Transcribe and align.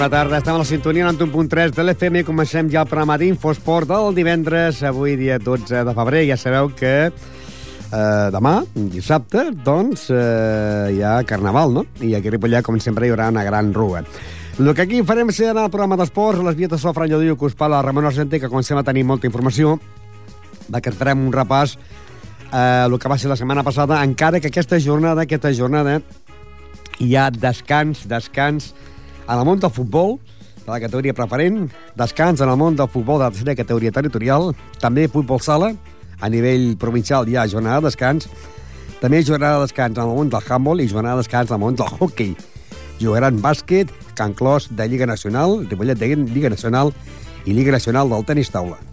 Bona 0.00 0.16
tarda, 0.16 0.38
estem 0.38 0.54
a 0.54 0.60
la 0.62 0.64
sintonia 0.64 1.04
91.3 1.10 1.74
de 1.76 1.84
l'FM 1.84 2.22
i 2.22 2.24
comencem 2.24 2.70
ja 2.72 2.80
el 2.80 2.88
programa 2.88 3.18
d'Infosport 3.20 3.90
del 3.90 4.14
divendres, 4.16 4.78
avui 4.88 5.12
dia 5.20 5.36
12 5.36 5.82
de 5.84 5.92
febrer. 5.98 6.22
Ja 6.24 6.38
sabeu 6.40 6.70
que 6.72 6.92
eh, 7.10 8.28
demà, 8.32 8.54
dissabte, 8.94 9.50
doncs, 9.66 10.06
eh, 10.08 10.94
hi 10.96 11.02
ha 11.04 11.18
Carnaval, 11.28 11.74
no? 11.76 11.84
I 12.00 12.14
aquí 12.16 12.32
a 12.32 12.32
Ripollet, 12.32 12.64
com 12.64 12.80
sempre, 12.80 13.04
hi 13.04 13.12
haurà 13.12 13.28
una 13.28 13.44
gran 13.44 13.74
rua. 13.76 14.00
El 14.56 14.72
que 14.72 14.86
aquí 14.86 15.02
farem 15.04 15.34
serà 15.36 15.66
el 15.66 15.74
programa 15.74 16.00
d'esports, 16.00 16.40
les 16.48 16.56
vies 16.56 16.72
de 16.72 16.80
so, 16.80 16.94
Fran 16.96 17.12
us 17.12 17.54
parla 17.54 17.82
Ramon 17.82 18.06
Argente, 18.06 18.40
que 18.40 18.48
comencem 18.48 18.78
a 18.78 18.82
tenir 18.82 19.04
molta 19.04 19.26
informació, 19.28 19.78
de 20.66 20.80
que 20.80 20.92
farem 20.92 21.26
un 21.26 21.32
repàs 21.32 21.76
eh, 22.54 22.86
el 22.86 22.98
que 22.98 23.08
va 23.08 23.18
ser 23.18 23.28
la 23.28 23.36
setmana 23.36 23.62
passada, 23.62 24.00
encara 24.02 24.40
que 24.40 24.48
aquesta 24.48 24.80
jornada, 24.80 25.28
aquesta 25.28 25.52
jornada, 25.52 26.00
hi 27.00 27.16
ha 27.16 27.28
descans, 27.30 28.08
descans 28.08 28.72
en 29.30 29.38
el 29.38 29.46
món 29.46 29.60
del 29.60 29.70
futbol, 29.70 30.18
de 30.64 30.70
la 30.72 30.80
categoria 30.80 31.14
preferent, 31.14 31.70
descans 31.96 32.40
en 32.40 32.50
el 32.50 32.58
món 32.58 32.76
del 32.76 32.88
futbol 32.88 33.20
de 33.20 33.24
la 33.24 33.30
tercera 33.30 33.54
categoria 33.54 33.92
territorial, 33.94 34.50
també 34.82 35.06
futbol 35.08 35.40
sala, 35.40 35.72
a 36.20 36.28
nivell 36.28 36.74
provincial 36.76 37.28
hi 37.28 37.38
ha 37.38 37.46
jornada 37.48 37.80
de 37.80 37.88
descans, 37.88 38.28
també 39.00 39.22
jornada 39.24 39.60
de 39.60 39.68
descans 39.68 39.96
en 39.96 40.04
el 40.04 40.16
món 40.18 40.32
del 40.34 40.44
handball 40.44 40.82
i 40.82 40.88
jornada 40.90 41.16
de 41.16 41.24
descans 41.24 41.50
en 41.50 41.60
el 41.60 41.64
món 41.64 41.78
del 41.78 41.94
hockey. 41.96 42.34
Jugaran 43.00 43.40
bàsquet, 43.40 43.88
Can 44.14 44.34
Clos 44.34 44.68
de 44.76 44.88
Lliga 44.88 45.06
Nacional, 45.06 45.62
Ripollet 45.70 45.98
de 45.98 46.14
Lliga 46.16 46.50
Nacional 46.50 46.92
i 47.46 47.54
Lliga 47.54 47.72
Nacional 47.72 48.10
del 48.10 48.26
tenis 48.28 48.50
taula. 48.52 48.89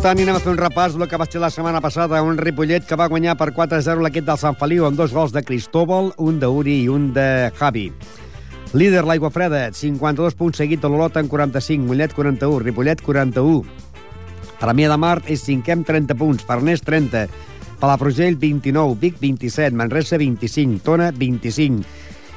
Tant, 0.00 0.16
anem 0.16 0.32
a 0.32 0.40
fer 0.40 0.48
un 0.54 0.56
repàs 0.56 0.94
del 0.96 1.04
que 1.10 1.18
va 1.20 1.26
ser 1.28 1.42
la 1.42 1.50
setmana 1.52 1.82
passada, 1.84 2.22
un 2.24 2.38
Ripollet 2.40 2.86
que 2.88 2.96
va 2.96 3.10
guanyar 3.12 3.34
per 3.36 3.50
4-0 3.52 4.00
l'equip 4.00 4.24
del 4.24 4.38
Sant 4.40 4.56
Feliu 4.56 4.86
amb 4.86 4.96
dos 4.96 5.12
gols 5.12 5.34
de 5.34 5.42
Cristóbal, 5.44 6.08
un 6.16 6.38
d'Uri 6.40 6.78
i 6.86 6.88
un 6.88 7.10
de 7.12 7.50
Javi. 7.58 7.90
Líder 8.72 9.02
l'Aigua 9.04 9.28
Freda, 9.28 9.60
52 9.76 10.38
punts 10.40 10.56
seguit 10.56 10.80
de 10.80 10.88
l'Olot 10.88 11.20
en 11.20 11.28
45, 11.28 11.84
Mollet 11.84 12.16
41, 12.16 12.62
Ripollet 12.64 13.04
41. 13.04 13.60
Premià 14.62 14.88
de 14.88 14.98
Mar 15.04 15.18
és 15.28 15.44
cinquè 15.44 15.76
amb 15.76 15.84
30 15.92 16.16
punts, 16.16 16.48
Farners 16.48 16.80
30, 16.88 17.26
Palafrugell 17.84 18.40
29, 18.40 18.96
Vic 19.04 19.20
27, 19.20 19.76
Manresa 19.76 20.16
25, 20.16 20.80
Tona 20.80 21.12
25, 21.12 21.84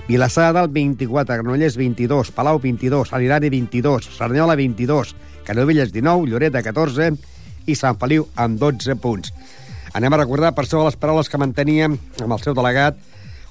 Vilassar 0.09 0.49
de 0.49 0.59
Dalt 0.59 0.75
24, 0.75 1.39
Granollers 1.39 1.79
22, 1.79 2.35
Palau 2.35 2.59
22, 2.59 3.15
Alirari 3.15 3.55
22, 3.55 4.11
Cerdanyola 4.17 4.59
22, 4.59 5.15
Canovelles 5.47 5.95
19, 5.95 6.27
Lloret 6.27 6.59
14 6.59 7.31
i 7.67 7.75
Sant 7.75 7.97
Feliu 7.99 8.27
amb 8.35 8.59
12 8.59 8.95
punts. 9.01 9.33
Anem 9.93 10.13
a 10.13 10.17
recordar 10.23 10.53
per 10.57 10.65
això 10.65 10.83
les 10.85 10.95
paraules 10.97 11.29
que 11.29 11.37
manteníem 11.37 11.97
amb 12.23 12.33
el 12.33 12.39
seu 12.41 12.53
delegat, 12.57 12.95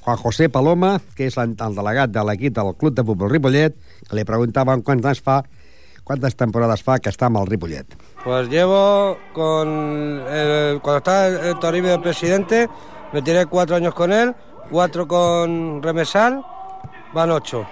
Juan 0.03 0.17
José 0.19 0.49
Paloma, 0.51 0.97
que 1.15 1.29
és 1.31 1.37
el 1.39 1.55
delegat 1.57 2.11
de 2.11 2.25
l'equip 2.27 2.55
del 2.57 2.73
Club 2.75 2.95
de 2.97 3.05
Futbol 3.07 3.31
Ripollet, 3.31 3.77
que 4.09 4.17
li 4.19 4.25
preguntaven 4.27 4.83
quants 4.83 5.07
anys 5.07 5.21
fa, 5.23 5.43
quantes 6.03 6.35
temporades 6.35 6.83
fa 6.83 6.99
que 6.99 7.13
està 7.13 7.29
amb 7.31 7.39
el 7.39 7.47
Ripollet. 7.47 7.87
Pues 8.25 8.49
llevo 8.49 9.17
con. 9.33 9.69
el- 10.29 10.81
cuando 10.83 10.99
estaba 10.99 11.27
el 11.29 11.59
Toribio 11.61 11.93
de 11.93 11.99
presidente, 12.01 12.69
me 13.13 13.23
tiré 13.23 13.47
cuatro 13.47 13.77
años 13.77 13.95
con 13.95 14.13
él, 14.13 14.35
cuatro 14.71 15.07
con 15.07 15.81
Remesal, 15.83 16.43
van 17.15 17.31
ocho. 17.31 17.65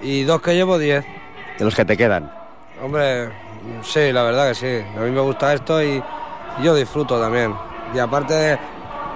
Y 0.00 0.22
dos 0.24 0.40
que 0.40 0.54
llevo, 0.54 0.78
diez. 0.78 1.04
De 1.58 1.64
los 1.64 1.74
que 1.74 1.84
te 1.84 1.96
quedan. 1.96 2.30
Hombre, 2.82 3.28
sí, 3.82 4.12
la 4.12 4.22
verdad 4.22 4.48
que 4.48 4.54
sí. 4.54 4.98
A 4.98 5.00
mí 5.00 5.10
me 5.10 5.20
gusta 5.20 5.54
esto 5.54 5.82
y, 5.82 6.02
yo 6.62 6.74
disfruto 6.74 7.20
también. 7.20 7.54
Y 7.94 7.98
aparte, 7.98 8.58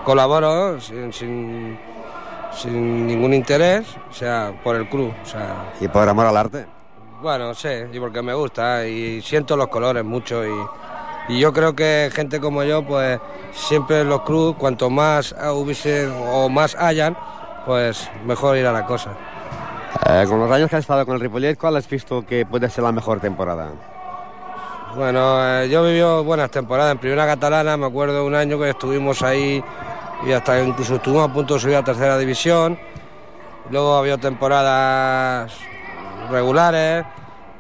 colaboro 0.05 0.81
sin, 0.81 1.13
sin, 1.13 1.79
sin 2.53 3.07
ningún 3.07 3.35
interés, 3.35 3.87
o 4.11 4.13
sea, 4.13 4.53
por 4.63 4.77
el 4.77 4.89
club. 4.89 5.13
O 5.23 5.27
sea, 5.27 5.73
Y 5.81 5.89
por 5.89 6.09
amor 6.09 6.27
al 6.27 6.37
arte. 6.37 6.67
bueno, 7.23 7.55
sí, 7.55 7.69
y 7.93 7.99
porque 7.99 8.23
me 8.23 8.35
gusta 8.35 8.87
y 8.87 9.23
siento 9.23 9.57
los 9.57 9.69
colores 9.69 10.05
mucho 10.05 10.45
y, 10.45 10.53
y 11.29 11.39
yo 11.39 11.53
creo 11.53 11.75
que 11.75 12.11
gente 12.13 12.41
como 12.41 12.63
yo, 12.65 12.85
pues 12.87 13.19
siempre 13.53 14.01
en 14.01 14.09
los 14.09 14.23
clubes, 14.23 14.57
cuanto 14.59 14.91
más 14.91 15.35
hubiesen 15.55 16.13
o 16.29 16.49
más 16.49 16.75
hayan, 16.75 17.17
pues 17.65 18.11
mejor 18.27 18.57
irá 18.57 18.73
la 18.73 18.87
cosa. 18.87 19.13
Eh, 20.09 20.25
con 20.29 20.41
los 20.41 20.51
años 20.51 20.71
que 20.71 20.77
has 20.77 20.81
estado 20.81 21.05
con 21.05 21.15
el 21.15 21.21
Ripollet, 21.21 21.57
¿cuál 21.57 21.77
has 21.77 21.89
visto 21.89 22.25
que 22.25 22.47
puede 22.47 22.69
ser 22.71 22.85
la 22.85 22.93
mejor 22.93 23.21
temporada? 23.21 23.71
Bueno, 24.95 25.39
eh, 25.47 25.69
yo 25.69 25.85
he 25.85 25.91
vivido 25.91 26.25
buenas 26.25 26.51
temporadas 26.51 26.91
en 26.93 26.99
Primera 26.99 27.25
Catalana, 27.25 27.77
me 27.77 27.87
acuerdo 27.87 28.27
un 28.27 28.35
año 28.35 28.59
que 28.59 28.71
estuvimos 28.71 29.23
ahí 29.23 29.63
y 30.27 30.33
hasta 30.33 30.61
incluso 30.61 30.97
estuvimos 30.97 31.31
a 31.31 31.33
punto 31.33 31.55
de 31.55 31.61
subir 31.61 31.77
a 31.77 31.85
Tercera 31.85 32.19
División. 32.19 32.77
Luego 33.71 33.95
había 33.95 34.19
temporadas 34.19 35.53
regulares 36.29 37.05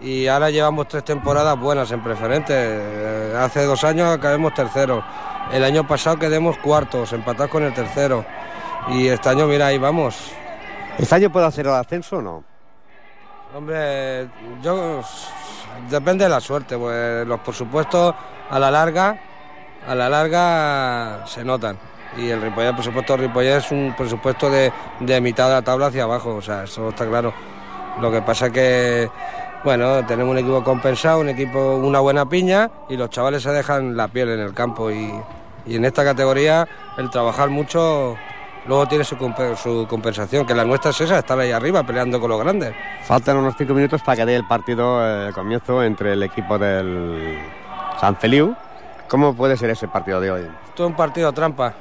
y 0.01 0.27
ahora 0.27 0.51
llevamos 0.51 0.89
tres 0.89 1.05
temporadas 1.05 1.57
buenas 1.57 1.93
en 1.93 2.03
preferente. 2.03 2.53
Eh, 2.57 3.37
hace 3.39 3.65
dos 3.65 3.85
años 3.85 4.13
acabemos 4.13 4.53
terceros. 4.53 5.05
El 5.53 5.63
año 5.63 5.87
pasado 5.87 6.19
quedemos 6.19 6.59
cuartos, 6.59 7.13
empatados 7.13 7.51
con 7.51 7.63
el 7.63 7.73
tercero. 7.73 8.25
Y 8.89 9.07
este 9.07 9.29
año, 9.29 9.47
mira, 9.47 9.67
ahí 9.67 9.79
vamos. 9.79 10.33
¿Este 10.99 11.15
año 11.15 11.31
puede 11.31 11.47
hacer 11.47 11.67
el 11.67 11.75
ascenso 11.75 12.17
o 12.17 12.23
no? 12.23 12.45
Hombre, 13.55 14.29
yo 14.63 15.03
depende 15.89 16.25
de 16.25 16.31
la 16.31 16.41
suerte, 16.41 16.77
pues 16.77 17.27
los 17.27 17.41
por 17.41 17.55
supuesto 17.55 18.15
a 18.51 18.59
la 18.59 18.71
larga, 18.71 19.19
a 19.87 19.95
la 19.95 20.09
larga 20.09 21.27
se 21.27 21.45
notan. 21.45 21.79
Y 22.17 22.29
el 22.29 22.43
Ripollet, 22.43 22.75
por 22.75 22.85
supuesto, 22.85 23.17
Ripollet 23.17 23.59
es 23.59 23.71
un 23.71 23.95
presupuesto 23.97 24.51
de, 24.51 24.73
de 24.99 25.21
mitad 25.21 25.49
de 25.49 25.55
la 25.55 25.63
tabla 25.63 25.87
hacia 25.87 26.05
abajo, 26.05 26.37
o 26.37 26.43
sea, 26.43 26.65
eso 26.65 26.89
está 26.89 27.07
claro. 27.07 27.33
Lo 28.01 28.11
que 28.11 28.21
pasa 28.23 28.51
que, 28.51 29.09
bueno, 29.63 30.05
tenemos 30.07 30.33
un 30.33 30.39
equipo 30.39 30.65
compensado, 30.65 31.21
un 31.21 31.29
equipo, 31.29 31.77
una 31.77 32.01
buena 32.01 32.29
piña 32.29 32.71
y 32.89 32.97
los 32.97 33.11
chavales 33.11 33.43
se 33.43 33.51
dejan 33.51 33.97
la 33.97 34.09
piel 34.09 34.31
en 34.31 34.41
el 34.41 34.55
campo 34.55 34.91
y, 34.91 35.13
y 35.67 35.77
en 35.77 35.85
esta 35.85 36.05
categoría 36.05 36.67
el 36.97 37.11
trabajar 37.11 37.49
mucho 37.49 38.17
luego 38.67 38.87
tiene 38.87 39.05
su, 39.05 39.17
compe- 39.17 39.57
su 39.57 39.87
compensación, 39.89 40.47
que 40.47 40.55
la 40.55 40.65
nuestra 40.65 40.91
es 40.91 41.01
esa, 41.01 41.19
estar 41.19 41.39
ahí 41.39 41.51
arriba 41.53 41.83
peleando 41.83 42.21
con 42.21 42.31
los 42.31 42.41
grandes. 42.41 42.75
Faltan 43.05 43.37
unos 43.37 43.55
cinco 43.57 43.75
minutos 43.75 44.03
para 44.03 44.17
que 44.17 44.27
dé 44.27 44.37
el 44.37 44.47
partido 44.47 45.05
eh, 45.05 45.29
el 45.29 45.35
comienzo 45.35 45.83
entre 45.83 46.13
el 46.13 46.23
equipo 46.23 46.59
del 46.59 47.39
San 48.01 48.17
Feliu. 48.17 48.55
¿Cómo 49.09 49.35
puede 49.35 49.57
ser 49.57 49.71
ese 49.71 49.89
partido 49.89 50.21
de 50.21 50.31
hoy? 50.31 50.43
Esto 50.69 50.85
es 50.85 50.91
un 50.91 50.97
partido 50.97 51.33
trampa. 51.33 51.75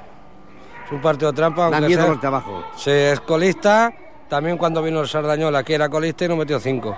Es 0.86 0.92
un 0.92 1.02
partido 1.02 1.31
trampa. 1.31 1.66
Aunque 1.66 1.81
miedo 1.81 2.02
sea- 2.02 2.12
los 2.12 2.22
de 2.22 2.28
abajo. 2.28 2.64
Se 2.76 3.12
es 3.12 3.20
colista. 3.20 3.94
También 4.28 4.58
cuando 4.58 4.82
vino 4.82 5.02
el 5.02 5.08
Sardañola, 5.08 5.60
aquí 5.60 5.74
era 5.74 5.90
colista 5.90 6.25
y 6.25 6.28
nos 6.28 6.38
metió 6.38 6.60
cinco. 6.60 6.96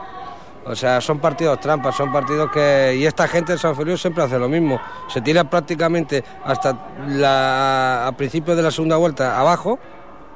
O 0.65 0.75
sea, 0.75 1.01
son 1.01 1.19
partidos 1.19 1.59
trampas, 1.59 1.95
son 1.95 2.11
partidos 2.11 2.51
que... 2.51 2.95
Y 2.95 3.05
esta 3.05 3.27
gente 3.27 3.53
de 3.53 3.57
San 3.57 3.75
Feliu 3.75 3.97
siempre 3.97 4.23
hace 4.23 4.37
lo 4.37 4.47
mismo. 4.47 4.79
Se 5.07 5.21
tira 5.21 5.43
prácticamente 5.43 6.23
hasta 6.45 6.77
la... 7.07 8.07
a 8.07 8.11
principios 8.11 8.55
de 8.55 8.63
la 8.63 8.71
segunda 8.71 8.97
vuelta 8.97 9.39
abajo 9.39 9.79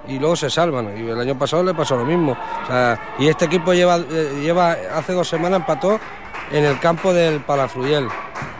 y 0.07 0.17
luego 0.17 0.35
se 0.35 0.49
salvan. 0.49 0.97
Y 0.97 1.07
el 1.09 1.19
año 1.19 1.37
pasado 1.37 1.63
le 1.63 1.73
pasó 1.73 1.95
lo 1.95 2.05
mismo. 2.05 2.31
O 2.31 2.67
sea, 2.67 2.99
y 3.19 3.27
este 3.27 3.45
equipo 3.45 3.73
lleva, 3.73 3.97
eh, 3.97 4.39
lleva 4.41 4.75
hace 4.93 5.13
dos 5.13 5.27
semanas 5.27 5.59
empató 5.59 5.99
en 6.51 6.65
el 6.65 6.79
campo 6.79 7.13
del 7.13 7.41
Palafruyel. 7.41 8.07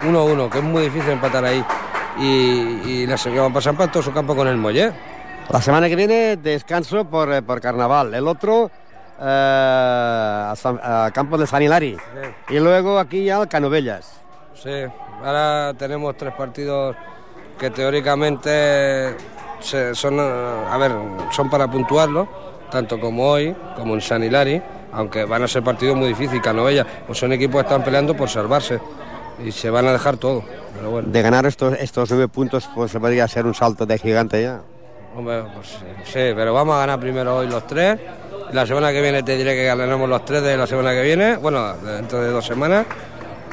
1-1, 0.04 0.50
que 0.50 0.60
es 0.60 0.64
muy 0.64 0.84
difícil 0.84 1.12
empatar 1.12 1.46
ahí. 1.46 1.64
Y, 2.20 2.90
y 2.90 3.08
la 3.08 3.18
semana 3.18 3.54
pasada 3.54 3.72
empató 3.72 4.04
su 4.04 4.14
campo 4.14 4.36
con 4.36 4.48
el 4.48 4.58
Mollet. 4.58 4.94
La 5.50 5.62
semana 5.62 5.88
que 5.88 5.96
viene 5.96 6.38
descanso 6.38 7.06
por, 7.06 7.32
eh, 7.32 7.42
por 7.42 7.62
carnaval. 7.62 8.14
El 8.14 8.28
otro 8.28 8.72
eh, 9.20 10.46
a, 10.52 10.54
San- 10.56 10.80
a 10.82 11.10
Campo 11.14 11.38
de 11.38 11.48
San 11.48 11.62
Hilari. 11.62 11.98
Y 12.50 12.60
luego 12.60 13.00
aquí 13.00 13.26
ya 13.26 13.38
al 13.38 13.48
Canovellas. 13.48 14.14
Sí, 14.54 14.72
ahora 15.24 15.74
tenemos 15.78 16.16
tres 16.18 16.34
partidos 16.34 16.96
que 17.60 17.70
teóricamente 17.70 19.16
se- 19.60 19.96
son, 19.96 20.20
eh, 20.20 20.66
a 20.72 20.78
ver, 20.78 20.92
son 21.32 21.50
para 21.50 21.68
puntuarlo, 21.68 22.28
tanto 22.72 23.00
como 23.00 23.30
hoy, 23.30 23.56
como 23.76 23.94
en 23.94 24.02
San 24.02 24.24
Hilari, 24.24 24.62
aunque 24.92 25.26
van 25.26 25.44
a 25.44 25.48
ser 25.48 25.64
partidos 25.64 25.96
muy 25.96 26.08
difíciles, 26.10 26.42
Canovella, 26.42 26.86
pues 27.06 27.18
son 27.20 27.32
equipos 27.34 27.62
que 27.62 27.68
están 27.68 27.84
peleando 27.84 28.16
por 28.16 28.30
salvarse 28.30 28.80
y 29.46 29.52
se 29.52 29.70
van 29.70 29.88
a 29.88 29.92
dejar 29.92 30.18
todo, 30.18 30.44
pero 30.76 30.90
bueno. 30.90 31.10
De 31.10 31.22
ganar 31.22 31.46
estos, 31.46 31.74
estos 31.80 32.10
nueve 32.12 32.28
puntos, 32.28 32.70
pues 32.74 32.92
se 32.92 33.00
podría 33.00 33.26
hacer 33.26 33.46
un 33.46 33.54
salto 33.54 33.86
de 33.86 33.98
gigante 33.98 34.42
ya. 34.42 34.62
Hombre, 35.16 35.44
pues 35.54 35.68
sí, 36.06 36.34
pero 36.36 36.54
vamos 36.54 36.76
a 36.76 36.80
ganar 36.80 37.00
primero 37.00 37.38
hoy 37.38 37.48
los 37.48 37.66
tres. 37.68 38.00
La 38.51 38.65
semana 38.65 38.92
que 38.92 39.01
viene 39.01 39.24
te 39.24 39.36
diré 39.38 39.56
que 39.56 39.65
ganaremos 39.65 40.07
los 40.07 40.24
tres 40.24 40.42
de 40.44 40.56
la 40.57 40.68
semana 40.68 40.92
que 40.92 41.01
viene, 41.01 41.38
bueno, 41.38 41.74
dentro 41.77 42.21
de 42.21 42.30
dos 42.30 42.45
semanas, 42.45 42.86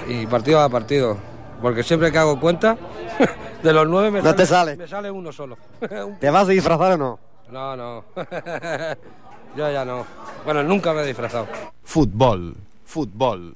y 0.08 0.26
partido 0.26 0.60
a 0.60 0.68
partido. 0.68 1.16
Porque 1.60 1.82
siempre 1.82 2.10
que 2.12 2.18
hago 2.18 2.38
cuenta, 2.38 2.76
de 3.62 3.72
los 3.72 3.86
nueve 3.88 4.10
me, 4.10 4.22
No 4.22 4.34
te 4.34 4.46
sale. 4.46 4.76
me 4.76 4.86
sale 4.86 5.10
uno 5.10 5.32
solo. 5.32 5.56
¿Te 6.20 6.30
vas 6.30 6.46
a 6.48 6.50
disfrazar 6.50 6.92
o 6.92 6.96
no? 6.96 7.18
no, 7.50 7.76
no. 7.76 8.04
Yo 9.56 9.70
ya 9.70 9.84
no. 9.84 10.06
Bueno, 10.44 10.62
nunca 10.62 10.94
me 10.94 11.02
he 11.02 11.06
disfrazado. 11.06 11.46
Futbol. 11.84 12.54
Futbol. 12.86 13.54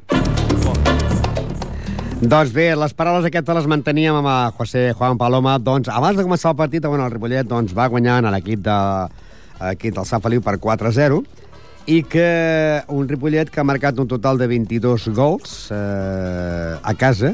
Doncs 2.21 2.53
bé, 2.53 2.71
les 2.77 2.93
paraules 2.97 3.27
aquestes 3.29 3.57
les 3.59 3.67
manteníem 3.69 4.17
amb 4.17 4.29
el 4.33 4.53
José 4.57 4.83
Juan 4.97 5.19
Paloma. 5.21 5.59
Doncs 5.61 5.89
abans 5.93 6.17
de 6.17 6.25
començar 6.25 6.53
el 6.53 6.57
partit, 6.57 6.85
bueno, 6.89 7.05
el 7.05 7.13
Ripollet 7.13 7.49
doncs, 7.49 7.75
va 7.77 7.89
guanyant 7.93 8.25
a 8.25 8.33
l'equip 8.33 8.63
de, 8.65 8.77
a 9.59 9.73
l'equip 9.73 9.97
del 9.97 10.07
Sant 10.09 10.23
Feliu 10.25 10.43
per 10.45 10.59
4-0 10.63 11.23
i 11.87 12.01
que 12.03 12.83
un 12.91 13.07
Ripollet 13.07 13.51
que 13.53 13.63
ha 13.63 13.67
marcat 13.67 13.99
un 14.03 14.09
total 14.11 14.41
de 14.41 14.49
22 14.51 15.09
gols 15.15 15.69
eh, 15.71 16.75
a 16.83 16.95
casa, 16.99 17.31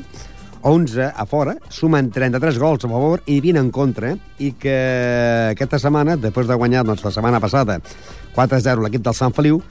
11 0.63 1.07
a 1.09 1.25
fora, 1.27 1.57
sumen 1.73 2.11
33 2.13 2.59
gols 2.61 2.85
a 2.85 2.91
favor 2.91 3.23
i 3.27 3.41
20 3.41 3.63
en 3.63 3.71
contra, 3.73 4.13
i 4.39 4.53
que 4.61 4.75
aquesta 5.55 5.81
setmana, 5.81 6.19
després 6.21 6.47
de 6.47 6.59
guanyar 6.59 6.85
doncs, 6.87 7.03
la 7.05 7.15
setmana 7.15 7.41
passada 7.43 7.81
4-0 8.37 8.85
l'equip 8.85 9.03
del 9.09 9.17
Sant 9.17 9.33
Feliu, 9.35 9.63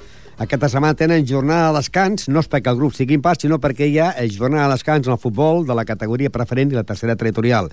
aquesta 0.41 0.71
setmana 0.73 0.97
tenen 0.97 1.27
jornada 1.29 1.69
de 1.69 1.77
descans, 1.77 2.25
no 2.27 2.41
és 2.41 2.49
perquè 2.49 2.73
el 2.73 2.79
grup 2.79 2.95
sigui 2.97 3.19
pas, 3.21 3.37
sinó 3.37 3.59
perquè 3.61 3.85
hi 3.85 3.99
ha 4.01 4.15
jornada 4.33 4.65
de 4.65 4.79
descans 4.79 5.05
en 5.05 5.13
el 5.13 5.21
futbol 5.21 5.61
de 5.67 5.77
la 5.77 5.85
categoria 5.85 6.33
preferent 6.33 6.73
i 6.73 6.79
la 6.79 6.87
tercera 6.87 7.15
territorial. 7.15 7.69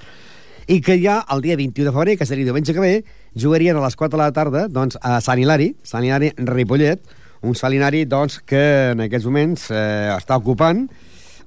I 0.69 0.83
que 0.85 0.99
ja 1.01 1.23
el 1.33 1.41
dia 1.41 1.57
21 1.57 1.89
de 1.89 1.95
febrer, 1.97 2.19
que 2.21 2.29
seria 2.29 2.45
diumenge 2.45 2.77
que 2.77 2.85
ve, 2.85 2.93
jugarien 3.37 3.77
a 3.77 3.85
les 3.85 3.97
4 3.97 4.17
de 4.17 4.23
la 4.23 4.33
tarda 4.33 4.67
doncs, 4.69 4.99
a 5.03 5.19
Sant 5.25 5.41
Hilari, 5.41 5.73
Sant 5.85 6.05
Hilari 6.07 6.33
Ripollet, 6.39 7.03
un 7.43 7.55
Sant 7.59 7.75
Hilari 7.75 8.05
doncs, 8.09 8.41
que 8.47 8.93
en 8.95 9.05
aquests 9.05 9.29
moments 9.29 9.69
eh, 9.71 10.15
està 10.17 10.39
ocupant 10.41 10.87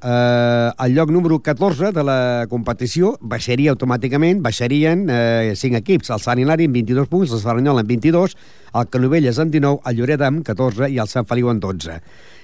eh, 0.03 0.71
el 0.86 0.95
lloc 0.95 1.12
número 1.12 1.39
14 1.39 1.92
de 1.92 2.03
la 2.03 2.48
competició 2.50 3.15
baixaria 3.21 3.71
automàticament, 3.75 4.42
baixarien 4.42 5.06
eh, 5.09 5.53
5 5.56 5.80
equips, 5.81 6.12
el 6.12 6.24
Sant 6.24 6.42
Hilari 6.42 6.68
amb 6.69 6.80
22 6.80 7.09
punts, 7.12 7.33
el 7.36 7.42
Saranyol 7.44 7.81
amb 7.81 7.89
22, 7.89 8.36
el 8.80 8.89
Canovelles 8.92 9.39
amb 9.39 9.53
19, 9.53 9.81
el 9.86 9.98
Lloret 10.00 10.25
amb 10.25 10.45
14 10.48 10.89
i 10.92 11.00
el 11.01 11.12
Sant 11.12 11.27
Feliu 11.30 11.51
amb 11.51 11.63
12. 11.63 12.00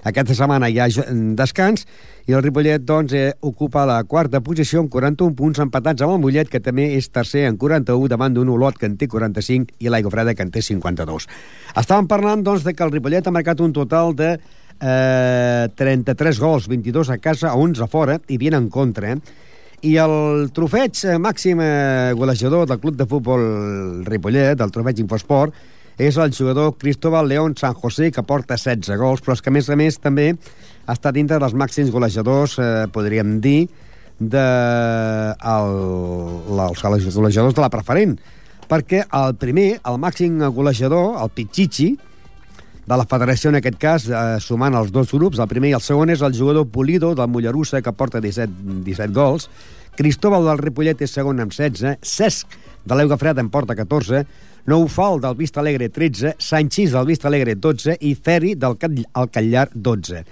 Aquesta 0.07 0.35
setmana 0.37 0.69
hi 0.69 0.77
ha 0.79 0.87
descans 1.35 1.87
i 2.27 2.35
el 2.35 2.43
Ripollet 2.43 2.83
doncs, 2.85 3.13
eh, 3.13 3.33
ocupa 3.41 3.85
la 3.87 3.97
quarta 4.03 4.41
posició 4.43 4.83
amb 4.83 4.91
41 4.93 5.35
punts 5.35 5.59
empatats 5.63 6.03
amb 6.05 6.15
el 6.15 6.21
Mollet, 6.23 6.51
que 6.51 6.61
també 6.63 6.91
és 6.95 7.09
tercer 7.09 7.47
en 7.47 7.57
41 7.57 8.07
davant 8.11 8.33
d'un 8.35 8.53
Olot 8.53 8.77
que 8.77 8.85
en 8.87 8.97
té 8.99 9.07
45 9.07 9.75
i 9.79 9.89
l'Aigua 9.89 10.13
Freda 10.13 10.35
que 10.35 10.45
en 10.45 10.51
té 10.51 10.61
52. 10.61 11.27
Estàvem 11.75 12.07
parlant 12.07 12.43
doncs, 12.43 12.63
de 12.63 12.75
que 12.75 12.83
el 12.85 12.93
Ripollet 12.93 13.27
ha 13.27 13.35
marcat 13.35 13.59
un 13.63 13.73
total 13.73 14.15
de 14.15 14.37
eh, 14.81 15.67
33 15.75 16.39
gols, 16.39 16.67
22 16.67 17.09
a 17.13 17.17
casa, 17.17 17.55
11 17.55 17.83
a 17.83 17.87
fora 17.87 18.19
i 18.27 18.37
20 18.37 18.57
en 18.57 18.69
contra. 18.69 19.13
Eh? 19.13 19.45
I 19.87 19.95
el 20.01 20.49
trofeig 20.53 21.03
eh, 21.05 21.17
màxim 21.21 21.61
eh, 21.61 22.13
golejador 22.17 22.67
del 22.69 22.79
club 22.81 22.97
de 22.97 23.05
futbol 23.09 24.05
Ripollet, 24.07 24.57
del 24.57 24.73
trofeig 24.73 25.03
Infosport, 25.03 25.53
és 25.97 26.17
el 26.21 26.33
jugador 26.33 26.75
Cristóbal 26.77 27.27
León 27.27 27.55
San 27.57 27.73
José, 27.73 28.11
que 28.11 28.23
porta 28.23 28.57
16 28.57 28.97
gols, 29.01 29.21
però 29.21 29.33
és 29.33 29.41
que, 29.41 29.49
a 29.49 29.55
més 29.55 29.69
a 29.69 29.77
més, 29.77 29.97
també 29.97 30.31
ha 30.85 30.93
estat 30.93 31.15
dintre 31.17 31.39
dels 31.41 31.55
màxims 31.57 31.91
golejadors, 31.91 32.57
eh, 32.61 32.85
podríem 32.93 33.39
dir, 33.41 33.67
de 34.19 34.45
el, 35.45 35.73
golejadors 36.81 37.55
de 37.55 37.61
la 37.61 37.69
preferent. 37.69 38.17
Perquè 38.67 39.03
el 39.15 39.35
primer, 39.39 39.79
el 39.85 39.97
màxim 40.01 40.41
golejador, 40.53 41.17
el 41.21 41.29
Pichichi, 41.33 41.91
de 42.87 42.95
la 42.97 43.05
federació, 43.05 43.49
en 43.51 43.57
aquest 43.59 43.77
cas, 43.81 44.05
eh, 44.07 44.39
sumant 44.39 44.75
els 44.79 44.91
dos 44.95 45.11
grups. 45.11 45.39
El 45.43 45.49
primer 45.51 45.69
i 45.73 45.75
el 45.75 45.83
segon 45.83 46.09
és 46.09 46.21
el 46.23 46.33
jugador 46.37 46.67
Pulido, 46.71 47.13
del 47.15 47.27
Mollerussa, 47.27 47.81
que 47.81 47.91
porta 47.91 48.21
17, 48.23 48.53
17 48.85 49.13
gols. 49.13 49.49
Cristóbal 49.97 50.45
del 50.45 50.57
Ripollet 50.61 51.01
és 51.01 51.11
segon 51.11 51.39
amb 51.43 51.51
16. 51.51 51.97
Cesc, 52.01 52.47
de 52.85 52.95
l'Euga 52.95 53.17
Freda, 53.17 53.41
en 53.41 53.49
porta 53.49 53.75
14. 53.75 54.25
Noufal, 54.67 55.19
del 55.23 55.35
Vista 55.35 55.59
Alegre, 55.59 55.89
13. 55.89 56.35
Sanchís, 56.39 56.91
del 56.91 57.05
Vista 57.07 57.27
Alegre, 57.27 57.55
12. 57.55 57.97
I 57.99 58.15
Ferri, 58.15 58.55
del 58.55 58.77
Cat- 58.77 58.91
el 59.15 59.29
Catllar, 59.31 59.69
12. 59.73 60.23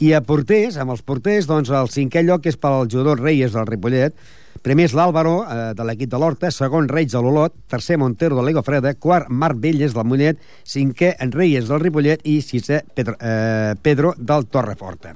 I 0.00 0.12
a 0.16 0.22
porters, 0.24 0.78
amb 0.80 0.92
els 0.94 1.02
porters, 1.02 1.46
doncs 1.46 1.68
el 1.68 1.88
cinquè 1.92 2.22
lloc 2.24 2.46
és 2.46 2.56
pel 2.56 2.88
jugador 2.88 3.20
Reyes 3.20 3.52
del 3.52 3.66
Ripollet, 3.68 4.14
primer 4.62 4.86
és 4.88 4.94
l'Àlvaro, 4.96 5.34
eh, 5.44 5.58
de 5.76 5.84
l'equip 5.88 6.10
de 6.12 6.18
l'Horta, 6.20 6.50
segon 6.52 6.88
Reig 6.88 7.10
de 7.12 7.20
l'Olot, 7.22 7.54
tercer 7.68 7.96
Montero 7.98 8.36
de 8.36 8.44
l'Ego 8.44 8.62
Freda, 8.62 8.92
quart 8.94 9.30
Marc 9.30 9.60
Velles 9.60 9.94
del 9.96 10.04
Mollet, 10.04 10.40
cinquè 10.64 11.14
en 11.18 11.32
Reyes 11.32 11.68
del 11.68 11.80
Ripollet 11.80 12.20
i 12.28 12.40
sisè 12.44 12.82
Pedro, 12.94 13.16
eh, 13.20 13.74
Pedro 13.80 14.14
del 14.18 14.46
Torreforta. 14.46 15.14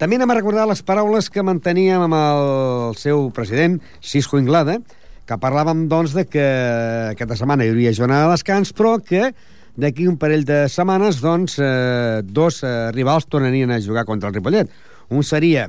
També 0.00 0.16
anem 0.16 0.30
a 0.32 0.38
recordar 0.38 0.66
les 0.66 0.80
paraules 0.80 1.28
que 1.28 1.44
manteníem 1.44 2.00
amb 2.06 2.16
el 2.16 2.96
seu 2.96 3.28
president, 3.36 3.80
Cisco 4.00 4.38
Inglada, 4.40 4.78
que 5.28 5.36
parlàvem, 5.36 5.84
doncs, 5.88 6.14
de 6.16 6.24
que 6.26 6.46
aquesta 7.12 7.36
setmana 7.36 7.66
hi 7.66 7.74
hauria 7.74 7.92
jornada 7.92 8.30
de 8.30 8.38
descans, 8.38 8.72
però 8.72 8.96
que 9.04 9.34
d'aquí 9.76 10.08
un 10.08 10.16
parell 10.18 10.46
de 10.48 10.64
setmanes, 10.72 11.20
doncs, 11.20 11.58
eh, 11.60 12.22
dos 12.24 12.62
eh, 12.64 12.90
rivals 12.96 13.28
tornarien 13.28 13.70
a 13.70 13.80
jugar 13.80 14.06
contra 14.08 14.30
el 14.30 14.34
Ripollet. 14.34 14.72
Un 15.10 15.22
seria 15.22 15.68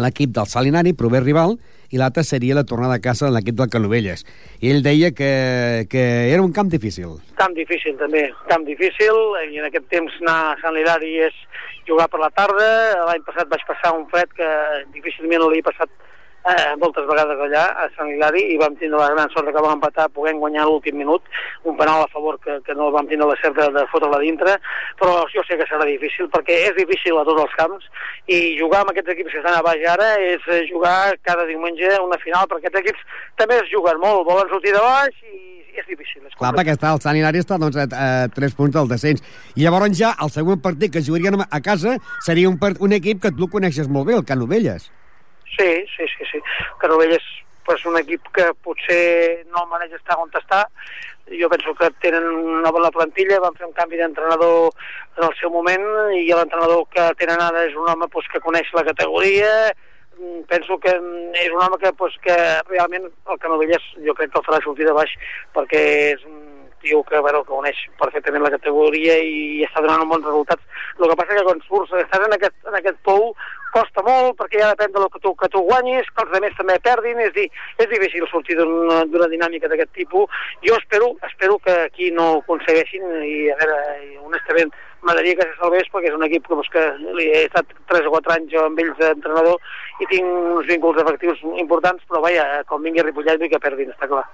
l'equip 0.00 0.30
del 0.34 0.46
Salinari, 0.50 0.94
proper 0.94 1.22
rival, 1.22 1.56
i 1.94 2.00
l'altre 2.00 2.24
seria 2.26 2.56
la 2.56 2.64
tornada 2.64 2.96
a 2.98 3.02
casa 3.02 3.28
de 3.28 3.32
l'equip 3.34 3.58
del 3.60 3.70
Canovelles. 3.70 4.24
I 4.60 4.72
ell 4.72 4.82
deia 4.82 5.12
que, 5.14 5.86
que 5.90 6.04
era 6.32 6.42
un 6.42 6.52
camp 6.52 6.72
difícil. 6.72 7.20
Camp 7.38 7.54
difícil, 7.54 7.94
també. 8.00 8.26
Camp 8.50 8.66
difícil, 8.66 9.20
i 9.52 9.60
en 9.62 9.68
aquest 9.68 9.86
temps 9.92 10.16
anar 10.22 10.38
a 10.50 10.56
Sant 10.62 10.78
Hilari 10.80 11.14
és 11.28 11.36
jugar 11.86 12.08
per 12.10 12.22
la 12.22 12.32
tarda. 12.34 12.66
L'any 13.10 13.22
passat 13.28 13.50
vaig 13.52 13.62
passar 13.68 13.94
un 13.94 14.08
fred 14.10 14.32
que 14.34 14.50
difícilment 14.96 15.46
l'he 15.46 15.62
passat 15.66 15.92
eh, 16.52 16.74
moltes 16.80 17.06
vegades 17.08 17.40
allà, 17.46 17.64
a 17.84 17.88
Sant 17.96 18.10
Hilari, 18.12 18.42
i 18.52 18.58
vam 18.60 18.76
tindre 18.80 19.00
la 19.00 19.10
gran 19.14 19.30
sort 19.32 19.48
que 19.48 19.64
vam 19.64 19.78
empatar, 19.78 20.10
podent 20.16 20.40
guanyar 20.42 20.66
l'últim 20.68 20.98
minut, 21.00 21.24
un 21.64 21.78
penal 21.80 22.04
a 22.04 22.10
favor 22.12 22.38
que, 22.44 22.58
que 22.66 22.76
no 22.76 22.90
vam 22.94 23.08
tindre 23.08 23.30
la 23.30 23.38
cert 23.40 23.56
de, 23.58 23.70
de 23.76 23.86
fotre-la 23.92 24.20
dintre, 24.22 24.58
però 25.00 25.16
jo 25.32 25.44
sé 25.48 25.58
que 25.60 25.68
serà 25.70 25.88
difícil, 25.88 26.28
perquè 26.34 26.60
és 26.68 26.76
difícil 26.76 27.18
a 27.20 27.24
tots 27.28 27.46
els 27.46 27.56
camps, 27.60 27.88
i 28.28 28.42
jugar 28.60 28.84
amb 28.84 28.92
aquests 28.92 29.16
equips 29.16 29.32
que 29.32 29.42
estan 29.42 29.58
a 29.58 29.64
baix 29.64 29.84
ara 29.94 30.14
és 30.20 30.52
eh, 30.52 30.62
jugar 30.70 31.16
cada 31.24 31.48
diumenge 31.48 31.96
una 32.04 32.20
final, 32.22 32.48
perquè 32.50 32.68
aquests 32.70 32.84
equips 32.84 33.20
també 33.40 33.60
es 33.62 33.72
juguen 33.72 34.00
molt, 34.02 34.26
volen 34.28 34.50
sortir 34.52 34.76
de 34.76 34.84
baix 34.84 35.20
i 35.24 35.54
és 35.74 35.86
difícil. 35.90 36.22
És 36.28 36.36
Clar, 36.38 36.52
perquè 36.54 36.74
està, 36.76 36.92
el 36.94 37.00
Sant 37.02 37.18
Hilari 37.18 37.40
està 37.42 37.58
doncs, 37.60 37.78
a, 37.80 37.86
a 37.90 38.28
3 38.34 38.58
punts 38.58 38.76
del 38.76 38.90
descens. 38.90 39.24
I 39.58 39.66
llavors 39.66 39.96
ja 39.98 40.14
el 40.22 40.30
següent 40.34 40.62
partit 40.62 40.94
que 40.94 41.02
jugarien 41.02 41.42
a 41.42 41.60
casa 41.64 41.96
seria 42.26 42.50
un, 42.50 42.60
part, 42.62 42.78
un 42.84 42.94
equip 42.94 43.24
que 43.24 43.34
tu 43.34 43.50
coneixes 43.50 43.90
molt 43.90 44.10
bé, 44.10 44.14
el 44.18 44.28
Canovelles. 44.28 44.92
Sí, 45.56 45.70
sí, 45.96 46.10
sí, 46.16 46.28
sí. 46.32 46.42
Canovell 46.82 47.16
és 47.16 47.30
pues, 47.64 47.84
un 47.88 47.96
equip 48.00 48.28
que 48.36 48.50
potser 48.66 49.44
no 49.48 49.64
el 49.64 49.70
maneja 49.70 49.96
estar 50.00 50.18
on 50.20 50.32
està. 50.34 50.66
Jo 51.40 51.48
penso 51.48 51.72
que 51.78 51.88
tenen 52.02 52.26
una 52.58 52.70
bona 52.74 52.90
plantilla, 52.92 53.40
van 53.40 53.56
fer 53.56 53.64
un 53.64 53.72
canvi 53.72 53.96
d'entrenador 53.96 54.74
en 55.16 55.24
el 55.24 55.32
seu 55.40 55.48
moment 55.54 55.86
i 56.12 56.26
l'entrenador 56.28 56.84
que 56.92 57.06
tenen 57.16 57.40
ara 57.40 57.64
és 57.64 57.78
un 57.78 57.88
home 57.88 58.10
pues, 58.12 58.28
que 58.28 58.42
coneix 58.44 58.68
la 58.76 58.84
categoria, 58.84 59.72
Mm, 60.18 60.44
penso 60.46 60.78
que 60.78 60.90
és 60.90 61.50
un 61.50 61.62
home 61.62 61.78
que, 61.78 61.92
pues, 61.92 62.14
que 62.22 62.34
realment 62.68 63.08
el 63.08 63.38
Canovelles 63.42 63.82
jo 64.06 64.14
crec 64.14 64.30
que 64.30 64.38
el 64.38 64.46
farà 64.46 64.60
sortir 64.62 64.86
de 64.86 64.94
baix 64.94 65.10
perquè 65.56 65.80
és 66.14 66.22
un 66.28 66.43
tio 66.84 67.02
que, 67.08 67.18
bueno, 67.24 67.42
que 67.42 67.52
coneix 67.52 67.82
perfectament 68.00 68.44
la 68.44 68.52
categoria 68.54 69.18
i 69.24 69.64
està 69.66 69.82
donant 69.82 70.06
bons 70.10 70.28
resultats. 70.28 70.62
El 71.00 71.10
que 71.10 71.18
passa 71.18 71.36
que 71.36 71.44
quan 71.48 71.62
surts, 71.66 71.92
estàs 72.04 72.28
en 72.28 72.36
aquest, 72.36 72.56
en 72.68 72.78
aquest 72.78 73.00
pou, 73.08 73.32
costa 73.74 74.04
molt 74.06 74.38
perquè 74.38 74.60
ja 74.62 74.70
depèn 74.72 74.94
del 74.94 75.08
que 75.10 75.20
tu, 75.24 75.34
que 75.40 75.50
tu 75.50 75.64
guanyis, 75.66 76.08
que 76.14 76.22
els 76.22 76.34
altres 76.38 76.56
també 76.60 76.78
perdin, 76.84 77.20
és, 77.26 77.32
dir, 77.34 77.48
és 77.82 77.90
difícil 77.90 78.26
sortir 78.30 78.56
d'una 78.60 79.30
dinàmica 79.32 79.70
d'aquest 79.70 79.94
tipus. 79.98 80.42
Jo 80.66 80.78
espero, 80.78 81.14
espero 81.30 81.58
que 81.64 81.74
aquí 81.88 82.10
no 82.14 82.30
ho 82.34 82.42
aconsegueixin 82.44 83.06
i, 83.26 83.36
a 83.50 83.58
veure, 83.60 83.78
honestament, 84.28 84.74
m'agradaria 85.04 85.36
que 85.36 85.48
se 85.48 85.58
salvés 85.58 85.90
perquè 85.92 86.10
és 86.10 86.16
un 86.16 86.24
equip 86.26 86.46
que, 86.46 86.54
doncs, 86.54 86.70
que 86.72 86.84
he 87.26 87.44
estat 87.44 87.74
3 87.92 88.08
o 88.08 88.14
4 88.14 88.36
anys 88.38 88.52
jo 88.54 88.64
amb 88.64 88.80
ells 88.80 89.00
d'entrenador 89.00 89.58
i 90.00 90.08
tinc 90.12 90.58
uns 90.58 90.70
vínculs 90.70 91.00
efectius 91.02 91.42
importants, 91.60 92.06
però 92.08 92.22
vaja, 92.24 92.46
com 92.70 92.86
vingui 92.86 93.04
Ripollet 93.04 93.42
vull 93.42 93.52
que 93.52 93.62
perdin, 93.66 93.92
està 93.92 94.08
clar. 94.10 94.24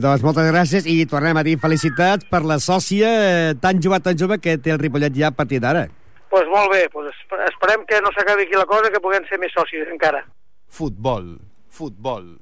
Doncs 0.00 0.22
moltes 0.24 0.46
gràcies 0.48 0.86
i 0.88 1.04
tornem 1.06 1.36
a 1.36 1.42
dir 1.44 1.58
felicitats 1.60 2.24
per 2.30 2.40
la 2.48 2.56
sòcia 2.62 3.10
eh, 3.12 3.54
tan 3.60 3.80
jove, 3.84 3.98
tan 4.00 4.16
jove 4.18 4.38
que 4.40 4.56
té 4.58 4.72
el 4.72 4.80
Ripollet 4.80 5.12
ja 5.14 5.28
a 5.28 5.36
partir 5.36 5.60
d'ara. 5.60 5.84
Doncs 5.86 6.30
pues 6.32 6.48
molt 6.48 6.72
bé, 6.72 6.86
pues 6.92 7.10
esp- 7.12 7.42
esperem 7.50 7.82
que 7.84 8.00
no 8.00 8.08
s'acabi 8.16 8.46
aquí 8.46 8.56
la 8.56 8.64
cosa, 8.64 8.88
que 8.90 9.02
puguem 9.04 9.26
ser 9.28 9.36
més 9.38 9.52
socis 9.52 9.84
encara. 9.92 10.22
Futbol. 10.72 11.34
Futbol. 11.68 12.38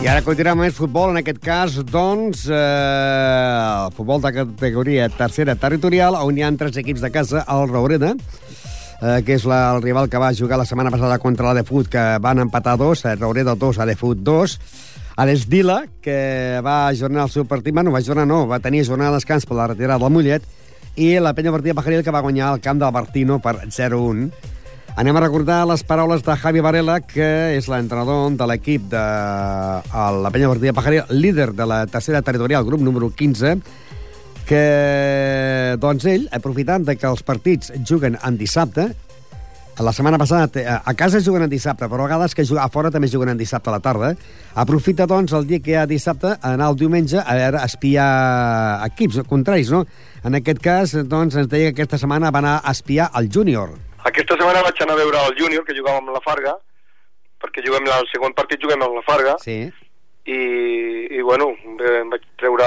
I 0.00 0.08
ara 0.08 0.22
continuem 0.26 0.58
amb 0.58 0.66
el 0.66 0.72
futbol, 0.74 1.10
en 1.12 1.20
aquest 1.20 1.38
cas, 1.44 1.74
doncs, 1.86 2.46
eh, 2.50 2.56
el 2.56 3.92
futbol 3.94 4.20
de 4.24 4.32
categoria 4.32 5.08
tercera 5.12 5.54
territorial, 5.54 6.16
on 6.24 6.38
hi 6.38 6.42
ha 6.46 6.50
tres 6.58 6.78
equips 6.82 7.02
de 7.04 7.10
casa, 7.14 7.44
el 7.46 7.68
Raureda, 7.70 8.14
eh, 8.16 9.20
que 9.26 9.36
és 9.38 9.44
la, 9.46 9.74
el 9.76 9.82
rival 9.84 10.08
que 10.10 10.18
va 10.18 10.32
jugar 10.34 10.58
la 10.58 10.64
setmana 10.66 10.90
passada 10.90 11.18
contra 11.22 11.46
l'Adefut, 11.50 11.86
que 11.92 12.04
van 12.18 12.40
empatar 12.42 12.78
dos, 12.80 13.04
eh, 13.04 13.14
Raureda 13.20 13.54
2, 13.54 13.78
Adefut 13.86 14.18
2, 14.24 14.58
a 15.20 15.26
l'Esdila, 15.28 15.82
que 16.00 16.60
va 16.64 16.86
ajornar 16.88 17.26
el 17.26 17.32
seu 17.32 17.44
partit, 17.44 17.74
bueno, 17.76 17.92
va 17.92 18.00
ajornar 18.00 18.24
no, 18.24 18.46
va 18.48 18.56
tenir 18.64 18.86
jornada 18.88 19.12
de 19.12 19.18
descans 19.18 19.44
per 19.44 19.58
la 19.58 19.66
retirada 19.68 20.00
del 20.00 20.14
Mollet, 20.14 20.46
i 20.96 21.10
la 21.20 21.34
penya 21.36 21.52
Martí 21.52 21.68
de 21.68 21.74
Pajaril, 21.76 22.00
que 22.06 22.14
va 22.14 22.22
guanyar 22.24 22.54
el 22.54 22.62
camp 22.64 22.80
del 22.80 22.94
Bartino 22.94 23.36
per 23.44 23.58
0-1. 23.68 24.30
Anem 24.96 25.18
a 25.18 25.22
recordar 25.26 25.58
les 25.68 25.84
paraules 25.84 26.24
de 26.24 26.36
Javi 26.40 26.64
Varela, 26.64 26.96
que 27.04 27.28
és 27.58 27.68
l'entrenador 27.68 28.32
de 28.32 28.48
l'equip 28.48 28.88
de 28.88 29.04
la 29.92 30.32
penya 30.32 30.48
Martí 30.48 30.70
de 30.70 30.74
Pajaril, 30.80 31.12
líder 31.12 31.50
de 31.52 31.68
la 31.68 31.82
tercera 31.86 32.24
territorial, 32.24 32.64
grup 32.64 32.80
número 32.80 33.12
15, 33.12 33.58
que, 34.48 34.64
doncs 35.84 36.08
ell, 36.08 36.28
aprofitant 36.32 36.88
de 36.88 36.96
que 36.96 37.12
els 37.12 37.20
partits 37.28 37.76
juguen 37.84 38.16
en 38.24 38.40
dissabte, 38.40 38.94
la 39.82 39.92
setmana 39.92 40.18
passada 40.18 40.48
té- 40.48 40.64
a 40.66 40.94
casa 40.94 41.20
juguen 41.24 41.42
en 41.44 41.50
dissabte, 41.50 41.86
però 41.88 42.04
a 42.04 42.08
vegades 42.08 42.34
que 42.34 42.42
a 42.58 42.68
fora 42.68 42.90
també 42.90 43.08
juguen 43.08 43.30
en 43.30 43.38
dissabte 43.38 43.70
a 43.70 43.72
la 43.72 43.80
tarda. 43.80 44.14
Aprofita, 44.54 45.06
doncs, 45.06 45.32
el 45.32 45.46
dia 45.46 45.60
que 45.60 45.70
hi 45.70 45.74
ha 45.74 45.86
dissabte, 45.86 46.34
anar 46.42 46.68
el 46.70 46.76
diumenge 46.76 47.18
a 47.18 47.34
veure, 47.34 47.58
a 47.58 47.64
espiar 47.64 48.84
equips 48.86 49.22
contraris, 49.28 49.70
no? 49.70 49.84
En 50.24 50.34
aquest 50.34 50.58
cas, 50.60 50.92
doncs, 51.08 51.36
ens 51.36 51.48
deia 51.48 51.72
que 51.72 51.82
aquesta 51.82 51.98
setmana 51.98 52.30
va 52.30 52.38
anar 52.42 52.60
a 52.64 52.70
espiar 52.72 53.10
el 53.16 53.28
júnior. 53.32 53.70
Aquesta 54.04 54.34
setmana 54.36 54.62
vaig 54.62 54.82
anar 54.82 54.94
a 54.94 55.00
veure 55.02 55.18
el 55.28 55.36
júnior, 55.38 55.64
que 55.64 55.76
jugava 55.76 55.98
amb 55.98 56.10
la 56.12 56.20
Farga, 56.24 56.56
perquè 57.40 57.62
juguem 57.64 57.86
el 57.88 58.06
segon 58.12 58.34
partit 58.34 58.60
juguem 58.60 58.82
amb 58.82 58.94
la 59.00 59.02
Farga, 59.06 59.36
Sí. 59.40 59.70
i, 60.26 60.40
i 61.16 61.22
bueno, 61.22 61.48
em 61.56 62.10
vaig 62.10 62.22
treure 62.36 62.66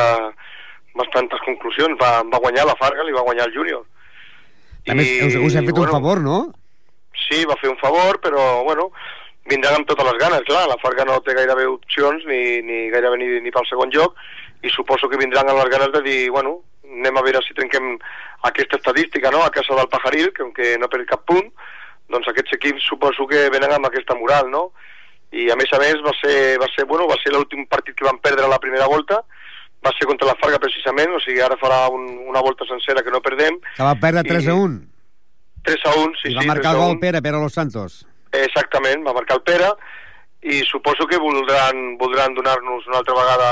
bastantes 0.95 1.39
conclusions. 1.45 1.97
Va, 2.01 2.21
va 2.23 2.39
guanyar 2.39 2.65
la 2.65 2.75
Farga, 2.79 3.03
li 3.03 3.11
va 3.13 3.21
guanyar 3.25 3.47
el 3.47 3.53
júnior. 3.53 3.85
També 4.85 5.03
I, 5.03 5.27
us, 5.27 5.35
us 5.47 5.55
hem 5.55 5.65
fet 5.69 5.77
un 5.77 5.87
favor, 5.89 6.19
no? 6.21 6.53
Sí, 7.27 7.43
va 7.49 7.59
fer 7.61 7.71
un 7.71 7.79
favor, 7.81 8.19
però, 8.23 8.63
bueno, 8.67 8.89
vindran 9.49 9.79
amb 9.79 9.87
totes 9.89 10.07
les 10.07 10.19
ganes, 10.21 10.45
clar. 10.47 10.67
La 10.69 10.79
Farga 10.81 11.05
no 11.07 11.19
té 11.23 11.35
gairebé 11.37 11.67
opcions, 11.69 12.25
ni, 12.29 12.61
ni 12.65 12.85
gairebé 12.93 13.19
ni, 13.21 13.29
ni 13.43 13.51
pel 13.51 13.67
segon 13.69 13.91
lloc, 13.93 14.15
i 14.63 14.71
suposo 14.71 15.09
que 15.11 15.19
vindran 15.19 15.49
amb 15.49 15.59
les 15.59 15.71
ganes 15.73 15.91
de 15.95 16.03
dir, 16.05 16.19
bueno, 16.31 16.61
anem 16.87 17.17
a 17.19 17.23
veure 17.25 17.41
si 17.43 17.55
trenquem 17.57 17.95
aquesta 18.47 18.79
estadística, 18.79 19.31
no?, 19.31 19.43
a 19.43 19.51
casa 19.51 19.75
del 19.75 19.89
Pajaril, 19.91 20.31
que 20.33 20.43
aunque 20.45 20.77
no 20.79 20.89
perd 20.91 21.09
cap 21.09 21.25
punt, 21.27 21.49
doncs 22.11 22.29
aquests 22.29 22.57
equips 22.59 22.87
suposo 22.87 23.27
que 23.27 23.47
venen 23.53 23.73
amb 23.75 23.89
aquesta 23.89 24.15
moral, 24.19 24.49
no? 24.51 24.69
I 25.33 25.49
a 25.49 25.57
més 25.57 25.71
a 25.73 25.79
més 25.81 26.01
va 26.05 26.13
ser, 26.19 26.59
va 26.61 26.67
ser, 26.75 26.85
bueno, 26.85 27.07
va 27.09 27.17
ser 27.23 27.33
l'últim 27.33 27.65
partit 27.65 27.97
que 27.97 28.05
van 28.05 28.21
perdre 28.21 28.45
a 28.45 28.51
la 28.51 28.61
primera 28.61 28.87
volta, 28.91 29.23
va 29.83 29.91
ser 29.97 30.07
contra 30.07 30.29
la 30.29 30.37
Farga 30.39 30.61
precisament, 30.61 31.11
o 31.15 31.21
sigui, 31.23 31.41
ara 31.43 31.57
farà 31.59 31.87
un, 31.91 32.05
una 32.29 32.43
volta 32.45 32.67
sencera 32.69 33.03
que 33.03 33.11
no 33.11 33.23
perdem. 33.25 33.57
Que 33.75 33.83
va 33.83 33.95
perdre 33.99 34.23
3 34.29 34.51
a 34.53 34.57
1. 34.61 34.92
3 35.63 35.85
a 35.85 35.95
1, 35.99 36.13
sí, 36.21 36.31
I 36.31 36.35
va 36.35 36.41
sí. 36.41 36.47
marcar 36.47 36.71
3 36.71 36.75
el 36.75 36.81
gol 36.81 36.95
1. 36.97 36.99
Pere, 36.99 37.21
Pere 37.21 37.39
Los 37.39 37.53
Santos. 37.53 38.05
Exactament, 38.33 39.05
va 39.07 39.13
marcar 39.15 39.39
el 39.39 39.45
Pere 39.47 39.71
i 40.43 40.59
suposo 40.67 41.07
que 41.07 41.17
voldran, 41.17 41.97
voldran 41.97 42.33
donar-nos 42.35 42.87
una 42.87 42.99
altra 42.99 43.15
vegada 43.15 43.51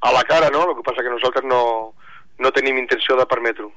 a 0.00 0.12
la 0.12 0.22
cara, 0.24 0.50
no? 0.50 0.68
El 0.70 0.76
que 0.76 0.84
passa 0.86 1.02
que 1.02 1.10
nosaltres 1.10 1.44
no, 1.44 1.94
no 2.38 2.52
tenim 2.54 2.78
intenció 2.78 3.16
de 3.18 3.26
permetre-ho. 3.26 3.72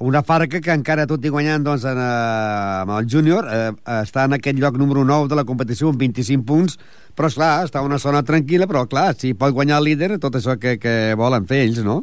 Una 0.00 0.22
Farga 0.24 0.62
que 0.64 0.72
encara, 0.72 1.04
tot 1.06 1.24
i 1.28 1.30
guanyant 1.30 1.66
doncs, 1.66 1.84
en, 1.84 1.98
eh, 2.00 2.78
amb 2.80 2.94
el 2.96 3.08
júnior, 3.12 3.44
eh, 3.52 3.72
està 4.00 4.24
en 4.24 4.38
aquest 4.38 4.56
lloc 4.58 4.78
número 4.80 5.04
9 5.04 5.28
de 5.28 5.36
la 5.36 5.44
competició 5.44 5.90
amb 5.92 6.00
25 6.00 6.46
punts, 6.48 6.78
però, 7.14 7.28
esclar, 7.28 7.66
està 7.66 7.82
una 7.84 7.98
zona 8.00 8.22
tranquil·la, 8.24 8.66
però, 8.70 8.86
clar, 8.88 9.12
si 9.20 9.34
pot 9.36 9.52
guanyar 9.52 9.82
el 9.82 9.90
líder, 9.90 10.14
tot 10.22 10.38
això 10.40 10.56
que, 10.58 10.78
que 10.80 10.94
volen 11.20 11.44
fer 11.50 11.66
ells, 11.66 11.82
no? 11.84 12.00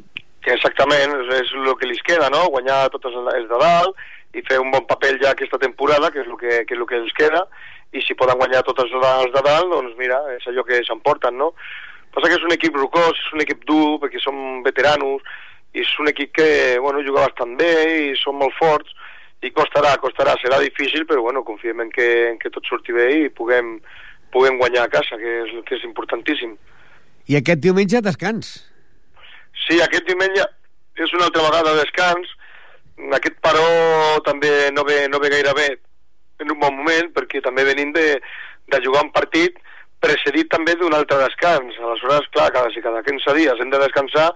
Exactament, 0.47 1.15
és, 1.23 1.33
és 1.41 1.55
el 1.57 1.73
que 1.79 1.89
li 1.89 1.97
queda, 2.05 2.29
no? 2.31 2.45
Guanyar 2.53 2.85
tots 2.93 3.09
els, 3.09 3.17
els 3.33 3.49
de 3.49 3.63
dalt 3.65 4.05
i 4.35 4.43
fer 4.47 4.59
un 4.61 4.71
bon 4.73 4.85
paper 4.89 5.15
ja 5.21 5.31
aquesta 5.31 5.59
temporada, 5.61 6.11
que 6.11 6.21
és 6.23 6.29
el 6.29 6.37
que, 6.39 6.61
que, 6.67 6.75
és 6.75 6.79
el 6.79 6.87
que 6.89 6.99
els 6.99 7.15
queda, 7.17 7.43
i 7.95 8.03
si 8.03 8.17
poden 8.19 8.39
guanyar 8.39 8.63
tots 8.67 8.83
els 8.83 8.91
de, 8.91 9.41
dalt, 9.41 9.69
doncs 9.71 9.95
mira, 9.99 10.19
és 10.35 10.47
allò 10.49 10.65
que 10.67 10.81
s'emporten, 10.83 11.37
no? 11.39 11.53
Passa 12.13 12.29
que 12.29 12.37
és 12.39 12.45
un 12.45 12.55
equip 12.55 12.75
rocós, 12.75 13.15
és 13.15 13.33
un 13.35 13.43
equip 13.43 13.63
dur, 13.69 13.97
perquè 14.01 14.19
som 14.23 14.63
veteranos, 14.65 15.23
i 15.75 15.83
és 15.83 15.91
un 16.01 16.09
equip 16.11 16.33
que, 16.35 16.49
bueno, 16.83 17.03
juga 17.05 17.27
bastant 17.27 17.55
bé 17.59 17.73
i 18.09 18.15
són 18.19 18.39
molt 18.41 18.55
forts, 18.59 18.93
i 19.45 19.51
costarà, 19.53 19.93
costarà, 20.01 20.33
serà 20.41 20.57
difícil, 20.63 21.05
però 21.05 21.21
bueno, 21.21 21.43
confiem 21.45 21.83
en 21.85 21.91
que, 21.93 22.07
en 22.31 22.39
que 22.41 22.49
tot 22.53 22.65
surti 22.65 22.95
bé 22.95 23.07
i 23.25 23.29
puguem, 23.29 23.75
puguem 24.33 24.57
guanyar 24.57 24.87
a 24.87 24.93
casa, 24.93 25.19
que 25.21 25.35
és, 25.43 25.53
que 25.67 25.77
és 25.77 25.85
importantíssim. 25.85 26.55
I 27.29 27.37
aquest 27.37 27.61
diumenge 27.61 28.01
descans. 28.01 28.55
Sí, 29.67 29.77
aquest 29.83 30.07
diumenge 30.09 30.45
és 30.97 31.13
una 31.13 31.27
altra 31.27 31.45
vegada 31.45 31.75
de 31.75 31.83
descans. 31.83 32.33
Aquest 33.17 33.37
paró 33.45 33.67
també 34.25 34.71
no 34.73 34.83
ve, 34.87 35.05
no 35.11 35.19
ve 35.21 35.29
gaire 35.29 35.53
bé 35.57 35.67
en 36.41 36.51
un 36.53 36.59
bon 36.59 36.75
moment, 36.75 37.11
perquè 37.13 37.41
també 37.45 37.65
venim 37.65 37.93
de, 37.93 38.17
de 38.73 38.79
jugar 38.83 39.03
un 39.05 39.13
partit 39.13 39.57
precedit 40.03 40.49
també 40.51 40.75
d'un 40.77 40.93
altre 40.93 41.17
descans. 41.23 41.77
Aleshores, 41.81 42.29
clar, 42.33 42.51
cada, 42.53 42.71
si 42.73 42.83
cada 42.83 43.03
15 43.05 43.35
dies 43.37 43.61
hem 43.61 43.71
de 43.73 43.81
descansar, 43.81 44.29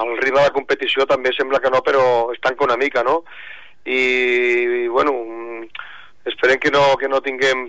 el 0.00 0.12
ritme 0.22 0.42
de 0.44 0.54
competició 0.54 1.06
també 1.10 1.32
sembla 1.34 1.60
que 1.62 1.72
no, 1.72 1.82
però 1.86 2.02
es 2.34 2.42
tanca 2.42 2.66
una 2.66 2.78
mica, 2.80 3.02
no? 3.06 3.20
I, 3.84 4.00
i 4.84 4.88
bueno, 4.92 5.14
mm, 5.24 5.88
esperem 6.30 6.60
que 6.62 6.70
no, 6.70 6.84
que 7.00 7.08
no 7.10 7.22
tinguem 7.24 7.66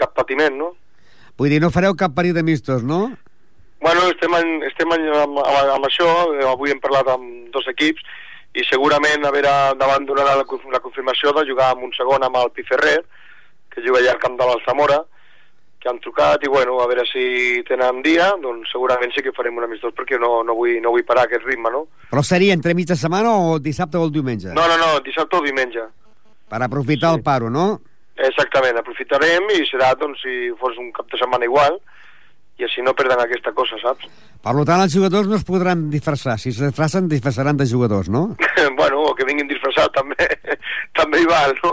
cap 0.00 0.14
patiment, 0.16 0.56
no? 0.56 0.72
Vull 1.38 1.52
dir, 1.52 1.60
no 1.64 1.72
fareu 1.74 1.96
cap 1.98 2.14
parit 2.16 2.36
de 2.36 2.44
mistos, 2.46 2.84
no? 2.84 3.04
Bueno, 3.82 4.04
estem, 4.12 4.34
en, 4.38 4.50
estem 4.68 4.92
en, 4.94 5.08
amb, 5.24 5.40
amb, 5.42 5.72
amb 5.76 5.88
això, 5.88 6.08
eh, 6.36 6.44
avui 6.46 6.70
hem 6.70 6.80
parlat 6.80 7.08
amb 7.16 7.50
dos 7.54 7.66
equips 7.72 8.04
i 8.54 8.62
segurament 8.68 9.24
a 9.24 9.30
veure, 9.32 9.52
davant 9.80 10.04
donarà 10.06 10.34
la, 10.36 10.44
la 10.44 10.80
confirmació 10.84 11.32
de 11.32 11.46
jugar 11.48 11.70
amb 11.72 11.86
un 11.86 11.92
segon 11.96 12.22
amb 12.26 12.36
el 12.36 12.50
Piferrer, 12.52 12.98
que 13.72 13.80
juga 13.80 14.00
allà 14.02 14.12
al 14.12 14.20
camp 14.20 14.36
de 14.36 14.44
l'Alzamora, 14.48 14.98
que 15.82 15.88
han 15.90 15.98
trucat 16.04 16.44
i 16.44 16.50
bueno, 16.52 16.76
a 16.78 16.86
veure 16.86 17.02
si 17.08 17.62
tenen 17.66 18.02
dia, 18.04 18.28
doncs 18.42 18.70
segurament 18.70 19.10
sí 19.16 19.22
que 19.24 19.32
farem 19.34 19.56
un 19.58 19.64
amistós 19.66 19.94
perquè 19.96 20.18
no, 20.20 20.42
no, 20.46 20.54
vull, 20.54 20.76
no 20.84 20.92
vull 20.94 21.02
parar 21.08 21.24
aquest 21.26 21.42
ritme, 21.48 21.72
no? 21.74 21.86
Però 22.12 22.22
seria 22.22 22.52
entre 22.54 22.74
mitja 22.78 22.94
setmana 22.94 23.32
o 23.34 23.56
dissabte 23.58 23.98
o 23.98 24.04
el 24.06 24.12
diumenge? 24.14 24.52
No, 24.54 24.68
no, 24.70 24.76
no, 24.78 24.92
dissabte 25.02 25.40
o 25.40 25.42
diumenge. 25.42 25.88
Per 26.52 26.60
aprofitar 26.62 27.10
Sí. 27.10 27.16
el 27.18 27.24
paro, 27.26 27.48
no? 27.50 27.80
Exactament, 28.14 28.76
aprofitarem 28.78 29.48
i 29.56 29.64
serà 29.66 29.94
doncs 29.98 30.20
si 30.22 30.52
fos 30.60 30.76
un 30.78 30.92
cap 30.92 31.08
de 31.10 31.18
setmana 31.18 31.48
igual 31.48 31.80
i 32.60 32.66
així 32.66 32.84
no 32.84 32.94
perden 32.94 33.20
aquesta 33.22 33.52
cosa, 33.56 33.78
saps? 33.82 34.08
Per 34.42 34.52
tant, 34.66 34.82
els 34.84 34.94
jugadors 34.94 35.28
no 35.30 35.38
es 35.38 35.46
podran 35.48 35.88
disfressar. 35.90 36.36
Si 36.38 36.50
es 36.52 36.60
disfressen, 36.60 37.08
disfressaran 37.08 37.56
de 37.56 37.66
jugadors, 37.70 38.10
no? 38.12 38.36
bueno, 38.80 39.02
o 39.08 39.14
que 39.18 39.26
vinguin 39.28 39.48
disfressats 39.50 39.94
també, 39.96 40.28
també 40.98 41.22
hi 41.22 41.28
val, 41.30 41.56
no? 41.62 41.72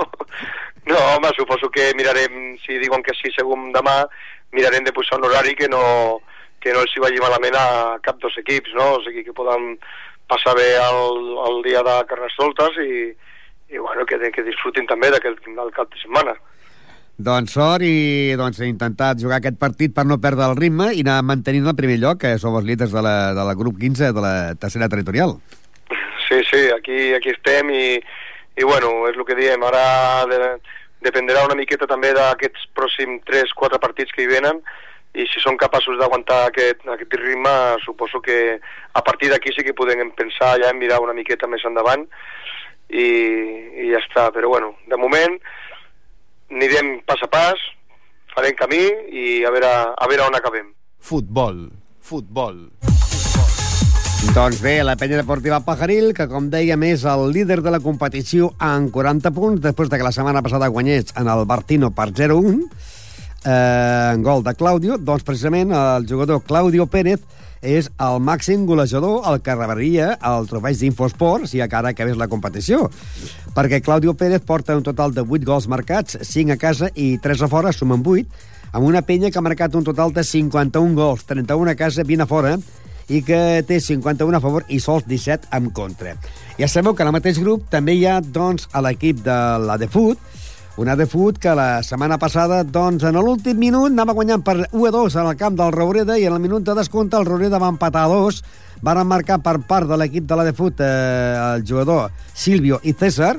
No, 0.90 0.98
home, 1.16 1.30
suposo 1.38 1.70
que 1.70 1.92
mirarem, 1.98 2.56
si 2.64 2.80
diuen 2.82 3.04
que 3.06 3.14
sí 3.18 3.30
segon 3.36 3.70
demà, 3.76 4.02
mirarem 4.56 4.86
de 4.88 4.94
posar 4.96 5.20
un 5.20 5.28
horari 5.28 5.54
que 5.58 5.68
no, 5.70 5.82
que 6.64 6.74
no 6.74 6.84
els 6.86 6.96
hi 6.96 7.04
vagi 7.04 7.22
malament 7.22 7.58
a 7.60 7.66
cap 8.06 8.18
dos 8.24 8.38
equips, 8.42 8.74
no? 8.78 8.96
O 8.98 9.02
sigui, 9.06 9.26
que 9.28 9.36
poden 9.36 9.76
passar 10.30 10.56
bé 10.58 10.70
el, 10.78 11.34
el 11.50 11.62
dia 11.66 11.84
de 11.86 11.98
Carnestoltes 12.10 12.80
i, 12.86 12.94
i 13.74 13.82
bueno, 13.82 14.06
que, 14.10 14.18
que 14.34 14.46
disfrutin 14.46 14.88
també 14.90 15.12
d'aquest 15.14 15.46
cap 15.76 15.90
de 15.92 16.02
setmana. 16.02 16.38
Doncs 17.20 17.52
sort 17.52 17.84
i 17.84 18.32
doncs, 18.40 18.62
intentat 18.64 19.20
jugar 19.20 19.42
aquest 19.42 19.58
partit 19.60 19.92
per 19.92 20.06
no 20.08 20.22
perdre 20.24 20.46
el 20.48 20.56
ritme 20.56 20.94
i 20.96 21.02
anar 21.04 21.18
mantenint 21.28 21.68
el 21.68 21.76
primer 21.76 21.98
lloc, 22.00 22.22
que 22.22 22.38
som 22.40 22.56
els 22.56 22.64
líders 22.64 22.96
de 22.96 23.04
la, 23.04 23.34
de 23.36 23.44
la 23.44 23.56
grup 23.60 23.76
15 23.82 24.14
de 24.16 24.24
la 24.24 24.36
tercera 24.56 24.88
territorial. 24.88 25.36
Sí, 26.30 26.40
sí, 26.48 26.62
aquí, 26.72 27.12
aquí 27.18 27.34
estem 27.36 27.74
i, 27.76 28.00
i 28.56 28.64
bueno, 28.64 28.94
és 29.12 29.20
el 29.20 29.28
que 29.28 29.36
diem, 29.36 29.68
ara 29.68 29.84
de, 30.32 30.40
dependrà 31.04 31.44
una 31.44 31.60
miqueta 31.60 31.90
també 31.92 32.14
d'aquests 32.16 32.72
pròxims 32.80 33.28
3-4 33.28 33.84
partits 33.84 34.16
que 34.16 34.24
hi 34.24 34.32
venen 34.32 34.64
i 35.20 35.28
si 35.28 35.44
són 35.44 35.60
capaços 35.60 36.00
d'aguantar 36.00 36.46
aquest, 36.48 36.88
aquest 36.88 37.20
ritme, 37.20 37.52
suposo 37.84 38.24
que 38.24 38.60
a 38.96 39.04
partir 39.04 39.28
d'aquí 39.34 39.52
sí 39.52 39.68
que 39.68 39.76
podem 39.76 40.08
pensar 40.16 40.56
ja 40.64 40.72
en 40.72 40.80
mirar 40.80 41.04
una 41.04 41.18
miqueta 41.18 41.52
més 41.52 41.68
endavant 41.68 42.08
i, 42.88 43.08
i 43.84 43.92
ja 43.92 44.00
està, 44.00 44.30
però 44.32 44.56
bueno, 44.56 44.78
de 44.88 44.96
moment 45.02 45.36
anirem 46.52 47.00
pas 47.08 47.22
a 47.24 47.30
pas, 47.32 47.62
farem 48.36 48.56
camí 48.58 48.82
i 49.12 49.44
a 49.46 49.52
veure, 49.54 49.72
a 49.96 50.10
veure 50.10 50.28
on 50.28 50.38
acabem. 50.38 50.72
Futbol. 51.00 51.70
Futbol. 52.02 52.68
Doncs 54.36 54.60
bé, 54.60 54.82
la 54.84 54.98
penya 55.00 55.22
deportiva 55.22 55.62
Pajaril, 55.64 56.12
que 56.14 56.28
com 56.28 56.50
dèiem 56.52 56.82
és 56.90 57.06
el 57.08 57.30
líder 57.32 57.62
de 57.64 57.72
la 57.72 57.80
competició 57.80 58.52
amb 58.60 58.92
40 58.92 59.32
punts, 59.32 59.62
després 59.64 59.90
de 59.90 59.98
que 59.98 60.06
la 60.06 60.12
setmana 60.12 60.44
passada 60.44 60.68
guanyés 60.68 61.14
en 61.18 61.30
el 61.32 61.46
Bartino 61.48 61.90
per 61.96 62.10
0-1, 62.12 62.66
eh, 63.46 64.12
en 64.14 64.26
gol 64.26 64.44
de 64.44 64.54
Claudio, 64.60 64.98
doncs 64.98 65.24
precisament 65.24 65.72
el 65.72 66.08
jugador 66.10 66.44
Claudio 66.44 66.86
Pérez 66.88 67.24
és 67.62 67.90
el 68.00 68.20
màxim 68.24 68.66
golejador 68.68 69.26
el 69.30 69.42
que 69.44 69.56
rebria 69.56 70.14
el 70.26 70.48
trofeig 70.48 70.80
d'Infosport 70.80 71.50
si 71.52 71.62
encara 71.64 71.92
acabés 71.92 72.18
la 72.18 72.30
competició. 72.32 72.88
Perquè 73.56 73.82
Claudio 73.84 74.16
Pérez 74.16 74.46
porta 74.46 74.78
un 74.78 74.84
total 74.84 75.14
de 75.14 75.26
8 75.26 75.46
gols 75.46 75.68
marcats, 75.68 76.18
5 76.22 76.56
a 76.56 76.60
casa 76.60 76.92
i 76.96 77.18
3 77.20 77.44
a 77.44 77.52
fora, 77.52 77.74
sumen 77.74 78.04
8, 78.06 78.28
amb 78.72 78.86
una 78.86 79.02
penya 79.02 79.32
que 79.32 79.40
ha 79.40 79.46
marcat 79.46 79.76
un 79.76 79.84
total 79.84 80.14
de 80.14 80.24
51 80.24 80.96
gols, 80.96 81.26
31 81.26 81.72
a 81.72 81.76
casa, 81.76 82.04
20 82.04 82.24
a 82.24 82.30
fora, 82.30 82.58
i 83.10 83.24
que 83.26 83.64
té 83.66 83.80
51 83.82 84.38
a 84.38 84.42
favor 84.44 84.66
i 84.70 84.80
sols 84.80 85.08
17 85.10 85.50
en 85.58 85.72
contra. 85.74 86.16
Ja 86.60 86.68
sabeu 86.70 86.94
que 86.94 87.04
en 87.04 87.10
el 87.10 87.18
mateix 87.18 87.40
grup 87.42 87.66
també 87.74 87.98
hi 87.98 88.06
ha 88.06 88.20
doncs, 88.22 88.70
a 88.72 88.84
l'equip 88.86 89.24
de 89.26 89.40
la 89.66 89.80
de 89.82 89.90
Foot, 89.90 90.22
una 90.78 90.96
de 90.96 91.06
Foot 91.06 91.38
que 91.40 91.54
la 91.56 91.82
setmana 91.84 92.18
passada, 92.20 92.62
doncs, 92.64 93.04
en 93.04 93.18
l'últim 93.20 93.58
minut 93.60 93.92
anava 93.92 94.16
guanyant 94.16 94.44
per 94.46 94.56
1 94.72 94.86
a 94.88 94.92
2 94.96 95.16
en 95.20 95.28
el 95.28 95.38
camp 95.40 95.58
del 95.60 95.74
Roureda 95.76 96.18
i 96.18 96.26
en 96.30 96.36
el 96.38 96.40
minut 96.40 96.64
de 96.64 96.76
descompte 96.78 97.18
el 97.20 97.28
Roureda 97.28 97.60
va 97.60 97.72
empatar 97.74 98.06
a 98.06 98.12
2. 98.14 98.42
Van 98.86 99.02
marcar 99.08 99.42
per 99.44 99.58
part 99.68 99.90
de 99.90 99.98
l'equip 100.00 100.28
de 100.30 100.38
la 100.40 100.46
de 100.48 100.54
Foot 100.56 100.80
eh, 100.80 100.88
el 101.56 101.66
jugador 101.68 102.12
Silvio 102.34 102.80
i 102.84 102.94
César. 102.94 103.38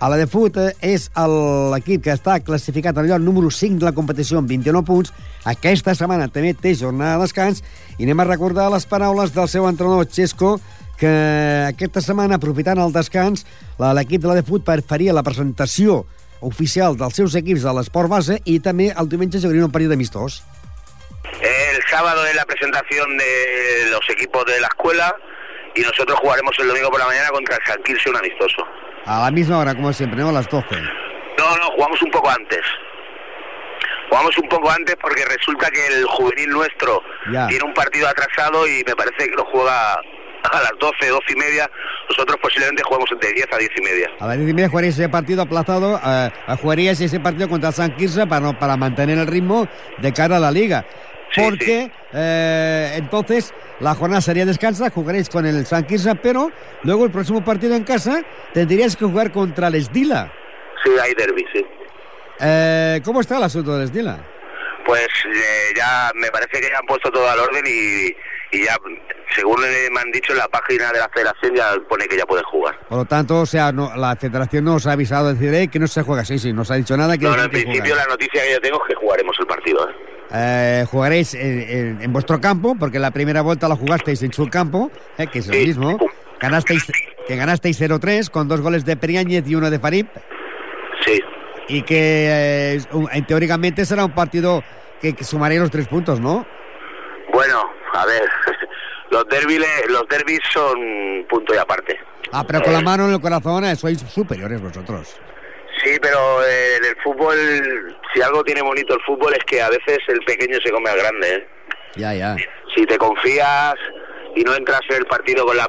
A 0.00 0.08
la 0.08 0.16
de 0.16 0.26
Foot 0.26 0.56
eh, 0.56 0.72
és 0.80 1.10
l'equip 1.14 2.02
que 2.08 2.14
està 2.16 2.40
classificat 2.42 2.98
al 2.98 3.06
lloc 3.06 3.22
número 3.22 3.50
5 3.54 3.78
de 3.78 3.86
la 3.86 3.94
competició 3.94 4.40
amb 4.40 4.50
29 4.50 4.86
punts. 4.88 5.12
Aquesta 5.44 5.94
setmana 5.94 6.30
també 6.32 6.54
té 6.58 6.74
jornada 6.74 7.18
de 7.18 7.28
descans 7.28 7.62
i 7.98 8.06
anem 8.08 8.24
a 8.24 8.30
recordar 8.32 8.70
les 8.72 8.88
paraules 8.88 9.34
del 9.36 9.48
seu 9.52 9.68
entrenador 9.68 10.08
Xesco 10.10 10.56
que 11.00 11.10
aquesta 11.70 12.02
setmana, 12.04 12.36
aprofitant 12.36 12.80
el 12.82 12.92
descans, 12.92 13.46
l'equip 13.78 14.20
de 14.20 14.28
la 14.28 14.40
de 14.40 14.44
Foot 14.44 14.66
faria 14.88 15.14
la 15.16 15.22
presentació 15.24 16.02
oficial 16.40 16.96
dels 16.96 17.14
seus 17.16 17.34
equips 17.36 17.62
de 17.62 17.72
l'esport 17.76 18.08
base 18.08 18.40
i 18.44 18.58
també 18.60 18.90
el 18.96 19.08
diumenge 19.08 19.40
jugaria 19.40 19.64
un 19.66 19.72
partit 19.72 19.92
amistós. 19.92 20.42
El 21.40 21.80
sábado 21.90 22.24
es 22.26 22.34
la 22.34 22.44
presentación 22.44 23.16
de 23.16 23.90
los 23.90 24.00
equipos 24.10 24.44
de 24.46 24.60
la 24.60 24.66
escuela 24.68 25.14
y 25.74 25.80
nosotros 25.82 26.18
jugaremos 26.20 26.54
el 26.58 26.68
domingo 26.68 26.90
por 26.90 26.98
la 27.00 27.06
mañana 27.06 27.28
contra 27.30 27.56
el 27.56 27.62
San 27.66 27.82
Quirce 27.82 28.10
un 28.10 28.16
amistoso. 28.16 28.64
A 29.06 29.22
la 29.24 29.30
misma 29.30 29.58
hora, 29.58 29.74
como 29.74 29.92
siempre, 29.92 30.20
¿no? 30.20 30.28
A 30.30 30.32
las 30.32 30.48
12. 30.48 30.66
No, 31.38 31.56
no, 31.56 31.70
jugamos 31.76 32.02
un 32.02 32.10
poco 32.10 32.28
antes. 32.28 32.60
Jugamos 34.10 34.36
un 34.38 34.48
poco 34.48 34.70
antes 34.70 34.96
porque 35.00 35.24
resulta 35.24 35.70
que 35.70 35.86
el 35.86 36.04
juvenil 36.04 36.50
nuestro 36.50 37.00
Ya. 37.32 37.46
tiene 37.46 37.64
un 37.64 37.72
partido 37.74 38.08
atrasado 38.08 38.66
y 38.66 38.82
me 38.86 38.94
parece 38.96 39.28
que 39.28 39.36
lo 39.36 39.44
juega 39.46 40.00
a 40.42 40.60
las 40.62 40.72
12, 40.78 41.08
12 41.08 41.32
y 41.32 41.36
media. 41.36 41.70
Nosotros 42.08 42.36
posiblemente 42.42 42.82
juguemos 42.82 43.10
entre 43.12 43.32
10 43.32 43.46
a 43.52 43.56
10 43.58 43.70
y 43.76 43.82
media. 43.82 44.10
A 44.20 44.26
las 44.26 44.36
10 44.38 44.50
y 44.50 44.54
media 44.54 44.68
jugaría 44.68 44.90
ese 44.90 45.08
partido 45.08 45.42
aplazado, 45.42 46.00
eh, 46.04 46.30
jugarías 46.60 47.00
ese 47.00 47.20
partido 47.20 47.48
contra 47.48 47.72
San 47.72 47.94
Quirze 47.96 48.26
para, 48.26 48.40
no- 48.40 48.58
para 48.58 48.76
mantener 48.76 49.18
el 49.18 49.26
ritmo 49.26 49.68
de 49.98 50.12
cara 50.12 50.36
a 50.36 50.40
la 50.40 50.50
liga. 50.50 50.84
Sí, 51.32 51.40
Porque 51.42 51.92
eh, 52.12 52.92
entonces 52.96 53.54
la 53.78 53.94
jornada 53.94 54.20
sería 54.20 54.44
descansa, 54.44 54.90
jugaréis 54.90 55.28
con 55.28 55.46
el 55.46 55.64
San 55.64 55.84
Quirze, 55.84 56.16
pero 56.16 56.50
luego 56.82 57.04
el 57.04 57.12
próximo 57.12 57.44
partido 57.44 57.76
en 57.76 57.84
casa 57.84 58.22
tendrías 58.52 58.96
que 58.96 59.04
jugar 59.04 59.30
contra 59.30 59.68
el 59.68 59.76
Esdila. 59.76 60.32
Sí, 60.84 60.90
hay 61.00 61.14
derby, 61.14 61.44
sí. 61.52 61.64
Eh, 62.40 63.00
¿Cómo 63.04 63.20
está 63.20 63.36
el 63.36 63.44
asunto 63.44 63.74
del 63.76 63.84
Esdila? 63.84 64.18
Pues 64.84 65.06
eh, 65.26 65.72
ya 65.76 66.10
me 66.14 66.28
parece 66.30 66.60
que 66.60 66.68
ya 66.68 66.78
han 66.78 66.86
puesto 66.86 67.10
todo 67.12 67.28
al 67.30 67.38
orden 67.38 67.64
y, 67.64 68.08
y 68.52 68.64
ya, 68.64 68.76
según 69.34 69.60
me 69.60 70.00
han 70.00 70.10
dicho 70.12 70.32
en 70.32 70.38
la 70.38 70.48
página 70.48 70.90
de 70.92 70.98
la 70.98 71.08
federación, 71.08 71.54
ya 71.54 71.72
pone 71.88 72.06
que 72.06 72.16
ya 72.16 72.24
pueden 72.26 72.44
jugar. 72.46 72.78
Por 72.88 72.98
lo 72.98 73.04
tanto, 73.04 73.40
o 73.40 73.46
sea, 73.46 73.70
no, 73.72 73.94
la 73.96 74.16
federación 74.16 74.64
nos 74.64 74.86
ha 74.86 74.92
avisado 74.92 75.28
de 75.28 75.34
decir 75.34 75.54
"Eh, 75.54 75.68
que 75.68 75.78
no 75.78 75.86
se 75.86 76.02
juega. 76.02 76.24
Sí, 76.24 76.38
sí, 76.38 76.52
nos 76.52 76.70
ha 76.70 76.74
dicho 76.76 76.96
nada. 76.96 77.16
Que 77.16 77.24
No, 77.26 77.36
no, 77.36 77.44
en 77.44 77.50
que 77.50 77.62
principio 77.62 77.92
jugar. 77.94 78.06
la 78.06 78.12
noticia 78.12 78.42
que 78.42 78.52
yo 78.52 78.60
tengo 78.60 78.76
es 78.82 78.88
que 78.88 78.94
jugaremos 78.94 79.36
el 79.38 79.46
partido. 79.46 79.88
¿eh? 79.88 79.92
Eh, 80.32 80.84
jugaréis 80.90 81.34
en, 81.34 82.00
en- 82.02 82.12
vuestro 82.12 82.40
campo, 82.40 82.76
porque 82.78 82.98
la 82.98 83.10
primera 83.10 83.42
vuelta 83.42 83.68
la 83.68 83.76
jugasteis 83.76 84.22
en 84.22 84.32
su 84.32 84.48
campo, 84.48 84.90
eh, 85.18 85.26
que 85.26 85.40
es 85.40 85.48
el 85.48 85.54
Sí. 85.54 85.66
mismo. 85.66 85.98
Ganasteis, 86.40 86.90
que 87.26 87.36
ganasteis 87.36 87.78
0-3 87.80 88.30
con 88.30 88.48
dos 88.48 88.60
goles 88.60 88.84
de 88.84 88.96
Periáñez 88.96 89.46
y 89.48 89.54
uno 89.56 89.70
de 89.70 89.78
Farib. 89.78 90.06
Sí. 91.04 91.20
Y 91.68 91.82
que 91.82 92.76
eh, 92.76 93.22
teóricamente 93.28 93.84
será 93.84 94.04
un 94.04 94.12
partido 94.14 94.62
que, 95.00 95.14
que 95.14 95.24
sumaría 95.24 95.60
los 95.60 95.70
tres 95.70 95.86
puntos, 95.88 96.18
¿no? 96.20 96.46
Bueno, 97.32 97.62
a 97.92 98.06
ver, 98.06 98.28
los 99.10 99.28
derbis, 99.28 99.60
los 99.88 100.08
derbis 100.08 100.40
son 100.52 101.26
punto 101.28 101.54
y 101.54 101.58
aparte. 101.58 101.98
Ah, 102.32 102.44
pero 102.46 102.62
con 102.62 102.72
la 102.72 102.80
mano 102.80 103.06
en 103.06 103.14
el 103.14 103.20
corazón 103.20 103.64
eh, 103.64 103.76
sois 103.76 103.98
superiores 104.00 104.60
vosotros. 104.60 105.16
Sí, 105.82 105.98
pero 106.00 106.44
eh, 106.44 106.76
en 106.76 106.84
el 106.84 106.96
fútbol, 107.02 107.96
si 108.12 108.20
algo 108.20 108.44
tiene 108.44 108.62
bonito 108.62 108.94
el 108.94 109.00
fútbol 109.02 109.32
es 109.32 109.44
que 109.44 109.62
a 109.62 109.70
veces 109.70 109.98
el 110.08 110.20
pequeño 110.20 110.58
se 110.62 110.70
come 110.70 110.90
al 110.90 110.98
grande. 110.98 111.34
¿eh? 111.34 111.48
Ya, 111.96 112.14
ya. 112.14 112.36
Si 112.74 112.84
te 112.86 112.98
confías 112.98 113.74
y 114.36 114.44
no 114.44 114.54
entras 114.54 114.82
en 114.90 114.96
el 114.96 115.06
partido 115.06 115.44
con 115.46 115.56
la 115.56 115.68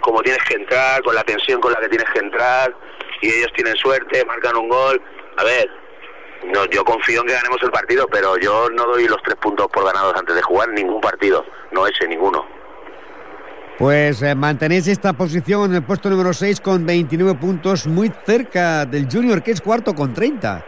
como 0.00 0.22
tienes 0.22 0.42
que 0.44 0.54
entrar, 0.54 1.02
con 1.02 1.16
la 1.16 1.24
tensión 1.24 1.60
con 1.60 1.72
la 1.72 1.80
que 1.80 1.88
tienes 1.88 2.08
que 2.10 2.20
entrar, 2.20 2.72
y 3.22 3.28
ellos 3.28 3.52
tienen 3.56 3.74
suerte, 3.76 4.24
marcan 4.24 4.56
un 4.56 4.68
gol, 4.68 5.02
a 5.36 5.42
ver, 5.42 5.68
no, 6.44 6.64
yo 6.66 6.84
confío 6.84 7.20
en 7.22 7.26
que 7.26 7.32
ganemos 7.34 7.62
el 7.62 7.70
partido, 7.70 8.06
pero 8.08 8.36
yo 8.38 8.68
no 8.70 8.84
doy 8.86 9.06
los 9.08 9.22
tres 9.22 9.36
puntos 9.36 9.66
por 9.68 9.84
ganados 9.84 10.14
antes 10.16 10.34
de 10.34 10.42
jugar 10.42 10.68
ningún 10.70 11.00
partido, 11.00 11.44
no 11.72 11.86
ese, 11.86 12.06
ninguno. 12.08 12.44
Pues 13.78 14.22
eh, 14.22 14.34
mantenéis 14.34 14.88
esta 14.88 15.12
posición 15.12 15.70
en 15.70 15.76
el 15.76 15.82
puesto 15.82 16.08
número 16.08 16.32
6 16.32 16.60
con 16.62 16.86
29 16.86 17.34
puntos, 17.34 17.86
muy 17.86 18.10
cerca 18.24 18.86
del 18.86 19.06
Junior, 19.10 19.42
que 19.42 19.50
es 19.50 19.60
cuarto 19.60 19.94
con 19.94 20.14
30. 20.14 20.64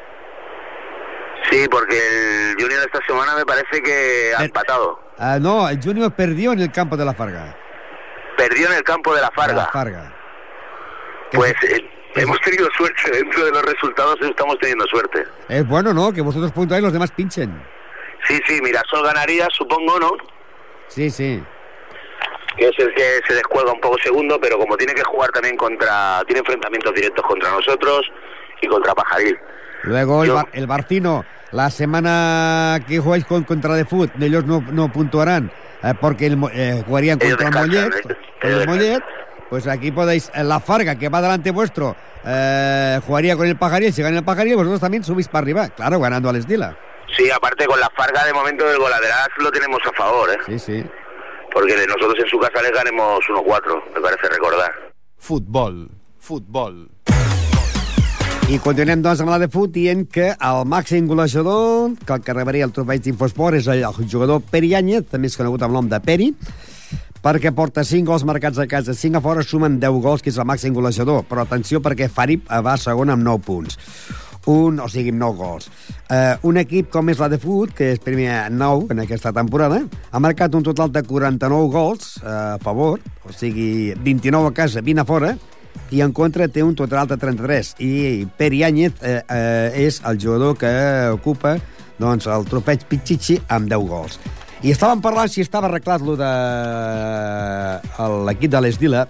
Sí, 1.51 1.67
porque 1.71 1.97
el 2.51 2.55
Junior 2.63 2.81
esta 2.85 2.99
semana 3.07 3.35
me 3.35 3.47
parece 3.47 3.83
que 3.83 4.33
ha 4.37 4.43
Eh, 4.43 4.47
empatado. 4.47 5.01
Ah, 5.17 5.39
no, 5.41 5.67
el 5.69 5.83
Junior 5.83 6.13
perdió 6.13 6.53
en 6.53 6.61
el 6.61 6.71
campo 6.71 6.97
de 6.99 7.05
la 7.07 7.15
Farga. 7.15 7.57
Perdió 8.37 8.67
en 8.69 8.75
el 8.75 8.83
campo 8.85 9.15
de 9.15 9.23
la 9.23 9.29
De 9.29 9.35
Farga. 9.35 9.55
La 9.55 9.67
Farga. 9.67 10.13
Pues 11.33 11.55
es- 11.63 11.79
eh, 11.79 11.91
hemos 12.15 12.41
tenido 12.41 12.69
suerte, 12.77 13.11
dentro 13.11 13.45
de 13.45 13.51
los 13.53 13.63
resultados 13.63 14.17
estamos 14.23 14.59
teniendo 14.59 14.87
suerte. 14.87 15.25
Es 15.49 15.67
bueno, 15.67 15.93
¿no? 15.93 16.13
Que 16.13 16.21
vosotros 16.21 16.53
puntuáis 16.53 16.81
y 16.83 16.85
los 16.85 16.93
demás 16.93 17.11
pinchen. 17.13 17.63
Sí, 18.27 18.39
sí, 18.47 18.61
Mirasol 18.63 19.05
ganaría, 19.05 19.47
supongo, 19.53 19.99
¿no? 20.01 20.11
Sí, 20.89 21.11
sí. 21.11 21.43
que 22.57 22.67
es 22.69 22.79
el 22.79 22.93
que 22.95 23.21
se 23.29 23.35
descuelga 23.35 23.73
un 23.73 23.81
poco 23.81 23.97
segundo, 24.03 24.41
pero 24.41 24.59
como 24.59 24.77
tiene 24.77 24.95
que 24.95 25.05
jugar 25.05 25.31
también 25.31 25.57
contra, 25.57 26.23
tiene 26.27 26.41
enfrentamientos 26.41 26.93
directos 26.95 27.25
contra 27.25 27.51
nosotros 27.51 28.03
y 28.61 28.67
contra 28.67 28.95
Pajaril. 28.95 29.39
Luego 29.85 30.25
el, 30.25 30.33
Bar- 30.33 30.49
el 30.53 30.67
Barcino, 30.67 31.25
la 31.53 31.71
semana 31.71 32.81
que 32.89 32.99
jugáis 32.99 33.25
con, 33.25 33.45
contra 33.45 33.75
de 33.75 33.85
Foot, 33.85 34.11
ellos 34.21 34.45
no, 34.45 34.65
no 34.73 34.91
puntuarán 34.91 35.53
eh, 35.85 35.95
porque 36.01 36.27
el 36.27 36.37
eh, 36.53 36.83
jugarían 36.85 37.19
Ellos 37.23 37.37
contra 37.37 37.61
Mollet. 37.61 37.95
¿eh? 37.95 38.17
Con 38.41 38.51
Ellos 38.51 38.61
el 38.63 38.67
Mollet, 38.69 39.03
pues 39.51 39.67
aquí 39.67 39.91
podéis, 39.91 40.31
eh, 40.35 40.45
la 40.45 40.61
Farga, 40.61 40.97
que 40.97 41.09
va 41.09 41.23
delante 41.23 41.51
vuestro, 41.51 41.97
eh, 42.25 43.01
jugaría 43.07 43.37
con 43.37 43.47
el 43.47 43.57
Pajaril. 43.57 43.93
Si 43.93 44.03
gana 44.03 44.19
el 44.19 44.25
Pajaril, 44.25 44.57
vosotros 44.57 44.81
también 44.81 45.05
subís 45.05 45.29
para 45.29 45.43
arriba. 45.43 45.69
Claro, 45.69 46.01
ganando 46.01 46.29
al 46.29 46.37
Estila. 46.37 46.77
Sí, 47.17 47.31
aparte 47.31 47.67
con 47.67 47.81
la 47.81 47.91
Farga 47.97 48.25
de 48.25 48.33
momento 48.33 48.67
del 48.67 48.79
goladeras 48.79 49.29
lo 49.39 49.51
tenemos 49.51 49.81
a 49.87 49.97
favor, 49.97 50.31
¿eh? 50.31 50.39
Sí, 50.47 50.59
sí. 50.59 50.85
Porque 51.53 51.75
de 51.75 51.87
nosotros 51.87 52.15
en 52.19 52.29
su 52.29 52.39
casa 52.39 52.63
les 52.63 52.73
ganemos 52.73 53.21
1-4, 53.29 53.83
me 53.95 54.01
parece 54.01 54.29
recordar. 54.29 54.71
Futbol, 55.17 55.91
futbol. 56.19 56.91
I 58.49 58.57
continuem, 58.65 59.03
doncs, 59.05 59.21
amb 59.21 59.29
la 59.29 59.37
de 59.43 59.47
fut, 59.53 59.69
dient 59.69 60.07
que 60.09 60.31
el 60.33 60.63
màxim 60.65 61.05
golejador, 61.05 61.91
que 62.01 62.15
el 62.15 62.23
que 62.25 62.33
rebaria 62.33 62.65
el 62.65 62.73
trofeig 62.73 63.03
d'Infosport, 63.05 63.59
és 63.59 63.67
el 63.69 63.85
jugador 64.09 64.41
Peri 64.41 64.71
Áñez, 64.73 65.05
també 65.11 65.29
és 65.29 65.37
conegut 65.37 65.67
amb 65.67 65.75
el 65.75 65.77
nom 65.83 65.91
de 65.91 65.99
Peri, 66.01 66.31
perquè 67.29 67.51
porta 67.53 67.83
5 67.85 68.09
gols 68.09 68.25
marcats 68.25 68.57
a 68.57 68.65
casa, 68.65 68.95
5 68.97 69.19
a 69.19 69.21
fora, 69.21 69.43
sumen 69.45 69.77
10 69.83 70.01
gols, 70.01 70.23
que 70.25 70.31
és 70.33 70.39
el 70.41 70.47
màxim 70.49 70.73
golejador. 70.73 71.27
Però 71.29 71.45
atenció, 71.45 71.83
perquè 71.85 72.09
Farib 72.09 72.47
va 72.65 72.77
segon 72.81 73.13
amb 73.13 73.27
9 73.27 73.45
punts. 73.45 73.77
Un, 74.49 74.79
o 74.81 74.87
sigui, 74.89 75.13
amb 75.13 75.21
9 75.21 75.37
gols. 75.37 75.69
Uh, 76.09 76.39
un 76.49 76.57
equip 76.63 76.89
com 76.95 77.13
és 77.13 77.21
la 77.21 77.29
de 77.29 77.37
Fut, 77.43 77.75
que 77.77 77.91
és 77.93 78.01
primer 78.01 78.47
9 78.49 78.89
en 78.95 79.05
aquesta 79.05 79.35
temporada, 79.37 79.83
ha 79.85 80.23
marcat 80.25 80.57
un 80.57 80.65
total 80.65 80.89
de 80.95 81.05
49 81.05 81.69
gols 81.75 82.17
uh, 82.23 82.57
a 82.57 82.59
favor, 82.65 83.05
o 83.29 83.37
sigui, 83.37 83.93
29 84.09 84.49
a 84.49 84.57
casa, 84.63 84.81
20 84.81 85.05
a 85.05 85.09
fora, 85.13 85.37
i 85.93 86.01
en 86.05 86.17
contra 86.17 86.49
té 86.49 86.65
un 86.65 86.75
total 86.77 87.13
de 87.13 87.21
33 87.21 87.75
i 87.85 87.93
Peri 88.41 88.65
Áñez 88.65 88.99
eh, 89.01 89.21
eh, 89.23 89.87
és 89.87 90.03
el 90.09 90.19
jugador 90.21 90.57
que 90.59 90.73
ocupa 91.15 91.55
doncs, 92.01 92.27
el 92.29 92.45
trofeig 92.51 92.85
Pichichi 92.91 93.39
amb 93.49 93.71
10 93.71 93.89
gols 93.89 94.19
i 94.63 94.73
estàvem 94.75 95.03
parlant 95.03 95.31
si 95.31 95.45
estava 95.45 95.69
arreglat 95.69 96.03
lo 96.03 96.17
de 96.19 96.31
l'equip 98.27 98.51
de 98.51 98.63
l'Esdila 98.63 99.05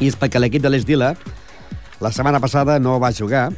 i 0.00 0.08
és 0.08 0.16
perquè 0.18 0.40
l'equip 0.42 0.64
de 0.64 0.72
l'Esdila 0.72 1.12
la 2.02 2.10
setmana 2.10 2.40
passada 2.42 2.80
no 2.82 2.96
va 2.98 3.12
jugar. 3.14 3.52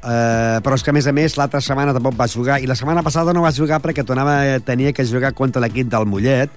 Eh, 0.00 0.58
però 0.62 0.76
és 0.78 0.84
que 0.86 0.92
a 0.92 0.94
més 0.94 1.08
a 1.10 1.12
més 1.12 1.34
l'altra 1.36 1.60
setmana 1.60 1.92
tampoc 1.96 2.14
va 2.16 2.28
jugar. 2.30 2.60
I 2.62 2.68
la 2.70 2.76
setmana 2.78 3.02
passada 3.02 3.34
no 3.34 3.42
va 3.42 3.50
jugar 3.52 3.80
perquè 3.82 4.04
tornava, 4.06 4.60
tenia 4.64 4.94
que 4.94 5.04
jugar 5.04 5.34
contra 5.34 5.62
l'equip 5.64 5.90
del 5.90 6.06
Mollet 6.06 6.54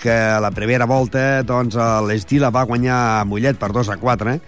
que 0.00 0.14
a 0.14 0.38
la 0.40 0.52
primera 0.54 0.86
volta 0.86 1.42
doncs, 1.42 1.76
l'Estila 2.06 2.52
va 2.54 2.64
guanyar 2.64 3.26
Mollet 3.26 3.58
per 3.60 3.72
2 3.74 3.92
a 3.92 3.98
4 4.00 4.38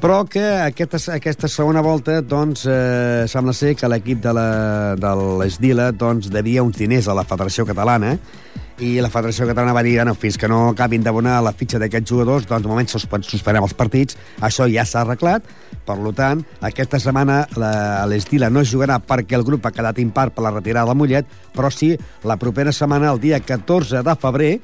però 0.00 0.22
que 0.30 0.42
aquesta, 0.62 0.98
aquesta 1.16 1.48
segona 1.50 1.80
volta 1.82 2.20
doncs, 2.22 2.64
eh, 2.70 3.24
sembla 3.26 3.52
ser 3.52 3.74
que 3.76 3.88
l'equip 3.90 4.20
de 4.22 4.32
la- 4.32 4.94
de 4.96 5.14
l'Esdila 5.40 5.90
doncs, 5.92 6.30
devia 6.30 6.62
uns 6.62 6.78
diners 6.78 7.08
a 7.08 7.14
la 7.14 7.24
Federació 7.24 7.66
Catalana 7.66 8.16
i 8.78 9.00
la 9.00 9.10
Federació 9.10 9.44
Catalana 9.44 9.72
va 9.74 9.82
dir 9.82 9.96
no, 10.04 10.14
fins 10.14 10.38
que 10.38 10.46
no 10.46 10.68
acabin 10.68 11.02
d'abonar 11.02 11.42
la 11.42 11.52
fitxa 11.52 11.80
d'aquests 11.80 12.08
jugadors, 12.08 12.46
doncs 12.46 12.62
de 12.62 12.68
moment 12.68 12.86
suspen 12.88 13.24
suspenem 13.24 13.62
els 13.64 13.74
partits. 13.74 14.16
Això 14.40 14.70
ja 14.72 14.84
s'ha 14.84 15.00
arreglat. 15.00 15.42
Per 15.84 15.96
tant, 16.14 16.44
aquesta 16.60 17.00
setmana 17.00 17.48
la- 17.56 18.06
l'Esdila 18.06 18.50
no 18.50 18.60
jugarà 18.62 19.00
perquè 19.00 19.34
el 19.34 19.42
grup 19.42 19.66
ha 19.66 19.72
quedat 19.72 19.98
impar 19.98 20.30
per 20.30 20.44
la 20.44 20.50
retirada 20.52 20.86
de 20.92 20.94
Mollet, 20.94 21.26
però 21.52 21.72
sí 21.72 21.98
la 22.22 22.36
propera 22.36 22.70
setmana, 22.70 23.10
el 23.10 23.18
dia 23.18 23.40
14 23.40 24.02
de 24.04 24.14
febrer, 24.14 24.60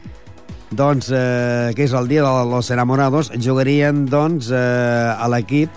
doncs, 0.77 1.11
eh, 1.15 1.73
que 1.77 1.85
és 1.87 1.93
el 1.93 2.09
dia 2.09 2.23
de 2.23 2.45
los 2.51 2.71
enamorados, 2.71 3.31
jugarien 3.41 4.05
doncs, 4.07 4.51
eh, 4.51 4.57
a 4.59 5.29
l'equip 5.29 5.71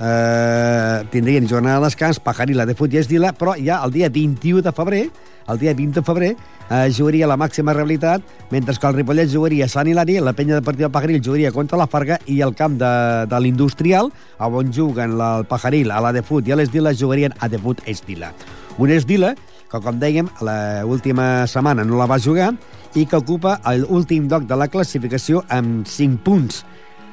eh, 0.00 1.04
tindrien 1.10 1.48
jornada 1.48 1.78
de 1.78 1.86
descans, 1.86 2.20
Pajarila 2.20 2.66
de 2.66 2.74
Fut 2.74 2.92
i 2.92 2.98
Esdila, 2.98 3.32
però 3.32 3.54
ja 3.58 3.80
el 3.84 3.92
dia 3.94 4.08
21 4.08 4.62
de 4.62 4.72
febrer, 4.72 5.04
el 5.48 5.58
dia 5.58 5.74
20 5.74 6.00
de 6.00 6.04
febrer, 6.04 6.36
eh, 6.70 6.90
jugaria 6.96 7.28
la 7.30 7.36
màxima 7.36 7.74
realitat, 7.74 8.22
mentre 8.50 8.74
que 8.74 8.86
el 8.86 8.94
Ripollet 8.94 9.30
jugaria 9.30 9.66
a 9.66 9.68
Sant 9.68 9.88
Hilari, 9.88 10.18
la 10.20 10.32
penya 10.32 10.58
de 10.58 10.62
partit 10.62 10.86
del 10.86 10.92
Pajaril 10.92 11.22
jugaria 11.22 11.52
contra 11.52 11.78
la 11.78 11.86
Farga 11.86 12.18
i 12.26 12.40
el 12.40 12.54
camp 12.54 12.78
de, 12.80 12.92
de 13.30 13.40
l'Industrial, 13.40 14.10
on 14.38 14.72
juguen 14.72 15.18
la, 15.18 15.38
el 15.38 15.48
Pajaril, 15.50 15.90
a 15.90 16.00
la 16.00 16.12
de 16.12 16.22
Fut 16.22 16.46
i 16.48 16.52
a 16.52 16.56
l'Esdila, 16.56 16.94
jugarien 16.94 17.34
a 17.38 17.48
de 17.48 17.58
Fut 17.58 17.80
Esdila. 17.86 18.32
Un 18.78 18.90
Esdila 18.90 19.34
que, 19.74 19.82
com 19.82 19.98
dèiem, 19.98 20.30
l'última 20.46 21.46
setmana 21.50 21.84
no 21.84 21.98
la 21.98 22.06
va 22.10 22.20
jugar 22.22 22.52
i 22.94 23.04
que 23.10 23.18
ocupa 23.18 23.58
l'últim 23.74 24.28
lloc 24.30 24.46
de 24.46 24.56
la 24.58 24.68
classificació 24.70 25.42
amb 25.50 25.88
5 25.90 26.22
punts 26.24 26.62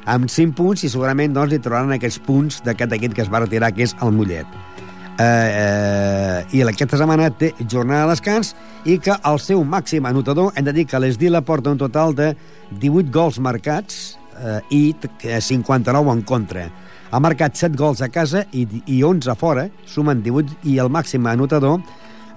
amb 0.09 0.29
5 0.33 0.55
punts 0.57 0.81
i 0.85 0.89
segurament 0.89 1.33
doncs, 1.33 1.51
li 1.53 1.59
trobaran 1.61 1.91
aquests 1.93 2.21
punts 2.25 2.61
d'aquest 2.65 2.93
equip 2.97 3.13
que 3.13 3.21
es 3.21 3.29
va 3.29 3.43
retirar, 3.43 3.69
que 3.69 3.83
és 3.85 3.91
el 4.01 4.09
Mollet. 4.15 4.47
Eh, 5.21 5.25
eh, 5.25 6.57
I 6.57 6.63
aquesta 6.65 6.97
setmana 6.97 7.27
té 7.37 7.51
jornada 7.69 8.07
de 8.07 8.15
descans 8.15 8.55
i 8.89 8.95
que 8.97 9.13
el 9.29 9.37
seu 9.43 9.61
màxim 9.61 10.07
anotador, 10.09 10.49
hem 10.55 10.65
de 10.65 10.73
dir 10.73 10.87
que 10.89 10.97
l'Esdila 10.97 11.43
porta 11.45 11.69
un 11.69 11.77
total 11.77 12.15
de 12.17 12.31
18 12.81 13.13
gols 13.13 13.37
marcats 13.37 14.17
eh, 14.39 14.57
i 14.73 14.81
t- 14.97 15.37
59 15.41 16.15
en 16.17 16.23
contra. 16.25 16.65
Ha 17.11 17.19
marcat 17.21 17.53
7 17.59 17.77
gols 17.77 18.01
a 18.01 18.09
casa 18.09 18.45
i, 18.57 18.65
i 18.87 19.03
11 19.05 19.29
a 19.29 19.35
fora, 19.37 19.67
sumen 19.85 20.23
18, 20.25 20.63
i 20.65 20.79
el 20.81 20.89
màxim 20.89 21.29
anotador 21.29 21.77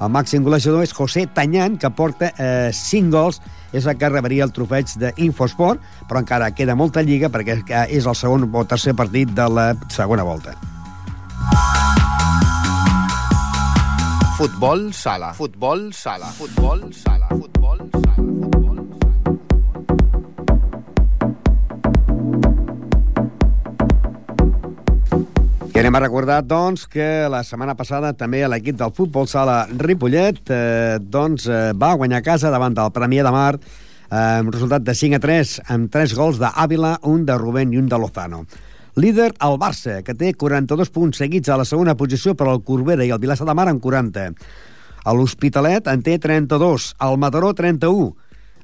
el 0.01 0.11
màxim 0.13 0.45
golejador 0.47 0.85
és 0.85 0.95
José 0.95 1.27
Tanyán, 1.27 1.79
que 1.79 1.91
porta 1.91 2.33
eh, 2.39 2.71
5 2.73 3.11
gols, 3.15 3.41
és 3.75 3.87
el 3.87 3.99
que 3.99 4.11
rebaria 4.11 4.47
el 4.47 4.53
trofeig 4.55 4.95
d'Infosport, 5.01 5.83
però 6.09 6.23
encara 6.23 6.53
queda 6.55 6.77
molta 6.79 7.03
lliga 7.03 7.31
perquè 7.33 7.61
és 7.89 8.07
el 8.07 8.19
segon 8.19 8.49
o 8.51 8.65
tercer 8.65 8.95
partit 8.95 9.35
de 9.35 9.49
la 9.51 9.73
segona 9.91 10.27
volta. 10.27 10.55
Futbol 14.35 14.93
sala. 14.93 15.33
Futbol 15.35 15.93
sala. 15.95 16.33
Futbol 16.35 16.89
sala. 16.93 17.29
Futbol 17.31 17.79
sala. 17.79 18.04
I 25.75 25.81
anem 25.81 25.97
a 25.99 26.01
recordar, 26.05 26.37
doncs, 26.47 26.85
que 26.87 27.27
la 27.27 27.41
setmana 27.43 27.73
passada 27.75 28.13
també 28.15 28.45
l'equip 28.47 28.77
del 28.79 28.93
futbol 28.95 29.27
sala 29.27 29.65
Ripollet 29.75 30.53
eh, 30.55 31.01
doncs, 31.03 31.49
eh, 31.51 31.73
va 31.75 31.97
guanyar 31.99 32.21
casa 32.23 32.53
davant 32.55 32.77
del 32.77 32.93
Premià 32.95 33.25
de 33.27 33.33
Mar 33.35 33.57
eh, 33.59 34.15
amb 34.15 34.53
un 34.53 34.55
resultat 34.55 34.85
de 34.87 34.95
5 34.95 35.19
a 35.19 35.21
3, 35.25 35.57
amb 35.75 35.91
3 35.91 36.15
gols 36.15 36.39
d'Àvila, 36.39 36.93
un 37.11 37.25
de 37.27 37.35
Rubén 37.43 37.75
i 37.75 37.81
un 37.83 37.89
de 37.91 37.99
Lozano. 37.99 38.45
Líder, 38.95 39.33
el 39.43 39.59
Barça, 39.59 39.97
que 40.07 40.15
té 40.15 40.31
42 40.39 40.95
punts 40.95 41.19
seguits 41.19 41.51
a 41.51 41.59
la 41.59 41.67
segona 41.67 41.97
posició 41.99 42.37
per 42.39 42.47
al 42.53 42.63
Corbera 42.63 43.03
i 43.03 43.11
el 43.11 43.19
Vilassar 43.19 43.51
de 43.51 43.59
Mar 43.59 43.67
amb 43.73 43.83
40. 43.83 44.31
A 45.05 45.19
l'Hospitalet 45.19 45.91
en 45.91 46.07
té 46.07 46.21
32, 46.23 46.93
el 47.03 47.19
Mataró 47.19 47.51
31, 47.51 48.13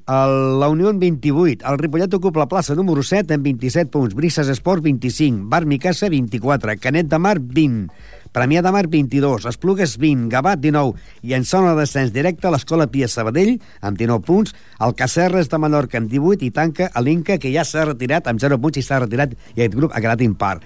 el, 0.07 0.59
la 0.59 0.69
Unió 0.69 0.89
en 0.89 0.99
28, 0.99 1.65
el 1.67 1.77
Ripollet 1.77 2.13
ocupa 2.13 2.41
la 2.41 2.47
plaça 2.49 2.75
número 2.75 3.03
7 3.03 3.35
amb 3.35 3.45
27 3.45 3.91
punts, 3.91 4.15
Brises 4.15 4.49
Esport 4.51 4.83
25, 4.83 5.45
Bar 5.49 5.65
Micasa 5.65 6.09
24, 6.09 6.77
Canet 6.81 7.09
de 7.11 7.19
Mar 7.19 7.37
20, 7.39 7.91
Premià 8.31 8.61
de 8.63 8.71
Mar 8.71 8.85
22, 8.87 9.45
Esplugues 9.49 9.97
20, 9.99 10.29
Gavat 10.31 10.61
19 10.63 10.95
i 11.27 11.35
en 11.35 11.43
zona 11.45 11.73
de 11.75 11.83
descens 11.83 12.13
directe 12.15 12.51
l'Escola 12.51 12.87
Pia 12.87 13.09
Sabadell 13.11 13.57
amb 13.81 13.99
19 13.99 14.25
punts, 14.27 14.55
el 14.79 14.95
Cacerres 14.95 15.51
de 15.51 15.59
Menorca 15.59 15.99
amb 15.99 16.11
18 16.11 16.47
i 16.47 16.51
tanca 16.55 16.89
l'Inca 17.03 17.37
que 17.37 17.51
ja 17.51 17.67
s'ha 17.67 17.85
retirat 17.91 18.31
amb 18.31 18.39
0 18.39 18.61
punts 18.63 18.79
i 18.79 18.85
s'ha 18.87 19.01
retirat 19.03 19.35
i 19.35 19.59
aquest 19.59 19.75
grup 19.75 19.91
ha 19.91 20.03
quedat 20.03 20.23
impar. 20.23 20.57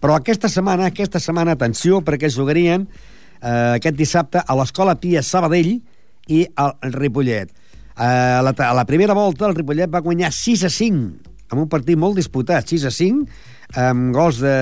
Però 0.00 0.14
aquesta 0.16 0.48
setmana, 0.52 0.90
aquesta 0.92 1.20
setmana, 1.22 1.56
atenció, 1.56 2.02
perquè 2.04 2.28
jugarien 2.28 2.84
eh, 2.86 3.76
aquest 3.78 3.96
dissabte 3.96 4.42
a 4.44 4.56
l'Escola 4.58 4.98
Pia 5.00 5.24
Sabadell 5.24 5.78
i 6.28 6.44
al 6.56 6.76
Ripollet. 6.92 7.52
Eh, 7.96 8.04
a, 8.04 8.42
la, 8.44 8.52
a 8.52 8.74
la 8.76 8.84
primera 8.84 9.14
volta 9.16 9.46
el 9.48 9.54
Ripollet 9.56 9.88
va 9.92 10.04
guanyar 10.04 10.28
6 10.32 10.66
a 10.68 10.70
5 10.70 11.32
amb 11.46 11.62
un 11.62 11.68
partit 11.70 11.96
molt 11.96 12.18
disputat, 12.18 12.66
6 12.68 12.84
a 12.88 12.92
5 12.92 13.78
amb 13.82 14.14
gols 14.14 14.40
de 14.42 14.56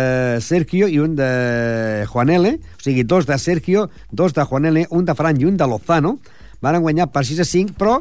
Sergio 0.44 0.88
i 0.88 0.98
un 1.02 1.16
de 1.16 2.04
Juanele, 2.08 2.56
o 2.60 2.82
sigui, 2.82 3.04
dos 3.04 3.26
de 3.26 3.38
Sergio, 3.38 3.88
dos 4.10 4.32
de 4.36 4.44
Juanele, 4.44 4.86
un 4.90 5.04
de 5.04 5.14
Fran 5.16 5.40
i 5.40 5.48
un 5.48 5.58
de 5.60 5.66
Lozano, 5.68 6.18
van 6.64 6.80
guanyar 6.80 7.10
per 7.12 7.24
6 7.26 7.42
a 7.44 7.48
5, 7.48 7.76
però 7.80 7.98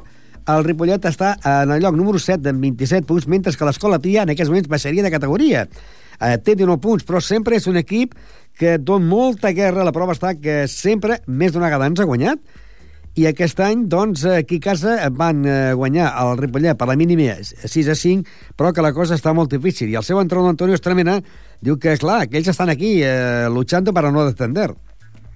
el 0.53 0.63
Ripollet 0.67 1.05
està 1.07 1.33
en 1.39 1.71
el 1.71 1.83
lloc 1.83 1.95
número 1.95 2.19
7 2.19 2.51
amb 2.51 2.63
27 2.63 3.07
punts, 3.07 3.27
mentre 3.31 3.55
que 3.55 3.67
l'Escola 3.67 3.99
Pia 4.03 4.23
en 4.23 4.33
aquests 4.33 4.51
moments 4.51 4.71
baixaria 4.71 5.03
de 5.03 5.11
categoria. 5.11 5.67
Eh, 6.19 6.37
té 6.39 6.55
19 6.55 6.79
punts, 6.83 7.05
però 7.07 7.21
sempre 7.23 7.57
és 7.59 7.67
un 7.67 7.79
equip 7.79 8.15
que 8.59 8.77
dona 8.77 9.07
molta 9.07 9.51
guerra. 9.55 9.85
La 9.87 9.95
prova 9.95 10.15
està 10.15 10.35
que 10.39 10.63
sempre, 10.71 11.21
més 11.27 11.55
d'una 11.55 11.69
vegada, 11.69 11.87
ens 11.89 12.03
ha 12.03 12.07
guanyat, 12.07 12.39
i 13.15 13.27
aquest 13.29 13.59
any, 13.61 13.83
doncs, 13.89 14.23
aquí 14.25 14.57
a 14.57 14.63
casa 14.71 14.95
van 15.13 15.43
eh, 15.45 15.73
guanyar 15.77 16.07
el 16.23 16.37
Ripollet 16.39 16.77
per 16.77 16.87
la 16.89 16.95
mínima 16.97 17.35
6 17.43 17.89
a 17.93 17.95
5, 17.95 18.29
però 18.57 18.71
que 18.73 18.81
la 18.81 18.93
cosa 18.93 19.13
està 19.19 19.35
molt 19.37 19.53
difícil. 19.53 19.91
I 19.91 19.99
el 19.99 20.05
seu 20.07 20.17
entrenador, 20.21 20.55
Antonio 20.55 20.73
Estremena, 20.73 21.19
diu 21.61 21.77
que, 21.77 21.93
clar, 22.01 22.25
que 22.27 22.39
ells 22.41 22.49
estan 22.49 22.73
aquí 22.73 23.01
eh, 23.03 23.45
luchando 23.53 23.93
para 23.93 24.11
no 24.11 24.25
descender. 24.25 24.73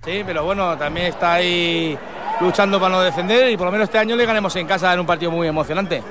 Sí, 0.03 0.23
pero 0.25 0.45
bueno, 0.45 0.75
también 0.77 1.07
está 1.07 1.33
ahí 1.33 1.97
luchando 2.41 2.79
para 2.79 2.95
no 2.95 3.01
defender 3.01 3.51
y 3.51 3.57
por 3.57 3.67
lo 3.67 3.71
menos 3.71 3.85
este 3.85 3.97
año 3.97 4.15
le 4.15 4.25
ganemos 4.25 4.55
en 4.55 4.65
casa 4.65 4.93
en 4.93 4.99
un 4.99 5.05
partido 5.05 5.31
muy 5.31 5.47
emocionante. 5.47 6.01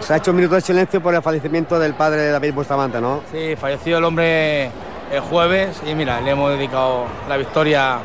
Se 0.00 0.14
ha 0.14 0.16
hecho 0.18 0.30
un 0.30 0.36
minuto 0.36 0.54
de 0.54 0.60
silencio 0.60 1.02
por 1.02 1.14
el 1.14 1.22
fallecimiento 1.22 1.78
del 1.78 1.94
padre 1.94 2.22
de 2.22 2.30
David 2.30 2.54
Bustamante, 2.54 3.00
¿no? 3.00 3.22
Sí, 3.32 3.56
falleció 3.56 3.98
el 3.98 4.04
hombre 4.04 4.70
el 5.12 5.20
jueves 5.20 5.80
y 5.86 5.94
mira, 5.94 6.20
le 6.20 6.30
hemos 6.30 6.50
dedicado 6.50 7.06
la 7.28 7.36
victoria 7.36 7.98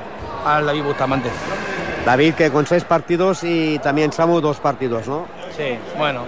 al 0.45 0.65
David 0.65 0.83
Bustamante. 0.83 1.29
David, 2.05 2.33
que 2.33 2.49
con 2.49 2.65
seis 2.65 2.83
partidos 2.83 3.43
y 3.43 3.77
también 3.79 4.11
Samu 4.11 4.41
dos 4.41 4.57
partidos, 4.57 5.07
¿no? 5.07 5.27
Sí, 5.55 5.77
bueno, 5.97 6.23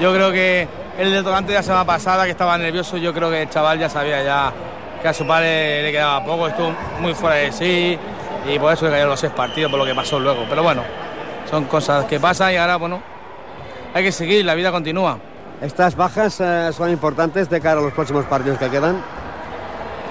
yo 0.00 0.12
creo 0.14 0.30
que 0.30 0.68
el 0.98 1.10
detonante 1.10 1.52
de 1.52 1.58
la 1.58 1.62
semana 1.62 1.84
pasada, 1.84 2.24
que 2.24 2.30
estaba 2.30 2.56
nervioso, 2.56 2.96
yo 2.96 3.12
creo 3.12 3.30
que 3.30 3.42
el 3.42 3.50
chaval 3.50 3.78
ya 3.78 3.88
sabía 3.88 4.22
ya 4.22 4.52
que 5.02 5.08
a 5.08 5.12
su 5.12 5.26
padre 5.26 5.82
le 5.82 5.92
quedaba 5.92 6.24
poco, 6.24 6.46
estuvo 6.46 6.72
muy 7.00 7.12
fuera 7.14 7.36
de 7.36 7.52
sí 7.52 7.98
y 8.48 8.58
por 8.58 8.72
eso 8.72 8.84
le 8.84 8.92
cayeron 8.92 9.10
los 9.10 9.20
seis 9.20 9.32
partidos, 9.32 9.70
por 9.70 9.80
lo 9.80 9.86
que 9.86 9.94
pasó 9.94 10.20
luego. 10.20 10.44
Pero 10.48 10.62
bueno, 10.62 10.82
son 11.50 11.64
cosas 11.64 12.04
que 12.04 12.20
pasan 12.20 12.52
y 12.52 12.56
ahora, 12.56 12.76
bueno, 12.76 13.02
hay 13.94 14.04
que 14.04 14.12
seguir, 14.12 14.44
la 14.44 14.54
vida 14.54 14.70
continúa. 14.70 15.18
Estas 15.60 15.96
bajas 15.96 16.40
eh, 16.40 16.70
son 16.72 16.90
importantes 16.90 17.48
de 17.50 17.60
cara 17.60 17.80
a 17.80 17.82
los 17.82 17.92
próximos 17.92 18.26
partidos 18.26 18.58
que 18.58 18.70
quedan. 18.70 19.02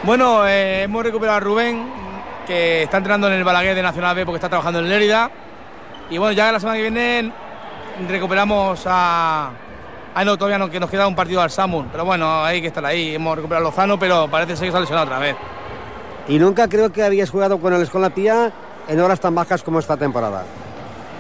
Bueno, 0.04 0.48
eh, 0.48 0.84
hemos 0.84 1.04
recuperado 1.04 1.38
a 1.38 1.40
Rubén, 1.40 1.88
que 2.46 2.84
está 2.84 2.98
entrenando 2.98 3.28
en 3.28 3.34
el 3.34 3.44
Balaguer 3.44 3.76
de 3.76 3.82
Nacional 3.82 4.16
B 4.16 4.26
porque 4.26 4.38
está 4.38 4.50
trabajando 4.50 4.80
en 4.80 4.90
Lérida. 4.90 5.30
Y 6.10 6.18
bueno, 6.18 6.34
ya 6.34 6.52
la 6.52 6.60
semana 6.60 6.78
que 6.78 6.84
viene 6.84 7.32
recuperamos 8.08 8.84
a... 8.86 9.52
Ah, 10.14 10.24
no, 10.24 10.38
todavía 10.38 10.70
que 10.70 10.80
nos 10.80 10.90
queda 10.90 11.08
un 11.08 11.16
partido 11.16 11.42
al 11.42 11.52
Samun. 11.52 11.90
Pero 11.92 12.06
bueno, 12.06 12.44
hay 12.44 12.62
que 12.62 12.68
estar 12.68 12.86
ahí. 12.86 13.16
Hemos 13.16 13.36
recuperado 13.36 13.68
a 13.68 13.70
Lozano, 13.70 14.00
pero 14.00 14.28
parece 14.30 14.56
ser 14.56 14.68
que 14.68 14.72
se 14.72 14.78
ha 14.78 14.82
lesionado 14.82 15.06
otra 15.08 15.20
vez. 15.20 15.36
Y 16.28 16.40
nunca 16.40 16.68
creo 16.68 16.92
que 16.92 17.04
habías 17.04 17.30
jugado 17.30 17.60
con 17.60 17.74
el 17.74 17.82
Escola 17.82 18.12
en 18.88 19.00
horas 19.00 19.20
tan 19.20 19.36
bajas 19.36 19.62
como 19.62 19.80
esta 19.80 19.98
temporada. 19.98 20.44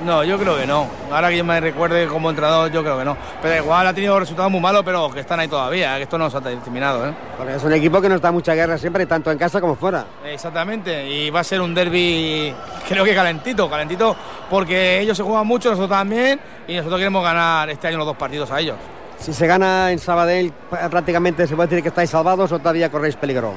No, 0.03 0.23
yo 0.23 0.37
creo 0.37 0.57
que 0.57 0.67
no. 0.67 0.87
Ahora 1.09 1.29
que 1.29 1.37
yo 1.37 1.45
me 1.45 1.59
recuerde 1.59 2.07
como 2.07 2.29
entrenador, 2.29 2.69
yo 2.71 2.83
creo 2.83 2.97
que 2.97 3.05
no. 3.05 3.15
Pero 3.41 3.63
igual 3.63 3.87
ha 3.87 3.93
tenido 3.93 4.19
resultados 4.19 4.51
muy 4.51 4.59
malos, 4.59 4.83
pero 4.83 5.09
que 5.09 5.21
están 5.21 5.39
ahí 5.39 5.47
todavía, 5.47 5.95
que 5.95 6.03
esto 6.03 6.17
no 6.17 6.29
se 6.29 6.37
ha 6.37 6.41
terminado. 6.41 7.07
¿eh? 7.07 7.13
Porque 7.37 7.55
es 7.55 7.63
un 7.63 7.73
equipo 7.73 8.01
que 8.01 8.09
nos 8.09 8.19
da 8.19 8.31
mucha 8.31 8.53
guerra 8.53 8.77
siempre, 8.77 9.05
tanto 9.05 9.31
en 9.31 9.37
casa 9.37 9.61
como 9.61 9.75
fuera. 9.75 10.05
Exactamente, 10.25 11.07
y 11.07 11.29
va 11.29 11.39
a 11.39 11.43
ser 11.43 11.61
un 11.61 11.73
derby, 11.73 12.53
creo 12.89 13.05
que 13.05 13.15
calentito, 13.15 13.69
calentito, 13.69 14.15
porque 14.49 14.99
ellos 14.99 15.15
se 15.15 15.23
juegan 15.23 15.47
mucho, 15.47 15.69
nosotros 15.69 15.97
también, 15.97 16.39
y 16.67 16.75
nosotros 16.75 16.99
queremos 16.99 17.23
ganar 17.23 17.69
este 17.69 17.87
año 17.87 17.97
los 17.97 18.07
dos 18.07 18.17
partidos 18.17 18.51
a 18.51 18.59
ellos. 18.59 18.75
Si 19.17 19.33
se 19.33 19.47
gana 19.47 19.91
en 19.91 19.99
Sabadell, 19.99 20.51
prácticamente 20.91 21.47
se 21.47 21.55
puede 21.55 21.69
decir 21.69 21.83
que 21.83 21.89
estáis 21.89 22.09
salvados 22.09 22.51
o 22.51 22.59
todavía 22.59 22.91
corréis 22.91 23.15
peligro. 23.15 23.53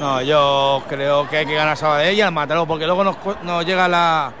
No, 0.00 0.22
yo 0.22 0.82
creo 0.88 1.28
que 1.28 1.36
hay 1.36 1.46
que 1.46 1.54
ganar 1.54 1.76
Sabadell 1.76 2.16
y 2.16 2.22
al 2.22 2.32
Mataró, 2.32 2.66
porque 2.66 2.86
luego 2.86 3.04
nos, 3.04 3.16
nos 3.42 3.66
llega 3.66 3.86
la, 3.86 4.32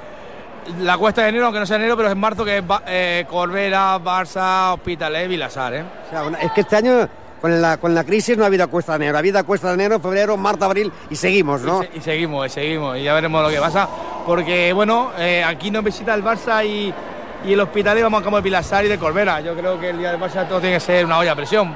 la 0.78 0.96
cuesta 0.98 1.22
de 1.22 1.28
enero, 1.30 1.46
aunque 1.46 1.60
no 1.60 1.66
sea 1.66 1.76
enero, 1.76 1.96
pero 1.96 2.08
es 2.08 2.12
en 2.12 2.20
marzo, 2.20 2.44
que 2.44 2.58
es 2.58 2.64
eh, 2.86 3.26
Corbera, 3.28 3.98
Barça, 3.98 4.74
Hospitalet, 4.74 5.28
Vilasar. 5.28 5.74
¿eh? 5.74 5.84
O 6.06 6.10
sea, 6.10 6.40
es 6.40 6.52
que 6.52 6.60
este 6.62 6.76
año 6.76 7.08
con 7.40 7.60
la, 7.60 7.76
con 7.78 7.94
la 7.94 8.04
crisis 8.04 8.36
no 8.36 8.44
ha 8.44 8.46
habido 8.48 8.68
cuesta 8.68 8.92
de 8.98 9.04
enero, 9.04 9.16
ha 9.16 9.20
habido 9.20 9.44
cuesta 9.44 9.68
de 9.68 9.74
enero, 9.74 9.98
febrero, 10.00 10.36
marzo, 10.36 10.64
abril 10.66 10.92
y 11.08 11.16
seguimos, 11.16 11.62
¿no? 11.62 11.82
Y, 11.82 11.86
se- 11.86 11.98
y 11.98 12.00
seguimos, 12.02 12.46
y 12.46 12.50
seguimos, 12.50 12.98
y 12.98 13.02
ya 13.04 13.14
veremos 13.14 13.42
lo 13.42 13.48
que 13.48 13.58
pasa. 13.58 13.88
Porque, 14.26 14.72
bueno, 14.72 15.10
eh, 15.18 15.42
aquí 15.42 15.70
nos 15.70 15.82
visita 15.82 16.14
el 16.14 16.22
Barça 16.22 16.64
y, 16.66 16.92
y 17.48 17.52
el 17.54 17.60
Hospital 17.60 17.98
y 17.98 18.02
vamos 18.02 18.20
a 18.20 18.24
como 18.24 18.36
de 18.36 18.42
Pilasar 18.42 18.84
y 18.84 18.88
de 18.88 18.98
Corbera. 18.98 19.40
Yo 19.40 19.54
creo 19.56 19.80
que 19.80 19.90
el 19.90 19.98
día 19.98 20.12
del 20.12 20.20
Barça 20.20 20.46
todo 20.46 20.60
tiene 20.60 20.76
que 20.76 20.80
ser 20.80 21.04
una 21.06 21.18
olla 21.18 21.32
a 21.32 21.36
presión. 21.36 21.74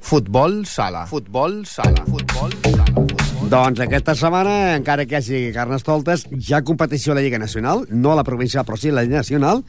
Futbol 0.00 0.66
sala. 0.66 1.06
Futbol 1.06 1.64
sala. 1.66 2.04
Futbol 2.04 2.52
sala. 2.62 3.07
Doncs 3.48 3.80
aquesta 3.80 4.12
setmana, 4.12 4.74
encara 4.76 5.06
que 5.08 5.16
hi 5.16 5.16
hagi 5.16 5.52
carnestoltes, 5.54 6.26
ha 6.52 6.58
competició 6.68 7.14
a 7.14 7.16
la 7.16 7.22
Lliga 7.24 7.38
Nacional, 7.40 7.86
no 7.88 8.10
a 8.12 8.16
la 8.18 8.24
provincial, 8.24 8.66
però 8.68 8.76
sí 8.76 8.90
a 8.90 8.92
la 8.92 9.06
Lliga 9.06 9.22
Nacional, 9.22 9.62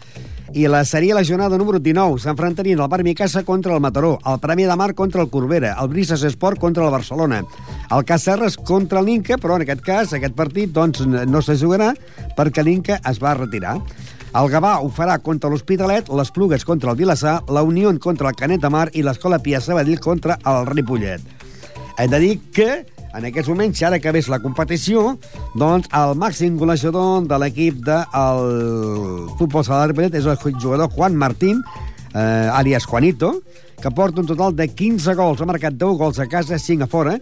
i 0.52 0.66
la 0.68 0.82
seria 0.84 1.16
la 1.16 1.24
jornada 1.24 1.56
número 1.56 1.80
19. 1.80 2.20
S'enfrontarien 2.20 2.82
el 2.82 2.90
Bar 2.92 3.06
Micasa 3.08 3.46
contra 3.48 3.78
el 3.78 3.80
Mataró, 3.80 4.18
el 4.28 4.42
Premi 4.44 4.66
de 4.68 4.76
Mar 4.76 4.90
contra 5.00 5.24
el 5.24 5.30
Corbera, 5.32 5.78
el 5.80 5.88
Brises 5.88 6.28
Esport 6.28 6.60
contra 6.60 6.84
el 6.84 6.92
Barcelona, 6.92 7.40
el 7.96 8.04
Cacerres 8.04 8.58
contra 8.58 9.00
l'Inca, 9.00 9.40
però 9.40 9.56
en 9.56 9.64
aquest 9.64 9.86
cas, 9.88 10.12
aquest 10.12 10.36
partit 10.36 10.76
doncs, 10.76 11.06
no 11.08 11.40
se 11.40 11.56
jugarà 11.56 11.94
perquè 12.36 12.68
l'Inca 12.68 13.00
es 13.08 13.24
va 13.24 13.38
retirar. 13.40 13.78
El 14.36 14.52
Gavà 14.52 14.76
ho 14.84 14.92
farà 14.92 15.22
contra 15.24 15.48
l'Hospitalet, 15.48 16.12
les 16.12 16.36
Plugues 16.36 16.68
contra 16.68 16.92
el 16.92 17.00
Vilassar, 17.00 17.40
la 17.48 17.64
Unió 17.64 17.96
contra 18.04 18.28
el 18.28 18.36
Canet 18.36 18.60
de 18.60 18.76
Mar 18.76 18.90
i 18.92 19.08
l'Escola 19.08 19.40
Pia 19.40 19.64
Sabadell 19.64 20.04
contra 20.04 20.36
el 20.44 20.68
Ripollet. 20.68 21.24
Hem 21.96 22.12
de 22.12 22.20
dir 22.20 22.40
que 22.52 22.72
en 23.18 23.26
aquests 23.26 23.50
moments, 23.50 23.82
ara 23.84 24.00
que 24.02 24.12
ves 24.14 24.30
la 24.30 24.40
competició, 24.44 25.16
doncs 25.58 25.90
el 25.98 26.16
màxim 26.20 26.58
golejador 26.60 27.26
de 27.30 27.40
l'equip 27.42 27.82
del 27.88 28.44
futbol 29.40 29.66
sala 29.66 29.84
de 29.84 29.92
Ripollet 29.92 30.20
és 30.20 30.28
el 30.30 30.38
jugador 30.60 30.92
Juan 30.94 31.18
Martín, 31.18 31.64
eh, 32.14 32.50
alias 32.54 32.86
Juanito, 32.86 33.42
que 33.82 33.92
porta 33.92 34.22
un 34.22 34.28
total 34.28 34.56
de 34.56 34.68
15 34.68 35.16
gols. 35.16 35.42
Ha 35.42 35.50
marcat 35.50 35.74
10 35.74 35.98
gols 35.98 36.20
a 36.20 36.28
casa, 36.28 36.60
5 36.60 36.84
a 36.84 36.88
fora, 36.88 37.18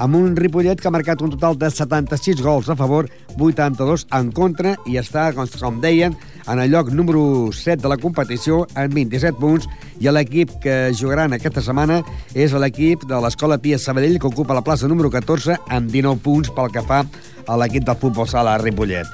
amb 0.00 0.16
un 0.16 0.32
Ripollet 0.36 0.80
que 0.80 0.88
ha 0.88 0.94
marcat 0.94 1.20
un 1.20 1.34
total 1.34 1.58
de 1.60 1.68
76 1.68 2.40
gols 2.40 2.70
a 2.72 2.76
favor, 2.76 3.06
82 3.36 4.06
en 4.16 4.30
contra, 4.32 4.72
i 4.88 4.96
està, 4.96 5.28
com 5.36 5.80
deien, 5.82 6.16
en 6.48 6.62
el 6.62 6.72
lloc 6.72 6.88
número 6.90 7.52
7 7.52 7.82
de 7.82 7.90
la 7.92 7.98
competició, 8.00 8.62
amb 8.80 8.96
27 8.96 9.36
punts, 9.38 9.68
i 10.00 10.08
l'equip 10.08 10.56
que 10.64 10.94
jugaran 10.96 11.36
aquesta 11.36 11.60
setmana 11.62 12.00
és 12.32 12.56
l'equip 12.56 13.04
de 13.10 13.20
l'Escola 13.20 13.60
Pia 13.60 13.78
Sabadell, 13.78 14.16
que 14.18 14.30
ocupa 14.32 14.56
la 14.56 14.64
plaça 14.64 14.88
número 14.88 15.12
14, 15.12 15.58
amb 15.68 15.92
19 15.92 16.24
punts 16.24 16.50
pel 16.56 16.72
que 16.72 16.82
fa 16.82 17.04
a 17.46 17.60
l'equip 17.60 17.84
del 17.84 18.00
futbol 18.00 18.28
sala 18.28 18.56
Ripollet. 18.62 19.06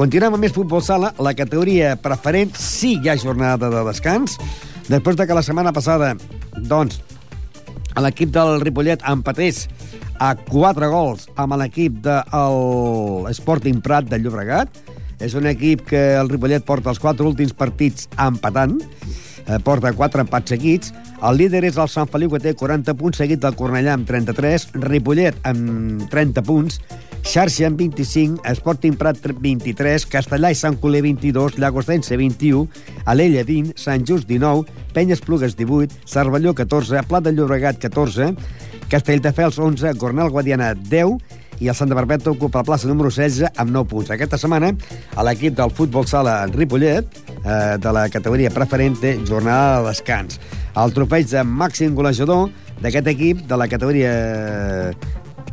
Continuem 0.00 0.32
amb 0.32 0.46
més 0.46 0.56
futbol 0.56 0.80
sala. 0.80 1.12
La 1.20 1.36
categoria 1.36 1.92
preferent 2.00 2.56
sí 2.56 2.96
hi 2.96 3.12
ha 3.12 3.20
jornada 3.20 3.68
de 3.68 3.84
descans. 3.84 4.40
Després 4.88 5.20
de 5.20 5.28
que 5.28 5.36
la 5.36 5.44
setmana 5.44 5.74
passada, 5.76 6.14
doncs, 6.56 7.02
l'equip 7.98 8.30
del 8.34 8.60
Ripollet 8.62 9.02
empatés 9.10 9.64
a 10.20 10.34
4 10.36 10.90
gols 10.92 11.26
amb 11.40 11.56
l'equip 11.58 11.98
del 12.04 13.26
Sporting 13.34 13.80
Prat 13.82 14.06
de 14.10 14.20
Llobregat. 14.20 14.70
És 15.20 15.34
un 15.36 15.48
equip 15.50 15.82
que 15.88 16.00
el 16.16 16.30
Ripollet 16.30 16.64
porta 16.64 16.92
els 16.92 17.00
4 17.02 17.26
últims 17.28 17.52
partits 17.52 18.08
empatant, 18.16 18.78
eh, 19.46 19.58
porta 19.64 19.92
4 19.92 20.24
empats 20.24 20.54
seguits. 20.54 20.94
El 21.20 21.36
líder 21.36 21.64
és 21.68 21.76
el 21.76 21.90
Sant 21.92 22.08
Feliu, 22.08 22.30
que 22.30 22.40
té 22.40 22.54
40 22.54 22.94
punts, 22.96 23.18
seguit 23.20 23.42
del 23.42 23.56
Cornellà 23.58 23.98
amb 23.98 24.08
33, 24.08 24.70
Ripollet 24.80 25.36
amb 25.44 26.06
30 26.08 26.42
punts, 26.46 26.80
Xarxa 27.22 27.66
amb 27.68 27.78
25, 27.78 28.40
Sporting 28.56 28.96
Prat 28.98 29.18
23, 29.20 30.06
Castellà 30.10 30.50
i 30.50 30.58
Sant 30.58 30.78
Coler 30.80 31.02
22, 31.04 31.58
Llagostense 31.60 32.16
21, 32.16 32.64
Alella 33.06 33.44
20, 33.46 33.76
Sant 33.78 34.06
Just 34.08 34.28
19, 34.28 34.64
Penyes 34.94 35.20
Plugues 35.20 35.56
18, 35.56 36.00
Cervelló 36.08 36.54
14, 36.54 37.04
Plat 37.08 37.26
de 37.26 37.34
Llobregat 37.36 37.78
14, 37.82 38.32
Castelldefels 38.90 39.60
11, 39.60 39.94
Gornal 40.00 40.32
Guadiana 40.32 40.72
10 40.74 41.18
i 41.60 41.68
el 41.68 41.76
Santa 41.76 41.94
Barbeta 41.94 42.32
ocupa 42.32 42.62
la 42.62 42.64
plaça 42.64 42.88
número 42.88 43.12
16 43.12 43.52
amb 43.54 43.70
9 43.70 43.88
punts. 43.90 44.10
Aquesta 44.10 44.38
setmana, 44.40 44.72
a 45.14 45.24
l'equip 45.26 45.54
del 45.58 45.70
futbol 45.76 46.08
sala 46.08 46.46
Ripollet, 46.48 47.20
eh, 47.44 47.76
de 47.78 47.92
la 47.92 48.08
categoria 48.08 48.50
preferent, 48.50 48.96
té 48.98 49.18
jornada 49.28 49.82
de 49.82 49.90
descans. 49.92 50.40
El 50.74 50.96
trofeig 50.96 51.28
de 51.28 51.44
màxim 51.44 51.94
golejador 51.94 52.48
d'aquest 52.80 53.12
equip, 53.12 53.44
de 53.46 53.56
la 53.60 53.68
categoria 53.68 54.12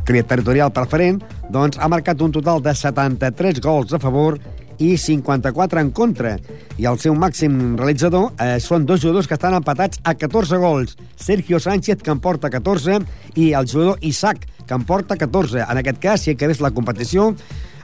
territorial 0.08 0.72
preferent, 0.72 1.20
doncs 1.52 1.76
ha 1.78 1.88
marcat 1.88 2.22
un 2.24 2.32
total 2.32 2.62
de 2.64 2.72
73 2.74 3.60
gols 3.60 3.92
a 3.92 4.00
favor 4.00 4.38
i 4.78 4.96
54 4.96 5.80
en 5.80 5.90
contra. 5.90 6.36
I 6.78 6.86
el 6.88 6.98
seu 7.02 7.14
màxim 7.18 7.76
realitzador 7.76 8.30
eh, 8.40 8.56
són 8.62 8.86
dos 8.86 9.02
jugadors 9.02 9.28
que 9.28 9.36
estan 9.36 9.56
empatats 9.58 10.00
a 10.04 10.14
14 10.16 10.60
gols. 10.62 10.96
Sergio 11.16 11.60
Sánchez, 11.60 12.00
que 12.02 12.14
en 12.14 12.22
porta 12.24 12.50
14, 12.50 13.00
i 13.36 13.52
el 13.52 13.68
jugador 13.68 13.98
Isaac, 14.00 14.46
que 14.64 14.74
en 14.74 14.86
porta 14.88 15.18
14. 15.18 15.66
En 15.66 15.82
aquest 15.82 16.00
cas, 16.00 16.22
si 16.22 16.32
acabés 16.32 16.62
la 16.62 16.70
competició, 16.70 17.34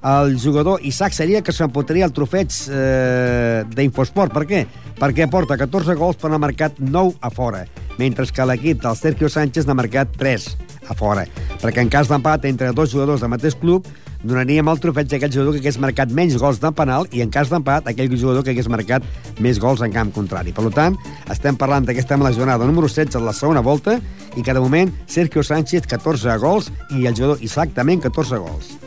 el 0.04 0.38
jugador 0.40 0.80
Isaac 0.84 1.16
seria 1.16 1.42
que 1.42 1.52
s'emportaria 1.52 2.06
el 2.06 2.12
trofeig 2.14 2.52
eh, 2.70 3.64
d'Infosport. 3.74 4.32
Per 4.32 4.44
què? 4.48 4.62
Perquè 5.00 5.26
porta 5.32 5.58
14 5.60 5.96
gols 5.98 6.20
però 6.20 6.32
n'ha 6.32 6.40
marcat 6.40 6.78
9 6.78 7.18
a 7.20 7.32
fora, 7.34 7.64
mentre 7.98 8.28
que 8.30 8.48
l'equip 8.48 8.84
del 8.84 8.96
Sergio 9.00 9.32
Sánchez 9.32 9.66
n'ha 9.66 9.76
marcat 9.76 10.14
3 10.20 10.73
a 10.88 10.96
fora. 10.96 11.26
Perquè 11.62 11.84
en 11.84 11.92
cas 11.92 12.10
d'empat 12.10 12.46
entre 12.50 12.72
dos 12.72 12.92
jugadors 12.92 13.24
del 13.24 13.32
mateix 13.32 13.56
club, 13.60 13.86
donaríem 14.24 14.68
el 14.72 14.80
trofeig 14.80 15.12
a 15.12 15.18
aquell 15.18 15.32
jugador 15.32 15.54
que 15.54 15.60
hagués 15.60 15.78
marcat 15.80 16.12
menys 16.16 16.38
gols 16.40 16.60
de 16.62 16.70
penal 16.72 17.08
i 17.12 17.20
en 17.24 17.32
cas 17.32 17.50
d'empat 17.52 17.90
aquell 17.92 18.12
jugador 18.16 18.44
que 18.44 18.54
hagués 18.54 18.70
marcat 18.72 19.04
més 19.44 19.60
gols 19.60 19.84
en 19.84 19.92
camp 19.92 20.14
contrari. 20.16 20.54
Per 20.56 20.70
tant, 20.74 20.96
estem 21.30 21.60
parlant 21.60 21.86
que 21.86 22.00
estem 22.00 22.22
a 22.22 22.30
la 22.30 22.32
jornada 22.36 22.64
número 22.64 22.88
16 22.88 23.18
de 23.18 23.24
la 23.26 23.36
segona 23.36 23.60
volta 23.60 23.98
i 24.34 24.42
que 24.42 24.54
de 24.54 24.64
moment 24.64 24.92
Sergio 25.06 25.44
Sánchez 25.44 25.86
14 25.90 26.38
gols 26.40 26.72
i 26.90 27.04
el 27.04 27.14
jugador 27.14 27.44
Isaac 27.44 27.76
també 27.76 28.00
14 28.00 28.40
gols. 28.40 28.83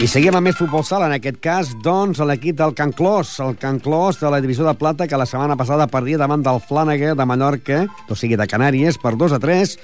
I 0.00 0.06
seguim 0.08 0.32
amb 0.32 0.48
més 0.48 0.56
futbol 0.56 0.80
sala, 0.80 1.10
en 1.10 1.12
aquest 1.12 1.36
cas, 1.44 1.70
doncs, 1.84 2.22
l'equip 2.24 2.56
del 2.56 2.72
Can 2.72 2.94
Clos, 2.96 3.34
el 3.44 3.58
Can 3.60 3.76
Clos 3.84 4.16
de 4.16 4.30
la 4.32 4.38
divisió 4.40 4.64
de 4.64 4.72
plata, 4.72 5.04
que 5.04 5.18
la 5.20 5.26
setmana 5.28 5.58
passada 5.60 5.90
perdia 5.92 6.16
davant 6.16 6.40
del 6.40 6.56
Flànega 6.64 7.10
de 7.12 7.26
Mallorca, 7.28 7.82
o 8.08 8.16
sigui, 8.16 8.38
de 8.40 8.46
Canàries, 8.48 8.96
per 8.96 9.12
2 9.20 9.34
a 9.36 9.40
3. 9.42 9.74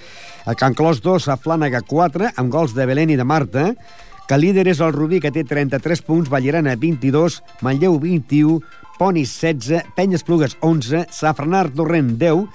El 0.48 0.56
Can 0.56 0.72
Clos 0.78 1.02
2 1.04 1.28
a 1.28 1.36
Flànega 1.36 1.82
4, 1.84 2.30
amb 2.40 2.48
gols 2.48 2.72
de 2.72 2.88
Belén 2.88 3.12
i 3.12 3.20
de 3.20 3.28
Marta, 3.28 3.66
que 4.24 4.40
líder 4.40 4.64
és 4.72 4.80
el 4.80 4.96
Rubí, 4.96 5.20
que 5.20 5.34
té 5.36 5.44
33 5.44 6.00
punts, 6.08 6.32
Vallirana 6.32 6.78
22, 6.80 7.42
Manlleu 7.60 8.00
21, 8.00 8.62
Ponis 8.96 9.36
16, 9.44 9.84
Penyes 10.00 10.24
Plugues 10.24 10.56
11, 10.64 11.10
Safranar 11.12 11.66
Torrent 11.76 12.14
10, 12.16 12.48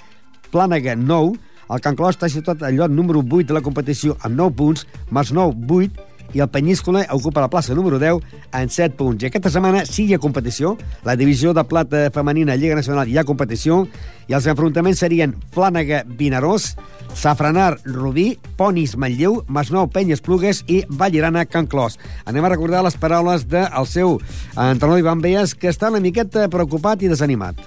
Plànega 0.49 0.97
9, 0.97 1.37
el 1.71 1.79
Can 1.85 1.95
Clos 1.95 2.17
està 2.17 2.27
situat 2.27 2.65
al 2.65 2.73
lloc 2.75 2.89
número 2.89 3.21
8 3.21 3.53
de 3.53 3.55
la 3.55 3.61
competició 3.63 4.17
amb 4.25 4.33
9 4.35 4.57
punts, 4.57 4.89
Masnou 5.13 5.53
8, 5.53 6.09
i 6.33 6.39
el 6.39 6.49
Penyíscola 6.49 7.05
ocupa 7.11 7.41
la 7.41 7.49
plaça 7.49 7.73
número 7.75 7.99
10 7.99 8.19
en 8.53 8.69
7 8.69 8.95
punts. 8.95 9.23
I 9.23 9.27
aquesta 9.27 9.49
setmana 9.51 9.85
sí 9.85 10.05
hi 10.07 10.13
ha 10.15 10.19
competició. 10.19 10.77
La 11.03 11.15
divisió 11.15 11.53
de 11.53 11.63
plata 11.63 12.09
femenina 12.11 12.55
Lliga 12.55 12.75
Nacional 12.75 13.07
hi 13.09 13.17
ha 13.17 13.23
competició 13.27 13.87
i 14.27 14.33
els 14.33 14.47
enfrontaments 14.47 14.99
serien 15.03 15.35
Flànega-Vinaròs, 15.55 16.75
Safranar 17.13 17.77
Rubí, 17.83 18.37
Ponis 18.55 18.95
Manlleu, 18.95 19.41
Masnou 19.47 19.89
Penyes 19.91 20.21
Plugues 20.23 20.63
i 20.71 20.83
Vallirana 20.87 21.45
Can 21.45 21.67
Clos. 21.67 21.97
Anem 22.25 22.45
a 22.45 22.53
recordar 22.53 22.83
les 22.85 22.95
paraules 22.95 23.47
del 23.51 23.85
seu 23.87 24.17
entrenador 24.55 24.99
Ivan 24.99 25.19
Beas, 25.21 25.53
que 25.55 25.67
està 25.69 25.89
una 25.91 25.99
miqueta 25.99 26.47
preocupat 26.49 27.03
i 27.03 27.11
desanimat. 27.11 27.59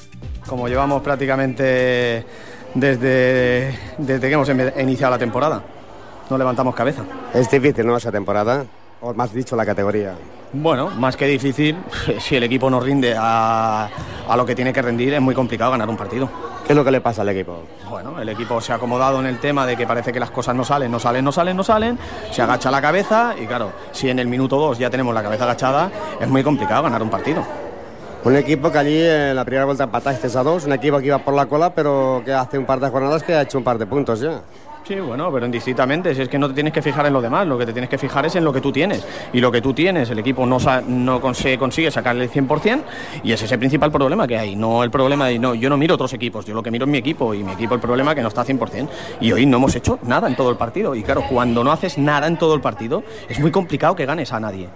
Como 0.49 0.69
llevamos 0.69 1.03
prácticamente 1.03 2.25
desde, 2.75 3.75
desde 3.99 4.29
que 4.29 4.33
hemos 4.35 4.49
em- 4.49 4.73
iniciado 4.81 5.13
la 5.13 5.19
temporada. 5.19 5.63
No 6.31 6.39
levantamos 6.39 6.75
cabeza. 6.75 7.03
Es 7.33 7.51
difícil, 7.51 7.87
¿no? 7.87 7.97
Esa 7.97 8.11
temporada. 8.11 8.65
O 9.01 9.13
más 9.13 9.33
dicho, 9.33 9.55
la 9.57 9.67
categoría. 9.67 10.15
Bueno, 10.53 10.89
más 10.91 11.17
que 11.17 11.27
difícil, 11.27 11.77
si 12.21 12.37
el 12.37 12.45
equipo 12.45 12.71
no 12.71 12.81
rinde 12.81 13.15
a, 13.19 13.89
a 14.29 14.37
lo 14.37 14.47
que 14.47 14.55
tiene 14.55 14.73
que 14.73 14.81
rendir, 14.81 15.13
es 15.13 15.21
muy 15.21 15.35
complicado 15.35 15.73
ganar 15.73 15.89
un 15.89 15.97
partido. 15.97 16.29
¿Qué 16.65 16.73
es 16.73 16.77
lo 16.77 16.85
que 16.85 16.91
le 16.91 17.03
pasa 17.03 17.21
al 17.23 17.29
equipo? 17.29 17.65
Bueno, 17.91 18.19
el 18.19 18.29
equipo 18.31 18.61
se 18.61 18.73
ha 18.73 18.77
acomodado 18.77 19.21
en 19.21 19.27
el 19.27 19.39
tema 19.39 19.67
de 19.67 19.77
que 19.77 19.87
parece 19.87 20.13
que 20.13 20.21
las 20.21 20.31
cosas 20.31 20.55
no 20.55 20.65
salen, 20.65 20.91
no 20.91 20.99
salen, 20.99 21.25
no 21.25 21.33
salen, 21.33 21.57
no 21.57 21.65
salen, 21.65 21.99
se 22.31 22.41
agacha 22.41 22.71
la 22.71 22.81
cabeza 22.81 23.35
y 23.39 23.47
claro, 23.47 23.73
si 23.93 24.09
en 24.09 24.19
el 24.19 24.29
minuto 24.29 24.57
2 24.57 24.79
ya 24.79 24.89
tenemos 24.89 25.13
la 25.15 25.23
cabeza 25.23 25.45
agachada, 25.45 25.91
es 26.19 26.29
muy 26.29 26.43
complicado 26.43 26.85
ganar 26.85 27.03
un 27.03 27.11
partido. 27.11 27.45
Un 28.25 28.37
equipo 28.37 28.73
que 28.73 28.79
allí 28.79 29.03
en 29.03 29.37
la 29.37 29.45
primera 29.45 29.67
vuelta 29.67 29.85
empataste 29.85 30.29
a 30.39 30.43
dos, 30.43 30.65
un 30.65 30.73
equipo 30.73 30.99
que 31.01 31.07
iba 31.07 31.19
por 31.19 31.35
la 31.35 31.45
cola, 31.45 31.75
pero 31.75 32.23
que 32.25 32.33
hace 32.33 32.57
un 32.57 32.65
par 32.65 32.81
de 32.81 32.89
jornadas 32.89 33.23
que 33.23 33.35
ha 33.35 33.43
hecho 33.43 33.59
un 33.59 33.65
par 33.65 33.77
de 33.77 33.85
puntos 33.85 34.21
ya. 34.21 34.41
Sí, 34.87 34.97
bueno, 35.01 35.33
pero 35.33 35.47
indistintamente, 35.47 36.15
si 36.15 36.21
es 36.21 36.29
que 36.29 36.39
no 36.39 36.47
te 36.47 36.53
tienes 36.53 36.71
que 36.71 36.83
fijar 36.83 37.07
en 37.07 37.15
lo 37.15 37.23
demás, 37.23 37.47
lo 37.47 37.57
que 37.57 37.65
te 37.65 37.73
tienes 37.73 37.89
que 37.89 37.97
fijar 37.97 38.27
es 38.27 38.37
en 38.37 38.45
lo 38.45 38.53
que 38.53 38.61
tú 38.61 38.71
tienes. 38.71 39.03
Y 39.33 39.41
lo 39.41 39.51
que 39.51 39.63
tú 39.63 39.73
tienes, 39.73 40.11
el 40.11 40.19
equipo 40.19 40.45
no, 40.45 40.61
sa- 40.61 40.83
no 40.87 41.23
consigue, 41.23 41.91
sacarle 41.91 42.25
el 42.25 42.31
100% 42.31 42.83
y 43.23 43.33
ese 43.33 43.47
es 43.47 43.53
el 43.53 43.59
principal 43.59 43.91
problema 43.91 44.27
que 44.29 44.37
hay. 44.37 44.57
No 44.57 44.85
el 44.85 44.91
problema 44.91 45.29
de, 45.29 45.39
no, 45.39 45.55
yo 45.55 45.71
no 45.71 45.79
miro 45.79 45.95
otros 45.95 46.13
equipos, 46.13 46.45
yo 46.45 46.55
lo 46.55 46.63
que 46.63 46.71
miro 46.71 46.85
es 46.85 46.91
mi 46.91 46.99
equipo 46.99 47.33
y 47.33 47.43
mi 47.43 47.53
equipo 47.53 47.75
el 47.75 47.81
problema 47.81 48.15
que 48.15 48.21
no 48.21 48.29
está 48.29 48.45
100%. 48.45 48.89
Y 49.23 49.33
hoy 49.33 49.47
no 49.47 49.57
hemos 49.57 49.75
hecho 49.75 49.99
nada 50.03 50.29
en 50.29 50.37
todo 50.37 50.51
el 50.51 50.57
partido. 50.57 50.95
Y 50.95 51.03
claro, 51.03 51.25
cuando 51.31 51.65
no 51.65 51.73
haces 51.73 51.97
nada 51.97 52.27
en 52.27 52.37
todo 52.37 52.55
el 52.55 52.61
partido, 52.61 53.03
es 53.27 53.41
muy 53.41 53.51
complicado 53.51 53.97
que 53.97 54.05
ganes 54.05 54.35
a 54.35 54.41
nadie. 54.41 54.69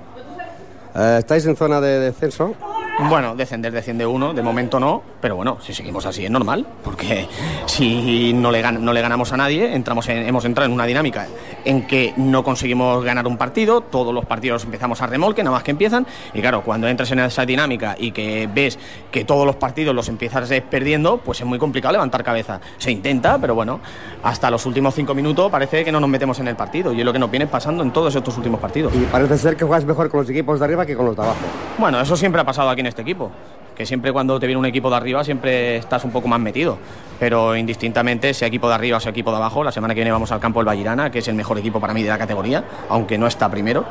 Eh, 0.95 1.17
¿Estáis 1.19 1.45
en 1.45 1.55
zona 1.55 1.83
de 1.83 2.01
descenso? 2.01 2.55
Bueno, 3.01 3.37
descender 3.37 3.73
desciende 3.73 4.05
uno, 4.05 4.35
de 4.35 4.43
momento 4.43 4.81
no, 4.81 5.03
pero 5.21 5.37
bueno, 5.37 5.59
si 5.61 5.73
seguimos 5.73 6.05
así 6.05 6.25
es 6.25 6.31
normal, 6.33 6.67
porque 6.83 7.29
si 7.67 8.33
no 8.33 8.51
le, 8.51 8.61
gan- 8.61 8.81
no 8.81 8.93
le 8.93 9.01
ganamos 9.01 9.33
a 9.33 9.37
nadie, 9.37 9.73
entramos 9.73 10.09
en- 10.09 10.27
hemos 10.27 10.45
entrado 10.45 10.67
en 10.67 10.73
una 10.73 10.85
dinámica 10.85 11.29
en 11.65 11.87
que 11.87 12.13
no 12.17 12.43
conseguimos 12.43 13.05
ganar 13.05 13.29
un 13.29 13.37
partido, 13.37 13.83
todos 13.83 14.13
los 14.13 14.27
partidos 14.27 14.65
empezamos 14.65 15.01
a 15.01 15.07
remolque, 15.07 15.45
nada 15.45 15.55
más 15.55 15.63
que 15.63 15.71
empiezan, 15.71 16.09
y 16.35 16.41
claro, 16.41 16.63
cuando 16.63 16.89
entras 16.89 17.09
en 17.13 17.21
esa 17.21 17.47
dinámica 17.47 17.95
y 17.97 18.11
que 18.11 18.49
ves 18.53 18.77
que 19.13 19.25
todos 19.25 19.47
los 19.47 19.55
partidos 19.55 19.95
los 19.95 20.09
empiezas 20.09 20.51
perdiendo, 20.69 21.19
pues 21.19 21.41
es 21.41 21.47
muy 21.47 21.59
complicado 21.61 21.93
levantar 21.93 22.25
cabeza. 22.25 22.61
Se 22.79 22.91
intenta, 22.91 23.39
pero 23.39 23.55
bueno, 23.55 23.79
hasta 24.25 24.51
los 24.51 24.67
últimos 24.67 24.93
cinco 24.95 25.15
minutos 25.15 25.51
parece 25.53 25.85
que 25.85 25.93
no 25.93 26.01
nos 26.01 26.11
metemos 26.11 26.41
en 26.41 26.49
el 26.49 26.57
partido, 26.57 26.93
y 26.93 26.99
es 26.99 27.05
lo 27.07 27.13
que 27.13 27.21
nos 27.21 27.31
viene 27.31 27.47
pasando 27.47 27.85
en 27.85 27.93
todos 27.93 28.13
estos 28.17 28.37
últimos 28.37 28.59
partidos. 28.61 28.93
Y 28.97 29.05
parece 29.05 29.39
ser 29.39 29.57
que 29.57 29.65
juegas 29.65 29.85
mejor 29.85 30.11
con 30.11 30.19
los 30.21 30.29
equipos 30.31 30.59
de 30.59 30.65
arriba 30.65 30.85
que 30.85 30.97
con 30.97 31.07
los 31.07 31.15
de 31.17 31.23
abajo. 31.23 31.39
Bueno, 31.79 32.01
eso 32.01 32.17
siempre 32.17 32.41
ha 32.41 32.45
pasado 32.45 32.69
aquí 32.71 32.81
en 32.81 32.88
este 32.89 33.03
equipo. 33.03 33.31
Que 33.77 33.87
siempre 33.87 34.13
cuando 34.13 34.41
te 34.41 34.47
viene 34.47 34.59
un 34.59 34.67
equipo 34.67 34.91
de 34.91 34.97
arriba 34.97 35.23
siempre 35.23 35.77
estás 35.77 36.05
un 36.05 36.11
poco 36.11 36.27
más 36.27 36.41
metido. 36.41 36.79
Pero 37.21 37.57
indistintamente, 37.57 38.35
sea 38.35 38.49
equipo 38.49 38.69
de 38.69 38.75
arriba 38.75 38.97
o 38.97 39.01
sea 39.01 39.11
equipo 39.11 39.31
de 39.31 39.37
abajo, 39.37 39.63
la 39.63 39.73
semana 39.73 39.95
que 39.95 40.01
viene 40.01 40.11
vamos 40.11 40.33
al 40.33 40.41
campo 40.41 40.61
del 40.61 40.67
Vallirana, 40.67 41.11
que 41.11 41.21
es 41.21 41.29
el 41.29 41.35
mejor 41.35 41.59
equipo 41.59 41.81
para 41.81 41.95
mí 41.95 42.03
de 42.03 42.09
la 42.09 42.19
categoría, 42.19 42.65
aunque 42.89 43.19
no 43.19 43.27
está 43.27 43.49
primero. 43.49 43.85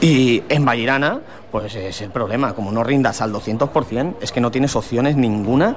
Y 0.00 0.42
en 0.48 0.64
Vallirana, 0.64 1.20
pues 1.50 1.74
es 1.74 2.00
el 2.02 2.10
problema. 2.10 2.54
Como 2.54 2.70
no 2.70 2.84
rindas 2.84 3.20
al 3.20 3.32
200%, 3.32 4.14
es 4.20 4.32
que 4.32 4.40
no 4.40 4.50
tienes 4.50 4.76
opciones 4.76 5.16
ninguna 5.16 5.76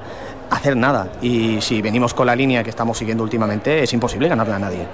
a 0.49 0.55
hacer 0.55 0.75
nada. 0.77 1.11
Y 1.21 1.61
si 1.61 1.81
venimos 1.81 2.13
con 2.13 2.27
la 2.27 2.35
línea 2.35 2.63
que 2.63 2.69
estamos 2.69 2.97
siguiendo 2.97 3.23
últimamente, 3.23 3.83
es 3.83 3.93
imposible 3.93 4.27
ganarle 4.27 4.53
a 4.53 4.59
nadie. 4.59 4.87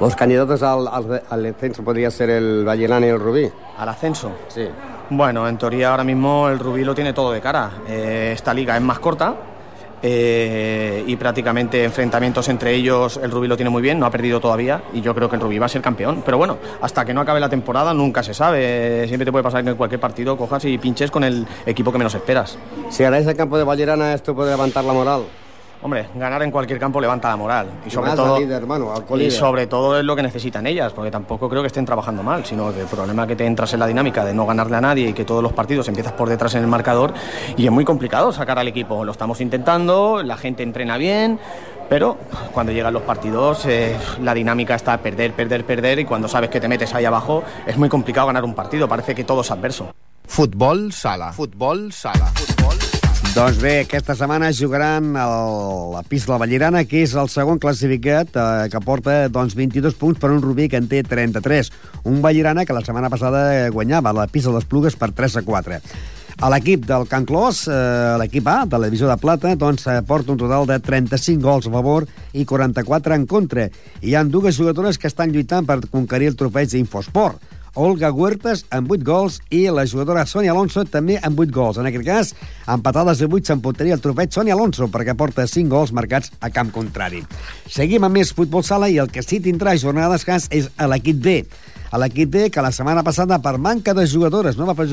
Los 0.00 0.14
candidatos 0.14 0.62
al, 0.62 0.88
al, 0.88 1.22
al 1.28 1.42
descenso 1.42 1.82
podría 1.82 2.10
ser 2.10 2.30
el 2.30 2.64
Vallenana 2.64 3.06
y 3.06 3.10
el 3.10 3.18
Rubí. 3.18 3.50
¿Al 3.78 3.88
ascenso? 3.88 4.32
Sí. 4.48 4.66
Bueno, 5.10 5.48
en 5.48 5.58
teoría 5.58 5.90
ahora 5.90 6.04
mismo 6.04 6.48
el 6.48 6.58
Rubí 6.58 6.84
lo 6.84 6.94
tiene 6.94 7.12
todo 7.12 7.30
de 7.30 7.40
cara. 7.40 7.70
Eh, 7.88 8.32
esta 8.34 8.52
liga 8.52 8.76
es 8.76 8.82
más 8.82 8.98
corta 8.98 9.36
eh, 10.02 11.04
y 11.06 11.16
prácticamente 11.16 11.84
enfrentamientos 11.84 12.48
entre 12.48 12.74
ellos 12.74 13.18
el 13.22 13.30
Rubí 13.30 13.48
lo 13.48 13.56
tiene 13.56 13.70
muy 13.70 13.82
bien, 13.82 13.98
no 13.98 14.06
ha 14.06 14.10
perdido 14.10 14.40
todavía 14.40 14.82
y 14.92 15.00
yo 15.00 15.14
creo 15.14 15.28
que 15.28 15.36
el 15.36 15.42
Rubí 15.42 15.58
va 15.58 15.66
a 15.66 15.68
ser 15.68 15.82
campeón. 15.82 16.22
Pero 16.24 16.38
bueno, 16.38 16.58
hasta 16.80 17.04
que 17.04 17.14
no 17.14 17.20
acabe 17.20 17.38
la 17.38 17.48
temporada 17.48 17.94
nunca 17.94 18.22
se 18.22 18.34
sabe. 18.34 19.06
Siempre 19.06 19.24
te 19.24 19.32
puede 19.32 19.44
pasar 19.44 19.62
que 19.62 19.70
en 19.70 19.76
cualquier 19.76 20.00
partido 20.00 20.36
cojas 20.36 20.64
y 20.64 20.78
pinches 20.78 21.10
con 21.10 21.22
el 21.22 21.46
equipo 21.64 21.92
que 21.92 21.98
menos 21.98 22.14
esperas. 22.14 22.58
Si 22.90 23.02
ganáis 23.02 23.26
el 23.26 23.36
campo 23.36 23.58
de 23.58 23.64
Vallerana, 23.64 24.14
esto 24.14 24.34
puede 24.34 24.50
levantar 24.50 24.84
la 24.84 24.92
moral. 24.92 25.22
Hombre, 25.86 26.08
ganar 26.16 26.42
en 26.42 26.50
cualquier 26.50 26.80
campo 26.80 27.00
levanta 27.00 27.28
la 27.28 27.36
moral. 27.36 27.68
Y 27.86 27.90
sobre 27.90 28.10
todo. 28.10 28.34
al 28.34 28.40
líder, 28.42 28.60
hermano, 28.60 28.92
al 28.92 29.22
Y 29.22 29.30
sobre 29.30 29.68
todo 29.68 29.96
es 29.96 30.04
lo 30.04 30.16
que 30.16 30.22
necesitan 30.24 30.66
ellas, 30.66 30.92
porque 30.92 31.12
tampoco 31.12 31.48
creo 31.48 31.62
que 31.62 31.68
estén 31.68 31.84
trabajando 31.86 32.24
mal, 32.24 32.44
sino 32.44 32.74
que 32.74 32.80
el 32.80 32.88
problema 32.88 33.22
es 33.22 33.28
que 33.28 33.36
te 33.36 33.46
entras 33.46 33.72
en 33.72 33.78
la 33.78 33.86
dinámica 33.86 34.24
de 34.24 34.34
no 34.34 34.46
ganarle 34.46 34.78
a 34.78 34.80
nadie 34.80 35.10
y 35.10 35.12
que 35.12 35.24
todos 35.24 35.44
los 35.44 35.52
partidos 35.52 35.86
empiezas 35.86 36.12
por 36.14 36.28
detrás 36.28 36.56
en 36.56 36.62
el 36.62 36.66
marcador 36.66 37.14
y 37.56 37.66
es 37.66 37.70
muy 37.70 37.84
complicado 37.84 38.32
sacar 38.32 38.58
al 38.58 38.66
equipo. 38.66 39.04
Lo 39.04 39.12
estamos 39.12 39.40
intentando, 39.40 40.24
la 40.24 40.36
gente 40.36 40.64
entrena 40.64 40.96
bien, 40.96 41.38
pero 41.88 42.16
cuando 42.52 42.72
llegan 42.72 42.92
los 42.92 43.02
partidos 43.02 43.64
eh, 43.66 43.96
la 44.24 44.34
dinámica 44.34 44.74
está 44.74 44.94
a 44.94 44.98
perder, 44.98 45.34
perder, 45.34 45.64
perder 45.64 46.00
y 46.00 46.04
cuando 46.04 46.26
sabes 46.26 46.50
que 46.50 46.58
te 46.58 46.66
metes 46.66 46.92
ahí 46.96 47.04
abajo 47.04 47.44
es 47.64 47.76
muy 47.76 47.88
complicado 47.88 48.26
ganar 48.26 48.44
un 48.44 48.56
partido, 48.56 48.88
parece 48.88 49.14
que 49.14 49.22
todo 49.22 49.42
es 49.42 49.52
adverso. 49.52 49.94
Futbol 50.26 50.92
sala. 50.92 51.32
Futbol 51.32 51.92
sala. 51.92 52.32
Doncs 53.36 53.58
bé, 53.60 53.82
aquesta 53.84 54.14
setmana 54.16 54.46
jugaran 54.56 55.10
el, 55.12 55.34
la 55.92 56.00
pista 56.08 56.38
de 56.38 56.70
la 56.72 56.84
que 56.88 57.02
és 57.04 57.12
el 57.20 57.28
segon 57.28 57.58
classificat, 57.60 58.30
eh, 58.32 58.68
que 58.72 58.80
porta 58.80 59.28
doncs, 59.28 59.52
22 59.54 59.92
punts 60.00 60.18
per 60.18 60.30
un 60.32 60.40
Rubí 60.40 60.70
que 60.72 60.78
en 60.80 60.88
té 60.88 61.02
33. 61.04 61.68
Un 62.08 62.22
Vallirana 62.24 62.64
que 62.64 62.72
la 62.72 62.80
setmana 62.80 63.10
passada 63.12 63.68
guanyava 63.68 64.14
la 64.16 64.24
pista 64.26 64.48
de 64.48 64.56
les 64.56 64.64
Plugues 64.64 64.96
per 64.96 65.10
3 65.12 65.36
a 65.36 65.42
4. 65.44 65.80
A 66.40 66.50
l'equip 66.54 66.86
del 66.88 67.04
Can 67.10 67.26
Clos, 67.28 67.66
eh, 67.68 68.16
l'equip 68.16 68.48
A, 68.48 68.64
de 68.64 68.80
la 68.80 68.88
divisió 68.88 69.10
de 69.12 69.18
plata, 69.20 69.52
doncs, 69.54 69.84
eh, 69.86 70.00
porta 70.00 70.32
un 70.32 70.40
total 70.40 70.64
de 70.64 70.80
35 70.80 71.44
gols 71.44 71.68
a 71.68 71.74
favor 71.76 72.08
i 72.32 72.46
44 72.46 73.20
en 73.20 73.26
contra. 73.26 73.68
Hi 74.00 74.14
ha 74.16 74.24
dues 74.24 74.56
jugadores 74.56 74.96
que 74.96 75.12
estan 75.12 75.36
lluitant 75.36 75.68
per 75.68 75.82
conquerir 75.90 76.32
el 76.32 76.40
trofeig 76.40 76.72
d'Infosport. 76.72 77.55
Olga 77.76 78.08
Huertas 78.10 78.64
amb 78.72 78.90
8 78.90 79.04
gols 79.04 79.36
i 79.52 79.66
la 79.68 79.84
jugadora 79.84 80.24
Sonia 80.26 80.54
Alonso 80.54 80.86
també 80.88 81.18
amb 81.20 81.38
8 81.44 81.52
gols. 81.52 81.76
En 81.76 81.86
aquest 81.86 82.06
cas, 82.06 82.32
empatades 82.72 83.20
a 83.20 83.28
8 83.28 83.52
s'emportaria 83.52 83.94
el 83.94 84.02
trofeig 84.02 84.32
Sonia 84.32 84.56
Alonso 84.56 84.88
perquè 84.88 85.14
porta 85.14 85.44
5 85.46 85.68
gols 85.68 85.92
marcats 85.92 86.32
a 86.40 86.50
camp 86.50 86.72
contrari. 86.72 87.20
Seguim 87.68 88.08
amb 88.08 88.16
més 88.16 88.32
futbol 88.32 88.64
sala 88.64 88.88
i 88.88 88.96
el 88.98 89.12
que 89.12 89.22
sí 89.22 89.42
tindrà 89.44 89.76
jornada 89.76 90.14
de 90.14 90.16
descans 90.16 90.48
és 90.50 90.70
a 90.80 90.88
l'equip 90.88 91.20
B. 91.20 91.42
A 91.92 92.00
l'equip 92.00 92.32
B, 92.32 92.48
que 92.50 92.64
la 92.64 92.72
setmana 92.74 93.04
passada, 93.06 93.38
per 93.38 93.58
manca 93.62 93.94
de 93.94 94.06
jugadores, 94.10 94.56
no 94.58 94.66
va 94.66 94.74
per 94.74 94.88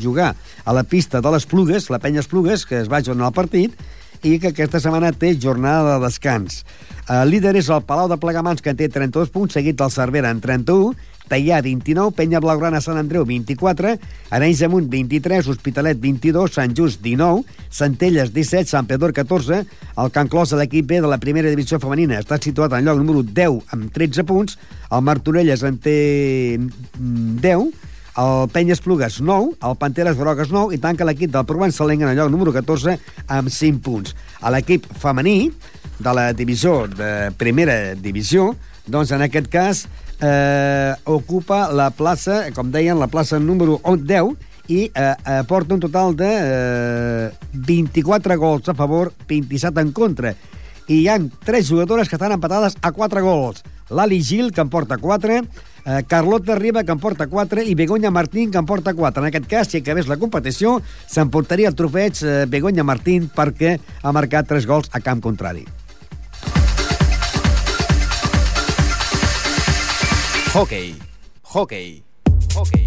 jugar, 0.00 0.30
a 0.64 0.72
la 0.72 0.82
pista 0.82 1.20
de 1.20 1.32
les 1.34 1.44
Plugues, 1.46 1.90
la 1.92 2.00
penya 2.00 2.22
Esplugues, 2.22 2.64
que 2.64 2.80
es 2.80 2.88
va 2.88 3.02
jornar 3.04 3.28
el 3.28 3.36
partit, 3.36 3.76
i 4.22 4.38
que 4.38 4.52
aquesta 4.52 4.80
setmana 4.80 5.12
té 5.12 5.34
jornada 5.36 5.96
de 5.96 6.06
descans. 6.06 6.62
El 7.10 7.32
líder 7.34 7.56
és 7.58 7.68
el 7.74 7.82
Palau 7.84 8.08
de 8.08 8.16
Plegamans, 8.22 8.62
que 8.62 8.70
en 8.70 8.78
té 8.78 8.88
32 8.88 9.32
punts, 9.34 9.56
seguit 9.58 9.76
del 9.78 9.90
Cervera 9.90 10.30
en 10.30 10.40
31, 10.40 10.94
Tallà 11.30 11.60
29, 11.64 12.12
Penya 12.16 12.40
Blaugrana 12.42 12.80
Sant 12.84 12.98
Andreu 13.00 13.24
24, 13.28 13.94
Arenys 14.34 14.62
de 14.64 14.68
Munt 14.72 14.88
23, 14.90 15.48
Hospitalet 15.48 16.00
22, 16.00 16.56
Sant 16.56 16.74
Just 16.76 17.02
19, 17.04 17.44
Centelles 17.70 18.32
17, 18.34 18.70
Sant 18.70 18.88
Pedor 18.90 19.14
14, 19.16 19.62
el 20.02 20.12
Can 20.12 20.28
Clos 20.32 20.52
de 20.52 20.58
l'equip 20.60 20.88
B 20.90 21.00
de 21.00 21.10
la 21.10 21.20
primera 21.22 21.52
divisió 21.52 21.80
femenina 21.82 22.20
està 22.20 22.40
situat 22.42 22.74
en 22.76 22.84
lloc 22.88 23.00
número 23.00 23.22
10 23.22 23.72
amb 23.72 23.88
13 23.94 24.26
punts, 24.28 24.58
el 24.90 25.06
Martorelles 25.06 25.64
en 25.64 25.78
té 25.80 25.96
mm, 26.58 27.38
10, 27.44 27.72
el 28.22 28.48
Penyes 28.52 28.82
Plugues 28.84 29.20
9, 29.24 29.54
el 29.64 29.76
Panteres 29.80 30.18
Grogues 30.18 30.50
9 30.52 30.76
i 30.76 30.80
tanca 30.82 31.06
l'equip 31.08 31.32
del 31.32 31.46
Provençalenc 31.48 32.04
en 32.04 32.12
el 32.12 32.18
lloc 32.20 32.32
número 32.32 32.52
14 32.52 32.98
amb 33.32 33.48
5 33.48 33.80
punts. 33.84 34.12
A 34.42 34.52
l'equip 34.52 34.84
femení 35.00 35.48
de 36.02 36.12
la 36.12 36.32
divisió 36.36 36.86
de 36.90 37.30
primera 37.40 37.94
divisió, 37.96 38.52
doncs 38.84 39.14
en 39.14 39.24
aquest 39.24 39.48
cas 39.48 39.86
eh, 40.22 40.94
ocupa 41.04 41.66
la 41.72 41.90
plaça, 41.90 42.46
com 42.54 42.70
deien, 42.70 42.98
la 42.98 43.10
plaça 43.10 43.40
número 43.42 43.80
10 43.82 44.32
i 44.70 44.86
eh, 44.86 45.14
eh, 45.26 45.42
porta 45.48 45.74
un 45.74 45.82
total 45.82 46.14
de 46.16 46.30
eh, 46.30 47.30
24 47.52 48.38
gols 48.38 48.70
a 48.70 48.74
favor, 48.78 49.12
27 49.28 49.82
en 49.82 49.92
contra. 49.92 50.34
I 50.86 51.02
hi 51.02 51.08
han 51.08 51.28
tres 51.44 51.68
jugadores 51.68 52.08
que 52.08 52.16
estan 52.16 52.32
empatades 52.32 52.76
a 52.80 52.92
4 52.92 53.22
gols. 53.22 53.62
L'Ali 53.90 54.22
Gil, 54.22 54.52
que 54.52 54.62
en 54.62 54.70
porta 54.70 54.96
4, 54.98 55.42
eh, 55.84 56.02
Carlota 56.06 56.54
Riba, 56.54 56.84
que 56.84 56.92
en 56.92 57.02
porta 57.02 57.26
4, 57.26 57.62
i 57.62 57.74
Begoña 57.74 58.10
Martín, 58.10 58.50
que 58.50 58.58
en 58.58 58.66
porta 58.66 58.94
4. 58.94 59.22
En 59.22 59.28
aquest 59.28 59.46
cas, 59.50 59.68
si 59.68 59.82
acabés 59.82 60.08
la 60.08 60.16
competició, 60.16 60.80
s'emportaria 61.06 61.68
el 61.68 61.78
trofeig 61.78 62.22
eh, 62.22 62.46
Begoña 62.48 62.86
Martín 62.86 63.30
perquè 63.34 63.78
ha 64.02 64.12
marcat 64.12 64.48
3 64.48 64.66
gols 64.66 64.90
a 64.92 65.00
camp 65.00 65.22
contrari. 65.22 65.66
Hockey. 70.52 70.94
Hockey. 71.44 72.04
Hockey. 72.54 72.86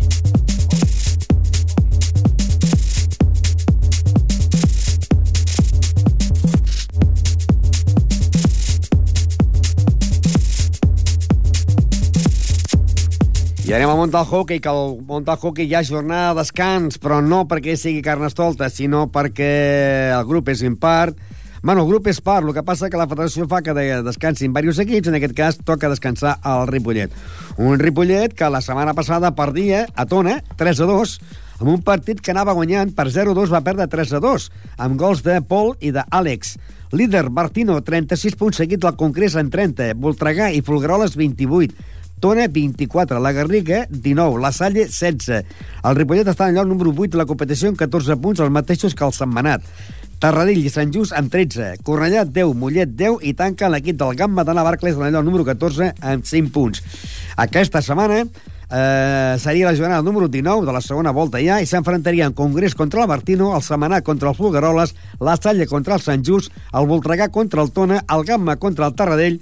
I 13.65 13.73
anem 13.73 13.89
a 13.89 13.95
muntar 13.95 14.21
el 14.21 14.27
hockey, 14.27 14.59
que 14.59 14.69
el 14.69 15.01
muntar 15.01 15.33
el 15.33 15.41
hockey 15.41 15.65
hi 15.65 15.73
ha 15.73 15.81
jornada 15.81 16.35
de 16.35 16.43
descans, 16.43 16.99
però 17.01 17.17
no 17.25 17.47
perquè 17.49 17.73
sigui 17.81 18.05
carnestolta, 18.05 18.69
sinó 18.69 19.07
perquè 19.09 20.11
el 20.13 20.29
grup 20.29 20.53
és 20.53 20.61
impart. 20.61 21.17
Bueno, 21.65 21.81
el 21.81 21.87
grup 21.89 22.05
és 22.11 22.19
part, 22.21 22.45
el 22.45 22.53
que 22.53 22.61
passa 22.61 22.91
que 22.93 22.99
la 22.99 23.07
federació 23.09 23.47
fa 23.49 23.63
que 23.65 23.73
de- 23.73 24.03
descansin 24.05 24.51
diversos 24.53 24.77
equips, 24.83 25.07
en 25.09 25.15
aquest 25.17 25.33
cas 25.33 25.57
toca 25.57 25.89
descansar 25.89 26.35
al 26.45 26.67
Ripollet. 26.69 27.09
Un 27.57 27.79
Ripollet 27.81 28.35
que 28.37 28.49
la 28.53 28.61
setmana 28.61 28.93
passada 28.93 29.33
perdia 29.33 29.87
a 29.95 30.05
Tona, 30.05 30.43
3 30.59 30.79
a 30.81 30.85
2, 30.85 31.15
amb 31.59 31.71
un 31.71 31.81
partit 31.81 32.21
que 32.21 32.29
anava 32.35 32.53
guanyant 32.53 32.93
per 32.93 33.07
0-2, 33.09 33.49
va 33.49 33.63
perdre 33.65 33.87
3 33.89 34.13
a 34.13 34.19
2, 34.21 34.51
amb 34.77 34.99
gols 34.99 35.23
de 35.25 35.39
Pol 35.41 35.73
i 35.81 35.89
d'Àlex. 35.91 36.57
Líder, 36.91 37.31
Martino, 37.31 37.81
36 37.81 38.35
punts, 38.37 38.57
seguit 38.61 38.79
del 38.85 38.95
Congrés 38.95 39.33
en 39.35 39.49
30, 39.49 39.95
Voltregà 39.95 40.51
i 40.53 40.61
Folgueroles, 40.61 41.15
28. 41.17 41.73
Tona, 42.21 42.45
24. 42.47 43.19
La 43.19 43.33
Garriga, 43.33 43.87
19. 43.89 44.37
La 44.39 44.51
Salle, 44.53 44.85
16. 44.85 45.41
El 45.83 45.95
Ripollet 45.97 46.27
està 46.29 46.47
en 46.47 46.55
lloc 46.55 46.69
número 46.69 46.93
8 46.95 47.17
de 47.17 47.17
la 47.17 47.25
competició 47.25 47.69
amb 47.73 47.77
14 47.81 48.15
punts, 48.21 48.39
els 48.39 48.53
mateixos 48.53 48.93
que 48.95 49.03
el 49.03 49.11
Setmanat. 49.17 49.65
Tarradell 50.25 50.63
i 50.65 50.71
Sant 50.73 50.89
Just 50.89 51.13
amb 51.13 51.29
13. 51.29 51.83
Cornellà, 51.85 52.23
10. 52.25 52.55
Mollet, 52.57 52.95
10. 52.97 53.19
I 53.29 53.35
tanca 53.37 53.67
l'equip 53.69 53.99
del 53.99 54.15
Gamma 54.17 54.41
de 54.47 54.55
Navarcles 54.57 54.97
en 54.97 55.13
el 55.13 55.25
número 55.27 55.43
14 55.45 55.91
amb 56.01 56.25
5 56.25 56.49
punts. 56.55 56.81
Aquesta 57.43 57.83
setmana 57.85 58.23
eh, 58.23 59.35
seria 59.37 59.67
la 59.69 59.75
jornada 59.77 60.01
número 60.01 60.25
19 60.27 60.65
de 60.65 60.73
la 60.73 60.81
segona 60.81 61.13
volta 61.13 61.37
ja 61.45 61.59
i 61.61 61.69
s'enfrontarien 61.69 62.33
Congrés 62.33 62.73
contra 62.73 63.03
el 63.03 63.11
Martino, 63.11 63.51
el 63.53 63.61
Setmanat 63.61 64.01
contra 64.07 64.31
el 64.31 64.39
Fulgaroles, 64.39 64.95
la 65.21 65.37
Salle 65.37 65.67
contra 65.69 65.99
el 65.99 66.01
Sant 66.01 66.25
Just, 66.25 66.49
el 66.73 66.89
Voltregà 66.89 67.29
contra 67.29 67.61
el 67.61 67.69
Tona, 67.69 68.01
el 68.09 68.25
Gamma 68.25 68.57
contra 68.57 68.89
el 68.89 68.97
Tarradell 68.97 69.37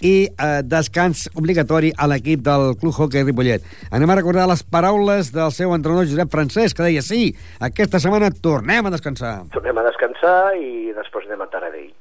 i 0.00 0.28
eh, 0.28 0.62
descans 0.64 1.26
obligatori 1.34 1.92
a 1.96 2.08
l'equip 2.10 2.42
del 2.46 2.74
Club 2.80 2.96
Hockey 2.96 3.24
Ripollet. 3.24 3.64
Anem 3.90 4.10
a 4.10 4.18
recordar 4.20 4.48
les 4.50 4.64
paraules 4.64 5.32
del 5.34 5.52
seu 5.56 5.74
entrenador 5.76 6.08
Josep 6.08 6.32
Francesc, 6.32 6.76
que 6.76 6.88
deia 6.88 7.04
sí, 7.04 7.30
aquesta 7.60 8.00
setmana 8.02 8.32
tornem 8.32 8.86
a 8.86 8.92
descansar. 8.94 9.36
Tornem 9.54 9.78
a 9.78 9.86
descansar 9.88 10.56
i 10.60 10.92
després 10.96 11.30
anem 11.30 11.46
a 11.46 11.48
Taradell. 11.52 11.94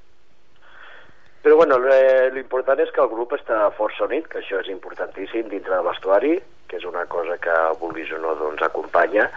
Però 1.46 1.60
bueno, 1.60 1.78
eh, 1.94 2.32
l'important 2.34 2.80
és 2.82 2.90
que 2.90 3.04
el 3.04 3.12
grup 3.12 3.36
està 3.38 3.68
força 3.78 4.08
unit, 4.08 4.26
que 4.26 4.40
això 4.40 4.64
és 4.64 4.70
importantíssim 4.74 5.46
dintre 5.52 5.76
de 5.76 5.84
vestuari, 5.86 6.40
que 6.66 6.80
és 6.80 6.88
una 6.90 7.04
cosa 7.06 7.38
que, 7.38 7.54
vulguis 7.78 8.10
o 8.16 8.18
no, 8.18 8.34
doncs 8.40 8.64
acompanya, 8.66 9.28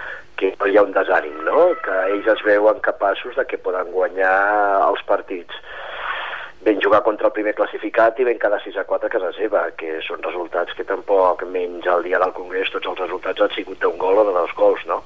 que 0.41 0.55
no 0.57 0.71
hi 0.71 0.79
ha 0.79 0.87
un 0.87 0.95
desànim, 0.97 1.37
no? 1.45 1.67
Que 1.85 1.99
ells 2.15 2.31
es 2.33 2.41
veuen 2.47 2.81
capaços 2.81 3.37
de 3.37 3.45
que 3.51 3.61
poden 3.61 3.93
guanyar 3.93 4.33
els 4.87 5.05
partits. 5.11 5.61
Ben 6.67 6.81
jugar 6.83 7.05
contra 7.07 7.29
el 7.29 7.35
primer 7.37 7.55
classificat 7.55 8.19
i 8.19 8.27
ben 8.27 8.39
cada 8.43 8.59
6 8.61 8.77
a 8.81 8.85
4 8.85 9.07
a 9.07 9.13
casa 9.13 9.31
seva, 9.37 9.63
que 9.79 10.01
són 10.07 10.23
resultats 10.25 10.75
que 10.75 10.85
tampoc, 10.85 11.45
menys 11.47 11.87
el 11.87 12.03
dia 12.09 12.19
del 12.19 12.35
Congrés, 12.35 12.71
tots 12.75 12.91
els 12.91 13.03
resultats 13.05 13.45
han 13.45 13.55
sigut 13.55 13.79
d'un 13.83 13.99
gol 13.99 14.19
o 14.19 14.25
de 14.27 14.35
dos 14.35 14.55
gols, 14.59 14.83
no? 14.91 15.03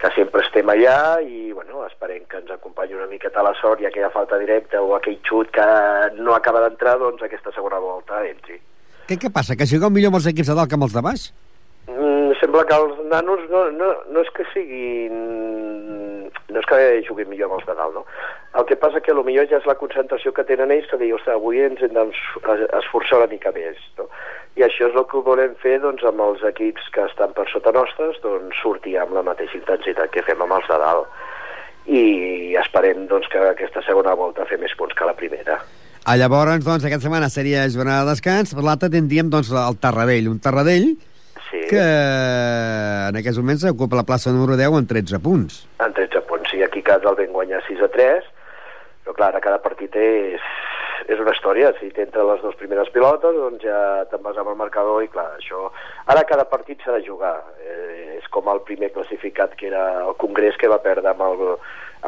que 0.00 0.08
sempre 0.14 0.40
estem 0.40 0.68
allà 0.72 1.20
i 1.20 1.52
bueno, 1.52 1.84
esperem 1.84 2.24
que 2.24 2.38
ens 2.40 2.50
acompanyi 2.54 2.96
una 2.96 3.08
miqueta 3.10 3.44
la 3.44 3.52
sort 3.60 3.82
i 3.82 3.88
aquella 3.88 4.08
falta 4.14 4.38
directa 4.40 4.80
o 4.80 4.94
aquell 4.96 5.18
xut 5.28 5.52
que 5.52 5.66
no 6.16 6.32
acaba 6.32 6.62
d'entrar, 6.64 6.96
doncs 7.02 7.22
aquesta 7.26 7.52
segona 7.52 7.82
volta 7.84 8.22
entri. 8.24 8.56
Què, 9.06 9.18
què 9.20 9.28
passa, 9.34 9.58
que 9.58 9.68
jugueu 9.68 9.92
millor 9.92 10.14
amb 10.14 10.20
els 10.22 10.30
equips 10.32 10.48
de 10.48 10.56
dalt 10.56 10.72
que 10.72 10.78
amb 10.80 10.88
els 10.88 10.96
de 10.96 11.04
baix? 11.04 11.28
Mm, 11.90 12.36
sembla 12.38 12.62
que 12.68 12.76
els 12.76 12.98
nanos 13.10 13.40
no, 13.50 13.64
no, 13.74 13.88
no 14.12 14.22
és 14.22 14.28
que 14.36 14.44
siguin... 14.52 15.16
no 16.50 16.60
és 16.60 16.68
que 16.70 16.78
juguin 17.06 17.28
millor 17.30 17.50
amb 17.50 17.56
els 17.58 17.66
de 17.66 17.74
dalt, 17.78 17.96
no? 17.96 18.04
El 18.58 18.66
que 18.68 18.78
passa 18.78 19.02
que 19.02 19.14
potser 19.14 19.46
ja 19.50 19.58
és 19.58 19.66
la 19.66 19.76
concentració 19.80 20.32
que 20.36 20.44
tenen 20.46 20.70
ells 20.74 20.86
que 20.90 20.98
diu, 21.00 21.16
ostres, 21.16 21.34
avui 21.34 21.62
ens 21.64 21.82
hem 21.82 21.96
d'esforçar 21.96 23.18
una 23.18 23.30
mica 23.32 23.50
més, 23.56 23.80
no? 23.98 24.06
I 24.58 24.66
això 24.66 24.90
és 24.90 24.96
el 24.98 25.06
que 25.10 25.24
volem 25.26 25.58
fer 25.62 25.78
doncs, 25.82 26.06
amb 26.06 26.22
els 26.22 26.46
equips 26.46 26.88
que 26.94 27.06
estan 27.10 27.34
per 27.34 27.48
sota 27.50 27.74
nostres, 27.74 28.22
doncs 28.22 28.62
sortir 28.62 28.96
amb 28.98 29.14
la 29.18 29.26
mateixa 29.26 29.58
intensitat 29.58 30.14
que 30.14 30.26
fem 30.26 30.42
amb 30.42 30.58
els 30.58 30.70
de 30.70 30.78
dalt. 30.84 31.20
I 31.90 32.02
esperem 32.60 33.06
doncs, 33.10 33.30
que 33.32 33.42
aquesta 33.50 33.82
segona 33.86 34.14
volta 34.14 34.46
fer 34.46 34.60
més 34.62 34.74
punts 34.78 34.94
que 34.94 35.06
la 35.06 35.16
primera. 35.18 35.58
A 36.06 36.16
llavors, 36.16 36.62
doncs, 36.64 36.84
aquesta 36.84 37.06
setmana 37.08 37.30
seria 37.30 37.68
jornada 37.70 38.06
de 38.06 38.14
descans, 38.14 38.54
l'altra 38.54 38.90
tindríem 38.92 39.30
doncs, 39.30 39.50
el 39.50 39.78
Tarradell, 39.82 40.30
un 40.30 40.42
Tarradell. 40.42 40.92
Que 41.70 41.82
en 43.10 43.18
aquests 43.20 43.38
moments 43.38 43.64
ocupa 43.70 43.98
la 43.98 44.06
plaça 44.08 44.32
número 44.34 44.56
10 44.58 44.80
amb 44.80 44.90
13 44.90 45.20
punts. 45.22 45.60
En 45.84 45.94
13 45.94 46.24
punts, 46.26 46.50
sí, 46.50 46.64
aquí 46.66 46.82
casa 46.82 47.12
el 47.12 47.18
vam 47.20 47.36
guanyar 47.36 47.62
6 47.68 47.84
a 47.86 47.88
3, 47.94 48.26
però 49.04 49.14
clar, 49.14 49.30
cada 49.44 49.60
partit 49.62 49.94
és, 50.00 50.48
és 51.06 51.22
una 51.22 51.34
història, 51.36 51.70
si 51.78 51.92
t'entra 51.94 52.26
les 52.26 52.42
dues 52.42 52.58
primeres 52.58 52.90
pilotes, 52.94 53.38
doncs 53.38 53.62
ja 53.62 54.02
te'n 54.10 54.24
vas 54.26 54.42
amb 54.42 54.50
el 54.52 54.58
marcador 54.58 55.04
i 55.06 55.10
clar, 55.14 55.28
això... 55.38 55.68
Ara 56.10 56.26
cada 56.26 56.48
partit 56.50 56.82
s'ha 56.82 56.98
de 56.98 57.06
jugar, 57.06 57.36
eh, 57.62 58.18
és 58.18 58.26
com 58.34 58.50
el 58.50 58.64
primer 58.66 58.90
classificat 58.96 59.54
que 59.54 59.70
era 59.70 59.86
el 60.02 60.18
Congrés 60.18 60.58
que 60.58 60.70
va 60.72 60.82
perdre 60.82 61.14
amb 61.14 61.22
el, 61.28 61.46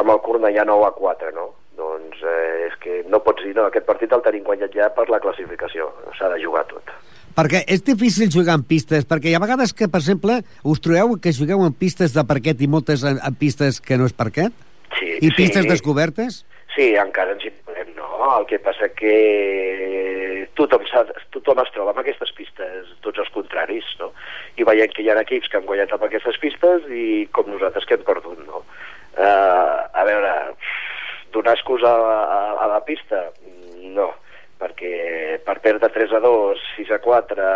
amb 0.02 0.10
el 0.10 0.22
Cornellà 0.26 0.66
9 0.66 0.90
a 0.90 0.94
4, 0.98 1.34
no? 1.38 1.52
Doncs 1.78 2.18
eh, 2.26 2.66
és 2.66 2.78
que 2.82 3.00
no 3.06 3.22
pots 3.22 3.46
dir, 3.46 3.54
no, 3.54 3.70
aquest 3.70 3.86
partit 3.86 4.12
el 4.12 4.26
tenim 4.26 4.42
guanyat 4.48 4.74
ja 4.74 4.90
per 4.90 5.06
la 5.08 5.22
classificació, 5.22 5.92
s'ha 6.18 6.34
de 6.34 6.42
jugar 6.42 6.66
tot. 6.74 6.90
Perquè 7.36 7.62
és 7.70 7.84
difícil 7.86 8.30
jugar 8.32 8.58
en 8.58 8.64
pistes, 8.68 9.06
perquè 9.08 9.30
hi 9.30 9.36
ha 9.36 9.42
vegades 9.42 9.72
que, 9.72 9.88
per 9.88 10.02
exemple, 10.02 10.40
us 10.68 10.82
trobeu 10.84 11.16
que 11.22 11.32
jugueu 11.32 11.64
en 11.64 11.72
pistes 11.72 12.12
de 12.16 12.24
parquet 12.28 12.60
i 12.60 12.68
moltes 12.68 13.04
en, 13.08 13.20
en 13.24 13.38
pistes 13.40 13.80
que 13.80 13.96
no 13.96 14.08
és 14.08 14.16
parquet? 14.16 14.52
Sí, 14.98 15.16
I 15.24 15.30
pistes 15.32 15.64
sí. 15.64 15.70
descobertes? 15.70 16.42
Sí, 16.74 16.92
encara 17.00 17.34
ens 17.36 17.44
hi 17.44 17.52
podem, 17.64 17.92
no? 17.96 18.08
El 18.38 18.46
que 18.48 18.58
passa 18.64 18.88
que 18.96 19.16
tothom, 20.58 20.84
tothom 21.34 21.60
es 21.62 21.72
troba 21.74 21.92
amb 21.92 22.00
aquestes 22.02 22.32
pistes, 22.36 22.88
tots 23.04 23.20
els 23.20 23.32
contraris, 23.34 23.88
no? 24.00 24.12
I 24.56 24.66
veiem 24.68 24.92
que 24.92 25.04
hi 25.04 25.10
ha 25.12 25.18
equips 25.20 25.50
que 25.50 25.60
han 25.60 25.68
guanyat 25.68 25.92
amb 25.96 26.06
aquestes 26.08 26.38
pistes 26.42 26.88
i 26.88 27.26
com 27.36 27.48
nosaltres 27.50 27.88
que 27.88 27.98
hem 27.98 28.06
perdut, 28.08 28.40
no? 28.46 28.64
Uh, 29.12 29.84
a 29.92 30.04
veure, 30.08 30.32
donar 31.32 31.56
excusa 31.58 31.92
a, 31.92 32.20
a, 32.24 32.42
a 32.64 32.68
la 32.72 32.80
pista? 32.88 33.26
No, 33.92 34.08
perquè 34.62 35.40
per 35.46 35.58
perdre 35.64 35.90
3 35.90 36.14
a 36.18 36.22
2, 36.22 36.62
6 36.78 36.94
a 36.94 37.00
4, 37.02 37.48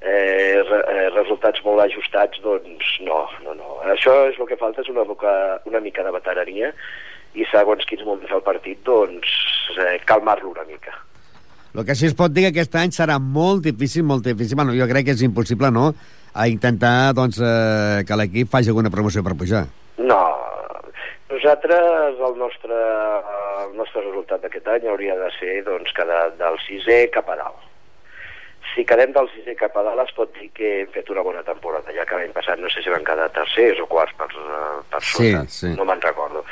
eh, 0.00 0.58
re, 0.66 0.80
eh, 0.80 1.06
resultats 1.14 1.62
molt 1.64 1.84
ajustats, 1.84 2.40
doncs 2.44 2.96
no, 3.06 3.22
no, 3.44 3.54
no. 3.54 3.78
Això 3.94 4.16
és 4.30 4.40
el 4.40 4.48
que 4.50 4.58
falta, 4.60 4.82
és 4.82 4.90
una, 4.92 5.06
una 5.70 5.84
mica 5.84 6.04
de 6.06 6.14
veterania 6.14 6.72
i 7.38 7.46
segons 7.52 7.86
quins 7.86 8.02
moments 8.06 8.32
del 8.32 8.42
partit, 8.42 8.80
doncs 8.86 9.30
eh, 9.78 10.00
calmar-lo 10.08 10.50
una 10.50 10.66
mica. 10.66 10.96
El 11.70 11.84
que 11.86 11.94
sí 11.94 12.08
es 12.08 12.16
pot 12.18 12.32
dir 12.34 12.48
que 12.48 12.56
aquest 12.56 12.74
any 12.80 12.90
serà 12.90 13.20
molt 13.22 13.62
difícil, 13.62 14.02
molt 14.02 14.24
difícil. 14.26 14.56
Bueno, 14.58 14.74
jo 14.74 14.88
crec 14.90 15.06
que 15.06 15.14
és 15.14 15.22
impossible, 15.22 15.70
no?, 15.70 15.92
a 16.30 16.46
intentar 16.46 17.12
doncs, 17.14 17.40
eh, 17.42 18.02
que 18.06 18.18
l'equip 18.18 18.50
faci 18.50 18.70
alguna 18.70 18.90
promoció 18.90 19.22
per 19.26 19.36
pujar. 19.38 19.64
No, 21.30 21.36
nosaltres, 21.36 22.18
el 22.26 22.38
nostre, 22.38 22.74
el 23.64 23.76
nostre 23.78 24.02
resultat 24.02 24.42
d'aquest 24.42 24.66
any 24.68 24.86
hauria 24.90 25.14
de 25.18 25.28
ser 25.38 25.60
doncs, 25.66 25.92
que 25.94 26.04
de, 26.08 26.16
del 26.40 26.56
sisè 26.66 27.04
cap 27.14 27.28
a 27.30 27.36
dalt. 27.38 27.66
Si 28.74 28.84
quedem 28.86 29.12
del 29.14 29.28
sisè 29.32 29.54
cap 29.58 29.76
a 29.78 29.82
dalt 29.86 30.02
es 30.04 30.12
pot 30.14 30.30
dir 30.36 30.50
que 30.54 30.68
hem 30.82 30.90
fet 30.94 31.08
una 31.10 31.22
bona 31.26 31.42
temporada, 31.46 31.90
ja 31.94 32.04
que 32.06 32.18
l'any 32.18 32.34
passat 32.34 32.58
no 32.60 32.68
sé 32.70 32.82
si 32.84 32.90
van 32.92 33.06
quedar 33.06 33.30
tercers 33.34 33.78
o 33.82 33.86
quarts 33.90 34.14
per, 34.18 34.28
per 34.90 35.00
sota, 35.02 35.44
Sí, 35.46 35.54
sí. 35.54 35.72
no 35.78 35.86
me'n 35.88 36.02
recordo. 36.02 36.42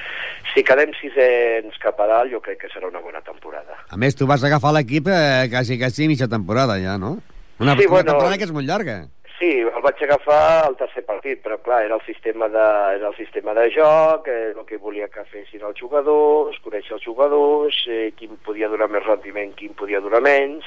Si 0.55 0.63
quedem 0.67 0.95
sisens 0.99 1.79
cap 1.83 1.99
a 2.01 2.07
dalt, 2.11 2.33
jo 2.33 2.41
crec 2.43 2.63
que 2.63 2.71
serà 2.73 2.89
una 2.89 3.03
bona 3.05 3.21
temporada. 3.27 3.77
A 3.91 3.97
més, 4.01 4.15
tu 4.19 4.27
vas 4.31 4.43
agafar 4.47 4.73
l'equip 4.79 5.11
eh, 5.11 5.47
quasi, 5.51 5.79
quasi 5.79 6.09
mitja 6.11 6.31
temporada, 6.31 6.79
ja, 6.83 6.97
no? 6.99 7.19
Una, 7.59 7.75
Sí, 7.75 7.87
una 7.87 7.91
bueno. 7.99 8.13
temporada 8.15 8.39
que 8.39 8.47
és 8.47 8.55
molt 8.55 8.67
llarga. 8.67 9.01
Sí, 9.39 9.51
el 9.63 9.83
vaig 9.85 10.01
agafar 10.03 10.67
al 10.67 10.75
tercer 10.81 11.05
partit, 11.07 11.39
però 11.45 11.61
clar, 11.63 11.85
era 11.87 11.95
el 11.95 12.03
sistema 12.03 12.49
de, 12.51 12.65
era 12.97 13.13
el 13.13 13.15
sistema 13.15 13.55
de 13.55 13.69
joc, 13.71 14.27
eh, 14.27 14.51
el 14.51 14.65
que 14.67 14.81
volia 14.83 15.07
que 15.13 15.23
fessin 15.31 15.63
els 15.63 15.79
jugadors, 15.79 16.59
conèixer 16.65 16.97
els 16.97 17.07
jugadors, 17.07 17.79
eh, 17.87 18.11
quin 18.19 18.35
podia 18.43 18.71
donar 18.73 18.91
més 18.91 19.07
rendiment, 19.07 19.55
quin 19.55 19.79
podia 19.79 20.03
donar 20.03 20.25
menys, 20.27 20.67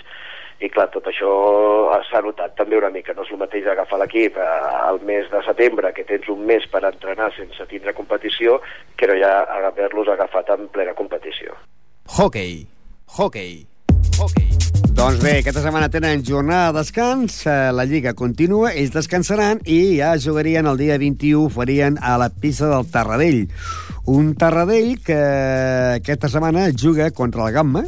i 0.63 0.69
clar, 0.71 0.87
tot 0.93 1.09
això 1.11 1.33
s'ha 2.07 2.23
notat 2.23 2.55
també 2.55 2.79
una 2.79 2.93
mica, 2.95 3.11
no 3.17 3.27
és 3.27 3.35
el 3.35 3.43
mateix 3.43 3.67
agafar 3.67 3.99
l'equip 3.99 4.39
eh, 4.39 4.49
al 4.87 5.03
mes 5.03 5.27
de 5.33 5.43
setembre, 5.49 5.91
que 5.97 6.07
tens 6.07 6.31
un 6.31 6.47
mes 6.47 6.63
per 6.71 6.85
entrenar 6.87 7.31
sense 7.35 7.67
tindre 7.67 7.91
competició, 7.97 8.61
que 8.95 9.11
no 9.11 9.19
ja 9.19 9.41
haver-los 9.67 10.15
agafat 10.15 10.55
en 10.55 10.69
plena 10.71 10.95
competició. 10.95 11.59
Hockey. 12.07 12.69
Hockey. 13.19 13.65
Doncs 14.89 15.21
bé, 15.21 15.37
aquesta 15.39 15.61
setmana 15.61 15.89
tenen 15.93 16.23
jornada 16.25 16.71
de 16.71 16.79
descans, 16.79 17.45
eh, 17.45 17.71
la 17.73 17.85
Lliga 17.85 18.13
continua, 18.17 18.73
ells 18.73 18.93
descansaran 18.93 19.61
i 19.65 19.97
ja 19.99 20.11
jugarien 20.17 20.67
el 20.69 20.77
dia 20.77 20.97
21, 20.97 21.49
farien 21.53 21.97
a 22.01 22.17
la 22.17 22.29
pista 22.29 22.69
del 22.69 22.85
Tarradell. 22.89 23.47
Un 24.05 24.35
Tarradell 24.35 24.99
que 25.05 25.17
aquesta 26.01 26.29
setmana 26.29 26.69
juga 26.73 27.11
contra 27.11 27.47
el 27.47 27.53
Gamma, 27.53 27.85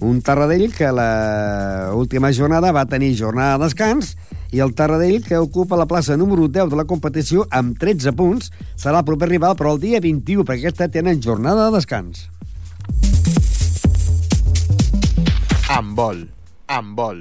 un 0.00 0.22
Tarradell 0.22 0.72
que 0.74 0.90
la 0.92 1.90
última 1.94 2.32
jornada 2.32 2.72
va 2.72 2.86
tenir 2.86 3.16
jornada 3.18 3.58
de 3.58 3.64
descans 3.64 4.16
i 4.52 4.62
el 4.64 4.74
Tarradell 4.74 5.24
que 5.24 5.38
ocupa 5.42 5.76
la 5.76 5.88
plaça 5.90 6.16
número 6.16 6.48
10 6.48 6.70
de 6.70 6.78
la 6.78 6.86
competició 6.88 7.46
amb 7.50 7.76
13 7.78 8.14
punts 8.16 8.52
serà 8.76 9.02
el 9.02 9.08
proper 9.08 9.28
rival 9.28 9.58
però 9.58 9.74
el 9.74 9.82
dia 9.82 10.00
21 10.00 10.46
perquè 10.46 10.68
aquesta 10.68 10.88
tenen 10.88 11.22
jornada 11.22 11.68
de 11.68 11.76
descans. 11.76 12.28
Amb 15.68 15.98
vol. 15.98 16.22
Amb 16.72 16.96
vol. 16.96 17.18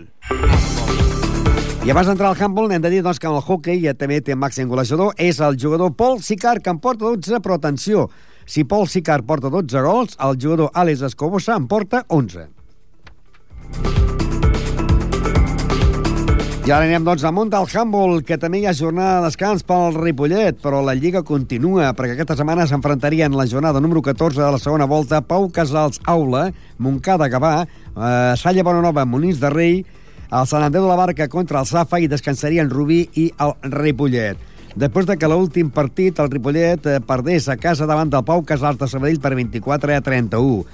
I 1.83 1.91
abans 1.91 2.07
d'entrar 2.07 2.29
al 2.31 2.39
handball 2.39 2.71
hem 2.71 2.83
de 2.83 2.91
dir 2.91 3.01
doncs, 3.03 3.19
que 3.19 3.27
en 3.27 3.35
el 3.35 3.43
hockey 3.43 3.81
ja 3.83 3.93
també 3.95 4.21
té 4.23 4.35
màxim 4.39 4.71
golejador 4.71 5.19
és 5.19 5.41
el 5.43 5.59
jugador 5.59 5.91
Paul 5.99 6.21
Sicar 6.23 6.57
que 6.63 6.71
en 6.71 6.79
porta 6.83 7.05
12, 7.05 7.41
però 7.43 7.59
atenció, 7.59 8.07
si 8.47 8.63
Paul 8.63 8.87
Sicar 8.87 9.21
porta 9.27 9.51
12 9.51 9.83
gols, 9.83 10.15
el 10.23 10.39
jugador 10.39 10.71
Àlex 10.73 11.03
Escobosa 11.11 11.59
en 11.59 11.67
porta 11.67 12.05
11. 12.07 12.47
I 16.67 16.71
ara 16.75 16.83
anem 16.83 17.05
doncs 17.07 17.23
amunt 17.23 17.47
del 17.47 17.63
handball, 17.71 18.17
que 18.27 18.35
també 18.35 18.59
hi 18.59 18.65
ha 18.67 18.73
jornada 18.75 19.21
de 19.21 19.29
descans 19.29 19.61
pel 19.63 19.93
Ripollet, 19.95 20.57
però 20.59 20.81
la 20.83 20.97
Lliga 20.99 21.21
continua, 21.23 21.93
perquè 21.95 22.17
aquesta 22.17 22.35
setmana 22.35 22.65
s'enfrontarien 22.67 23.37
la 23.39 23.45
jornada 23.47 23.79
número 23.79 24.01
14 24.03 24.41
de 24.41 24.49
la 24.51 24.59
segona 24.59 24.83
volta 24.83 25.21
Pau 25.23 25.47
Casals 25.47 26.01
Aula, 26.03 26.49
Montcada 26.77 27.29
Gavà, 27.31 27.53
eh, 27.63 28.33
Salla 28.35 28.65
Bonanova, 28.67 29.05
Monís 29.07 29.39
de 29.39 29.49
Rei, 29.53 29.77
el 30.27 30.49
Sant 30.51 30.65
Andreu 30.65 30.83
de 30.83 30.89
la 30.89 30.97
Barca 30.99 31.29
contra 31.31 31.61
el 31.63 31.69
Safa 31.71 32.01
i 32.03 32.09
descansarien 32.11 32.67
Rubí 32.69 33.05
i 33.15 33.29
el 33.39 33.55
Ripollet. 33.71 34.35
Després 34.75 35.07
de 35.07 35.15
que 35.15 35.31
l'últim 35.31 35.71
partit 35.71 36.19
el 36.19 36.27
Ripollet 36.35 36.83
eh, 36.83 36.97
perdés 36.99 37.47
a 37.47 37.55
casa 37.55 37.87
davant 37.87 38.11
del 38.11 38.27
Pau 38.27 38.43
Casals 38.43 38.83
de 38.83 38.91
Sabadell 38.91 39.23
per 39.23 39.37
24 39.39 39.95
a 39.95 40.03
31. 40.03 40.65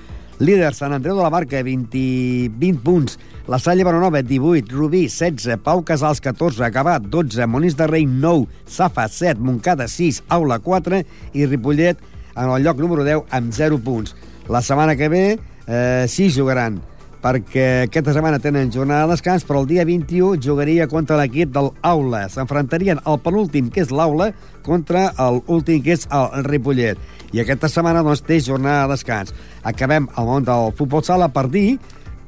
Líder 0.41 0.73
Sant 0.73 0.97
Andreu 0.97 1.21
de 1.21 1.21
la 1.21 1.29
Barca, 1.29 1.61
20, 1.61 2.49
20 2.57 2.81
punts. 2.81 3.19
La 3.45 3.59
Salle 3.59 3.83
Baronova, 3.83 4.21
18. 4.21 4.71
Rubí, 4.71 5.09
16. 5.09 5.57
Pau 5.57 5.83
Casals, 5.83 6.21
14. 6.21 6.63
Acabat, 6.63 7.03
12. 7.03 7.45
Monís 7.45 7.75
de 7.75 7.87
Rei, 7.87 8.05
9. 8.05 8.47
Safa, 8.65 9.09
7. 9.09 9.41
Montcada, 9.41 9.87
6. 9.87 10.23
Aula, 10.29 10.59
4. 10.59 11.03
I 11.33 11.45
Ripollet, 11.45 11.99
en 12.37 12.49
el 12.49 12.63
lloc 12.63 12.79
número 12.79 13.03
10, 13.03 13.25
amb 13.31 13.51
0 13.51 13.81
punts. 13.83 14.15
La 14.47 14.61
setmana 14.61 14.95
que 14.95 15.09
ve, 15.09 15.39
eh, 15.67 16.05
sí 16.07 16.31
jugaran 16.31 16.79
perquè 17.23 17.85
aquesta 17.87 18.11
setmana 18.11 18.39
tenen 18.43 18.71
jornada 18.71 19.07
de 19.07 19.13
descans, 19.15 19.45
però 19.47 19.61
el 19.63 19.67
dia 19.67 19.85
21 19.87 20.41
jugaria 20.43 20.89
contra 20.91 21.15
l'equip 21.19 21.53
del 21.55 21.71
Aula. 21.81 22.25
S'enfrontarien 22.29 22.99
el 23.07 23.19
penúltim, 23.23 23.69
que 23.71 23.83
és 23.83 23.91
l'Aula, 23.91 24.33
contra 24.63 25.09
l'últim, 25.19 25.79
que 25.83 25.95
és 25.95 26.03
el 26.11 26.43
Ripollet. 26.47 26.99
I 27.31 27.43
aquesta 27.43 27.71
setmana 27.71 28.03
doncs, 28.03 28.23
té 28.27 28.41
jornada 28.43 28.87
de 28.87 28.95
descans. 28.97 29.35
Acabem 29.63 30.09
el 30.17 30.27
món 30.27 30.47
del 30.47 30.75
futbol 30.75 31.03
sala 31.03 31.31
per 31.31 31.47
dir 31.49 31.79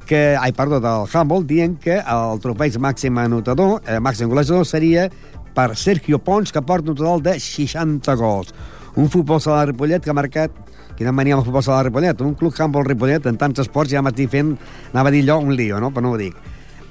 que, 0.05 0.35
ai, 0.39 0.51
perdó, 0.55 0.79
del 0.79 1.09
handball, 1.11 1.45
dient 1.47 1.75
que 1.81 1.97
el 1.99 2.41
trofeig 2.43 2.77
màxim 2.81 3.17
anotador, 3.19 3.81
eh, 3.85 3.99
màxim 3.99 4.29
golejador, 4.31 4.65
seria 4.65 5.09
per 5.55 5.75
Sergio 5.75 6.19
Pons, 6.19 6.51
que 6.51 6.61
porta 6.61 6.91
un 6.91 6.97
total 6.97 7.23
de 7.23 7.39
60 7.39 8.15
gols. 8.15 8.53
Un 8.95 9.09
futbol 9.09 9.41
sala 9.41 9.65
de 9.65 9.71
Ripollet 9.71 10.03
que 10.03 10.11
ha 10.11 10.15
marcat 10.15 10.51
quina 10.95 11.11
mania 11.11 11.35
amb 11.35 11.43
el 11.43 11.47
futbol 11.47 11.63
sala 11.63 11.81
de 11.81 11.89
Ripollet. 11.89 12.21
Un 12.21 12.35
club 12.39 12.53
handball 12.57 12.85
Ripollet 12.87 13.25
en 13.27 13.37
tants 13.37 13.59
esports 13.63 13.91
ja 13.91 14.03
m'estic 14.05 14.31
fent, 14.31 14.55
anava 14.93 15.11
a 15.11 15.15
dir 15.15 15.23
allò, 15.25 15.41
un 15.43 15.55
lío, 15.55 15.79
no? 15.79 15.91
però 15.91 16.07
no 16.07 16.15
ho 16.15 16.19
dic. 16.21 16.35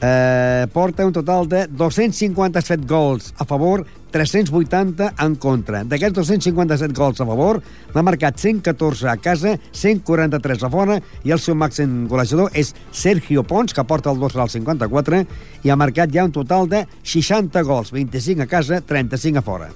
Eh, 0.01 0.66
porta 0.72 1.07
un 1.07 1.12
total 1.12 1.49
de 1.49 1.66
257 1.68 2.86
gols 2.86 3.32
a 3.38 3.45
favor, 3.45 3.86
380 4.11 5.14
en 5.18 5.34
contra. 5.36 5.82
D'aquests 5.84 6.14
257 6.14 6.95
gols 6.95 7.20
a 7.20 7.26
favor, 7.26 7.61
n'ha 7.95 8.05
marcat 8.07 8.38
114 8.38 9.09
a 9.11 9.16
casa, 9.16 9.57
143 9.72 10.62
a 10.62 10.70
fora, 10.70 11.01
i 11.24 11.34
el 11.34 11.40
seu 11.42 11.57
màxim 11.59 12.05
golejador 12.11 12.53
és 12.55 12.74
Sergio 12.92 13.42
Pons, 13.42 13.74
que 13.74 13.84
porta 13.84 14.12
el 14.12 14.20
2 14.22 14.36
al 14.36 14.53
54, 14.53 15.24
i 15.64 15.70
ha 15.70 15.78
marcat 15.80 16.12
ja 16.14 16.26
un 16.26 16.34
total 16.34 16.68
de 16.68 16.84
60 17.03 17.64
gols, 17.66 17.90
25 17.95 18.45
a 18.45 18.51
casa, 18.51 18.80
35 18.80 19.42
a 19.42 19.42
fora. 19.42 19.72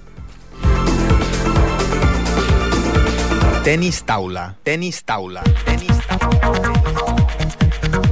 Tenis 3.65 4.01
taula, 4.07 4.55
tenis 4.65 5.03
taula, 5.05 5.43
tenis 5.67 5.99
taula. 6.07 7.08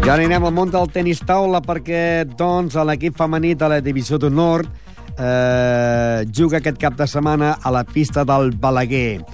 I 0.07 0.09
ara 0.09 0.23
anem 0.23 0.45
al 0.47 0.53
món 0.55 0.71
del 0.71 0.85
tenis 0.95 1.19
taula 1.27 1.59
perquè, 1.67 2.23
doncs, 2.39 2.77
l'equip 2.87 3.17
femení 3.19 3.57
de 3.59 3.67
la 3.73 3.81
Divisió 3.83 4.21
d'Honor 4.23 4.63
eh, 4.63 6.21
juga 6.31 6.61
aquest 6.61 6.79
cap 6.79 6.95
de 6.95 7.09
setmana 7.11 7.57
a 7.59 7.73
la 7.75 7.83
pista 7.83 8.23
del 8.23 8.53
Balaguer. 8.55 9.25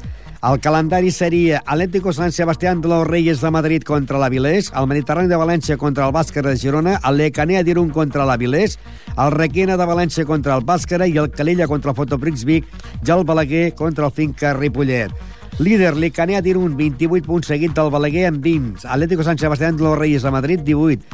El 0.49 0.57
calendari 0.65 1.13
seria 1.13 1.61
Atlético 1.67 2.15
San 2.17 2.33
Sebastián 2.33 2.81
de 2.81 2.89
los 2.89 3.07
Reyes 3.07 3.43
de 3.43 3.51
Madrid 3.51 3.85
contra 3.85 4.17
l'Avilés, 4.17 4.73
el 4.73 4.89
Mediterrani 4.89 5.29
de 5.29 5.37
València 5.37 5.77
contra 5.77 6.09
el 6.09 6.17
Bàsquera 6.17 6.49
de 6.49 6.57
Girona, 6.57 6.97
el 7.05 7.21
Lecanea 7.21 7.61
d'Irun 7.69 7.93
contra 7.93 8.25
l'Avilés, 8.25 8.79
el 9.13 9.37
Requena 9.37 9.77
de 9.77 9.91
València 9.93 10.25
contra 10.25 10.57
el 10.57 10.65
Bàsquera 10.65 11.05
i 11.05 11.21
el 11.21 11.29
Calella 11.37 11.69
contra 11.69 11.93
el 11.93 12.01
Fotoprix 12.01 12.49
Vic 12.49 12.73
i 13.05 13.13
el 13.13 13.29
Balaguer 13.29 13.75
contra 13.77 14.09
el 14.09 14.17
Finca 14.17 14.57
Ripollet. 14.57 15.13
Líder, 15.59 15.97
l'Icanea 16.01 16.41
d'Irun, 16.41 16.73
28 16.79 17.27
punts 17.29 17.51
seguit 17.53 17.75
del 17.77 17.91
Balaguer 17.93 18.25
amb 18.31 18.41
20. 18.45 18.87
Atlético 18.89 19.23
San 19.23 19.39
Sebastián 19.39 19.77
de 19.77 19.85
los 19.85 19.99
Reyes 19.99 20.23
de 20.23 20.31
Madrid, 20.31 20.61
18. 20.65 21.05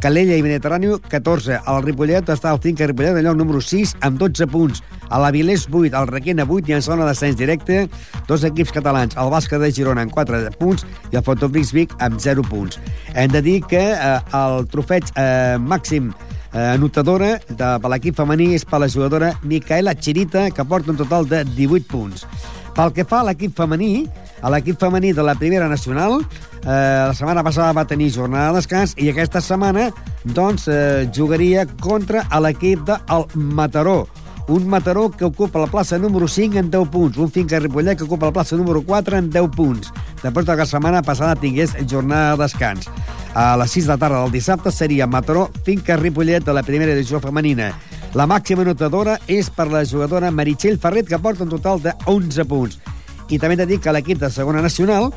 Calella 0.00 0.36
i 0.36 0.42
Mediterrani, 0.42 0.88
14. 1.08 1.60
El 1.70 1.82
Ripollet 1.84 2.28
està 2.28 2.50
al 2.50 2.58
Finca 2.60 2.88
Ripollet, 2.90 3.22
lloc 3.22 3.38
número 3.38 3.60
6, 3.62 3.94
amb 4.04 4.18
12 4.20 4.48
punts. 4.50 4.82
A 5.08 5.20
l'Avilés, 5.22 5.68
8. 5.70 5.94
El 5.94 6.10
Requena, 6.10 6.44
8. 6.44 6.72
I 6.72 6.76
en 6.76 6.82
zona 6.84 7.06
d'ascens 7.06 7.38
directe, 7.38 7.84
dos 8.28 8.44
equips 8.44 8.74
catalans. 8.74 9.14
El 9.16 9.30
Bàsquet 9.32 9.62
de 9.62 9.70
Girona, 9.72 10.04
amb 10.04 10.12
4 10.12 10.42
punts, 10.58 10.84
i 11.12 11.16
el 11.16 11.24
Fotobrix 11.24 11.72
Vic, 11.72 11.94
amb 12.04 12.18
0 12.20 12.44
punts. 12.50 12.80
Hem 13.14 13.30
de 13.32 13.40
dir 13.46 13.60
que 13.70 13.84
eh, 13.94 14.18
el 14.42 14.66
trofeig 14.74 15.14
eh, 15.14 15.54
màxim 15.62 16.10
eh, 16.52 16.74
anotadora 16.74 17.38
de, 17.48 17.70
l'equip 17.94 18.18
femení 18.18 18.52
és 18.58 18.66
per 18.68 18.82
la 18.82 18.90
jugadora 18.90 19.32
Micaela 19.42 19.94
Chirita, 19.94 20.50
que 20.50 20.68
porta 20.68 20.92
un 20.92 21.00
total 21.00 21.30
de 21.30 21.44
18 21.54 21.88
punts. 21.88 22.26
Pel 22.74 22.90
que 22.92 23.04
fa 23.06 23.20
a 23.22 23.28
l'equip 23.28 23.54
femení, 23.54 24.08
a 24.42 24.50
l'equip 24.50 24.80
femení 24.80 25.12
de 25.14 25.22
la 25.22 25.36
primera 25.38 25.68
nacional, 25.70 26.18
eh, 26.20 26.66
la 26.66 27.14
setmana 27.14 27.44
passada 27.46 27.72
va 27.72 27.86
tenir 27.86 28.10
jornada 28.10 28.50
de 28.50 28.58
descans 28.58 28.96
i 28.98 29.08
aquesta 29.10 29.40
setmana 29.40 29.90
doncs, 30.24 30.66
eh, 30.68 31.08
jugaria 31.14 31.66
contra 31.80 32.26
l'equip 32.40 32.82
del 32.88 33.26
Mataró. 33.34 34.06
Un 34.46 34.66
Mataró 34.68 35.10
que 35.10 35.24
ocupa 35.24 35.58
la 35.58 35.66
plaça 35.66 35.98
número 35.98 36.28
5 36.28 36.58
en 36.58 36.70
10 36.70 36.88
punts. 36.90 37.16
Un 37.16 37.30
Finca 37.30 37.58
Ripollet 37.58 37.96
que 37.96 38.04
ocupa 38.04 38.26
la 38.26 38.32
plaça 38.32 38.56
número 38.56 38.82
4 38.82 39.16
en 39.16 39.30
10 39.30 39.48
punts. 39.56 39.92
Després 40.22 40.44
de 40.44 40.52
que 40.52 40.58
la 40.58 40.66
setmana 40.66 41.02
passada 41.02 41.36
tingués 41.36 41.72
jornada 41.88 42.36
de 42.36 42.42
descans. 42.42 42.90
A 43.34 43.56
les 43.56 43.70
6 43.70 43.86
de 43.86 43.92
la 43.94 43.98
tarda 43.98 44.20
del 44.22 44.32
dissabte 44.32 44.70
seria 44.70 45.06
Mataró, 45.06 45.50
Finca 45.64 45.96
Ripollet 45.96 46.44
de 46.44 46.52
la 46.52 46.62
primera 46.62 46.92
edició 46.92 47.20
femenina. 47.20 47.72
La 48.14 48.28
màxima 48.30 48.62
anotadora 48.62 49.16
és 49.26 49.48
per 49.50 49.66
la 49.72 49.80
jugadora 49.82 50.30
Meritxell 50.30 50.78
Ferret, 50.78 51.08
que 51.10 51.18
porta 51.18 51.42
un 51.42 51.50
total 51.50 51.80
de 51.82 51.94
11 52.06 52.44
punts. 52.46 52.78
I 53.26 53.40
també 53.42 53.56
he 53.56 53.62
de 53.64 53.66
dir 53.72 53.80
que 53.82 53.90
l'equip 53.90 54.20
de 54.20 54.30
segona 54.30 54.62
nacional, 54.62 55.08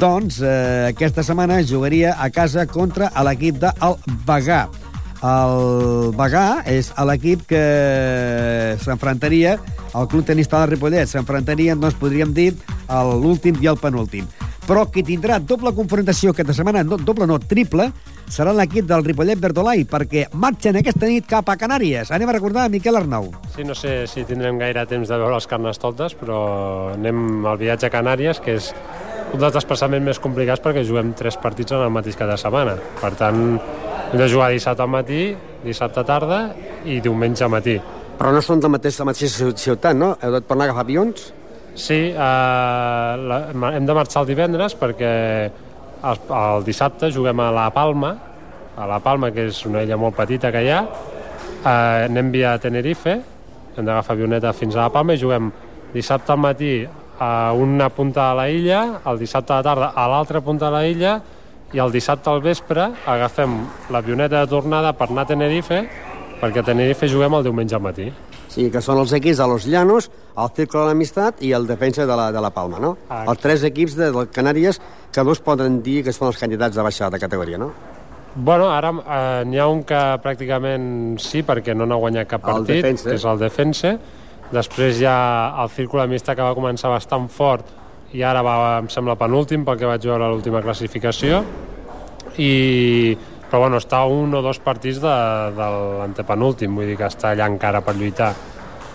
doncs, 0.00 0.40
eh, 0.40 0.88
aquesta 0.88 1.22
setmana 1.26 1.60
jugaria 1.60 2.14
a 2.16 2.30
casa 2.32 2.64
contra 2.66 3.10
l'equip 3.26 3.60
del 3.60 3.98
Bagà. 4.24 4.62
El 5.18 6.12
Bagà 6.14 6.62
és 6.70 6.92
l'equip 7.08 7.42
que 7.50 7.62
s'enfrontaria 8.84 9.56
al 9.98 10.06
Club 10.06 10.26
Tenista 10.28 10.60
de 10.62 10.68
Ripollet. 10.74 11.10
S'enfrontarien, 11.10 11.80
doncs, 11.80 11.96
podríem 11.98 12.34
dir, 12.34 12.52
l'últim 12.88 13.58
i 13.62 13.66
el 13.66 13.80
penúltim. 13.82 14.28
Però 14.68 14.84
qui 14.92 15.00
tindrà 15.02 15.38
doble 15.40 15.72
confrontació 15.72 16.34
aquesta 16.34 16.52
setmana, 16.52 16.82
no, 16.84 16.98
doble 17.00 17.26
no, 17.26 17.38
triple, 17.40 17.88
serà 18.28 18.52
l'equip 18.52 18.84
del 18.86 19.02
Ripollet 19.06 19.40
Verdolai, 19.40 19.86
perquè 19.88 20.26
marxen 20.36 20.76
aquesta 20.76 21.08
nit 21.08 21.26
cap 21.26 21.48
a 21.48 21.56
Canàries. 21.56 22.12
Anem 22.12 22.28
a 22.28 22.34
recordar 22.36 22.66
a 22.68 22.72
Miquel 22.72 23.00
Arnau. 23.00 23.30
Sí, 23.56 23.64
no 23.64 23.74
sé 23.74 24.02
si 24.06 24.26
tindrem 24.28 24.60
gaire 24.60 24.84
temps 24.86 25.08
de 25.08 25.16
veure 25.16 25.40
els 25.40 25.48
carnestoltes, 25.48 26.14
però 26.20 26.92
anem 26.92 27.46
al 27.48 27.56
viatge 27.58 27.88
a 27.88 27.94
Canàries, 27.96 28.44
que 28.44 28.58
és 28.60 28.74
un 29.28 29.40
dels 29.40 29.54
desplaçaments 29.54 30.04
més 30.04 30.20
complicats 30.22 30.62
perquè 30.64 30.84
juguem 30.86 31.12
tres 31.16 31.36
partits 31.40 31.74
en 31.76 31.84
el 31.84 31.92
mateix 31.92 32.16
cada 32.16 32.36
setmana. 32.40 32.76
Per 33.00 33.12
tant, 33.18 33.40
hem 34.08 34.20
de 34.20 34.28
jugar 34.30 34.50
dissabte 34.54 34.84
al 34.84 34.92
matí, 34.92 35.22
dissabte 35.64 36.04
tarda 36.08 36.42
i 36.88 37.00
diumenge 37.04 37.44
al 37.44 37.52
matí. 37.52 37.76
Però 38.18 38.32
no 38.34 38.40
són 38.42 38.62
de 38.62 38.70
mateix, 38.72 38.98
la 38.98 39.08
mateixa 39.10 39.50
ciutat, 39.54 39.94
no? 39.96 40.14
Heu 40.22 40.38
de 40.38 40.40
tornar 40.46 40.66
a 40.66 40.70
agafar 40.70 40.86
avions? 40.86 41.28
Sí, 41.78 42.08
eh, 42.10 42.14
la, 42.16 43.42
hem 43.70 43.86
de 43.86 43.94
marxar 43.94 44.24
el 44.24 44.32
divendres 44.32 44.74
perquè 44.78 45.12
el, 45.46 46.22
el 46.40 46.64
dissabte 46.66 47.12
juguem 47.14 47.44
a 47.44 47.52
La 47.54 47.68
Palma, 47.74 48.16
a 48.78 48.86
La 48.90 48.98
Palma, 49.04 49.30
que 49.34 49.46
és 49.52 49.60
una 49.68 49.84
illa 49.86 49.98
molt 50.00 50.16
petita 50.18 50.50
que 50.54 50.64
hi 50.64 50.72
ha, 50.74 50.80
eh, 51.62 52.08
anem 52.08 52.32
via 52.34 52.56
Tenerife, 52.62 53.14
hem 53.76 53.86
d'agafar 53.86 54.16
avioneta 54.16 54.54
fins 54.56 54.74
a 54.74 54.88
La 54.88 54.94
Palma 54.94 55.14
i 55.14 55.22
juguem 55.22 55.52
dissabte 55.92 56.34
al 56.34 56.42
matí 56.42 56.72
a 57.18 57.52
una 57.52 57.88
punta 57.90 58.30
de 58.30 58.36
la 58.36 58.48
illa, 58.50 58.80
el 59.06 59.18
dissabte 59.18 59.52
a 59.52 59.56
la 59.56 59.62
tarda 59.66 59.92
a 59.94 60.06
l'altra 60.08 60.40
punta 60.40 60.66
de 60.66 60.72
la 60.72 60.86
illa 60.86 61.16
i 61.74 61.80
el 61.82 61.92
dissabte 61.92 62.30
al 62.30 62.40
vespre 62.40 62.86
agafem 63.06 63.58
l'avioneta 63.92 64.40
de 64.40 64.50
tornada 64.50 64.94
per 64.96 65.10
anar 65.10 65.26
a 65.26 65.32
Tenerife 65.32 65.82
perquè 66.40 66.62
a 66.62 66.66
Tenerife 66.70 67.08
juguem 67.10 67.34
el 67.34 67.44
diumenge 67.44 67.74
al 67.74 67.82
matí. 67.82 68.08
Sí, 68.48 68.70
que 68.72 68.80
són 68.80 68.98
els 69.02 69.12
equips 69.12 69.38
de 69.42 69.46
Los 69.50 69.66
Llanos, 69.68 70.08
el 70.38 70.48
Círculo 70.56 70.84
de 70.86 70.92
l'Amistat 70.94 71.42
i 71.44 71.52
el 71.52 71.66
Defensa 71.68 72.06
de 72.06 72.16
la, 72.16 72.30
de 72.32 72.40
la 72.40 72.50
Palma, 72.54 72.78
no? 72.80 72.94
Ah. 73.10 73.24
Els 73.28 73.42
tres 73.42 73.64
equips 73.68 73.98
de, 73.98 74.08
de 74.14 74.24
Canàries 74.32 74.80
que 75.12 75.24
dos 75.26 75.42
poden 75.44 75.82
dir 75.84 76.00
que 76.06 76.14
són 76.14 76.30
els 76.30 76.40
candidats 76.40 76.78
a 76.78 76.86
baixar 76.86 77.10
de 77.12 77.20
categoria, 77.20 77.58
no? 77.60 77.72
Bueno, 78.34 78.70
ara 78.70 78.92
eh, 78.94 79.44
n'hi 79.50 79.58
ha 79.58 79.66
un 79.68 79.82
que 79.86 79.98
pràcticament 80.22 81.18
sí, 81.20 81.42
perquè 81.42 81.74
no 81.74 81.86
n'ha 81.88 81.98
guanyat 81.98 82.30
cap 82.30 82.46
El 82.46 82.60
partit, 82.62 82.80
Defensa. 82.80 83.10
que 83.10 83.16
és 83.18 83.26
el 83.26 83.38
Defense. 83.42 83.94
Després 84.52 85.02
ha 85.04 85.18
el 85.62 85.72
Círculo 85.74 86.02
Amista 86.02 86.34
que 86.34 86.44
va 86.44 86.56
començar 86.56 86.88
bastant 86.92 87.26
fort 87.28 87.74
i 88.16 88.22
ara 88.24 88.40
va, 88.44 88.54
em 88.80 88.86
sembla, 88.88 89.18
penúltim 89.20 89.66
pel 89.66 89.76
que 89.80 89.88
vaig 89.88 90.06
veure 90.08 90.24
a 90.24 90.30
l'última 90.32 90.62
classificació. 90.64 91.42
I, 92.40 93.16
però 93.50 93.64
bueno, 93.64 93.80
està 93.82 94.00
un 94.08 94.32
o 94.38 94.40
dos 94.44 94.60
partits 94.64 95.02
de, 95.02 95.16
de 95.56 95.66
l'antepenúltim, 96.00 96.78
vull 96.78 96.88
dir 96.88 96.96
que 97.00 97.08
està 97.08 97.34
allà 97.34 97.50
encara 97.50 97.82
per 97.84 97.96
lluitar. 97.98 98.32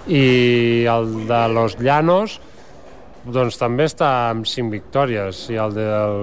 I 0.09 0.23
el 0.89 1.13
de 1.29 1.43
Los 1.53 1.77
Llanos, 1.79 2.39
doncs 3.23 3.55
també 3.61 3.85
està 3.87 4.09
amb 4.31 4.49
5 4.49 4.73
victòries. 4.73 5.45
I 5.53 5.61
el 5.61 5.77
del... 5.77 6.17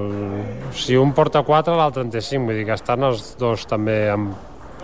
Si 0.76 0.98
un 0.98 1.14
porta 1.16 1.44
4, 1.46 1.78
l'altre 1.78 2.04
en 2.04 2.10
té 2.12 2.20
5. 2.24 2.50
Vull 2.50 2.58
dir 2.60 2.66
que 2.68 2.76
estan 2.76 3.06
els 3.06 3.36
dos 3.40 3.64
també 3.70 4.02
amb, 4.12 4.34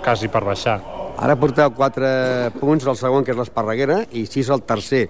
quasi 0.06 0.30
per 0.30 0.44
baixar. 0.46 0.78
Ara 1.18 1.34
porteu 1.40 1.72
4 1.74 2.52
punts 2.60 2.86
al 2.86 2.98
segon, 3.00 3.24
que 3.24 3.32
és 3.34 3.38
l'Esparreguera, 3.40 4.04
i 4.14 4.26
6 4.28 4.52
al 4.54 4.62
tercer. 4.68 5.06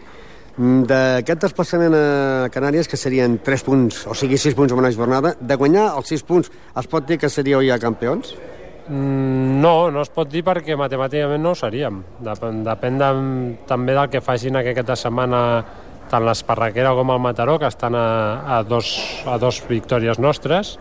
Mm, 0.57 0.84
D'aquest 0.88 1.42
desplaçament 1.42 1.94
a 1.99 2.49
Canàries, 2.55 2.88
que 2.88 2.97
serien 2.97 3.38
3 3.44 3.64
punts, 3.66 4.05
o 4.09 4.14
sigui 4.16 4.38
6 4.40 4.57
punts 4.57 4.72
en 4.72 4.80
una 4.80 4.92
jornada, 4.94 5.34
de 5.38 5.57
guanyar 5.61 5.90
els 5.99 6.09
6 6.14 6.22
punts, 6.24 6.49
es 6.51 6.88
pot 6.88 7.05
dir 7.07 7.18
que 7.20 7.28
seríeu 7.28 7.61
ja 7.66 7.78
campions? 7.82 8.32
Mm, 8.88 9.61
No, 9.61 9.90
no 9.90 10.03
es 10.05 10.12
pot 10.14 10.30
dir 10.30 10.44
perquè 10.47 10.76
matemàticament 10.78 11.42
no 11.42 11.53
ho 11.53 11.59
seríem. 11.59 12.03
Depèn, 12.22 12.62
depèn 12.64 12.99
de, 13.01 13.09
també 13.66 13.97
del 13.97 14.09
que 14.12 14.20
facin 14.22 14.57
aquesta 14.61 14.97
setmana 14.97 15.40
tant 16.11 16.22
l'Esparraquera 16.22 16.92
com 16.94 17.11
el 17.11 17.18
Mataró, 17.18 17.59
que 17.59 17.66
estan 17.66 17.97
a, 17.99 18.07
a, 18.59 18.62
dos, 18.62 18.92
a 19.26 19.38
dos 19.42 19.59
victòries 19.68 20.20
nostres. 20.22 20.76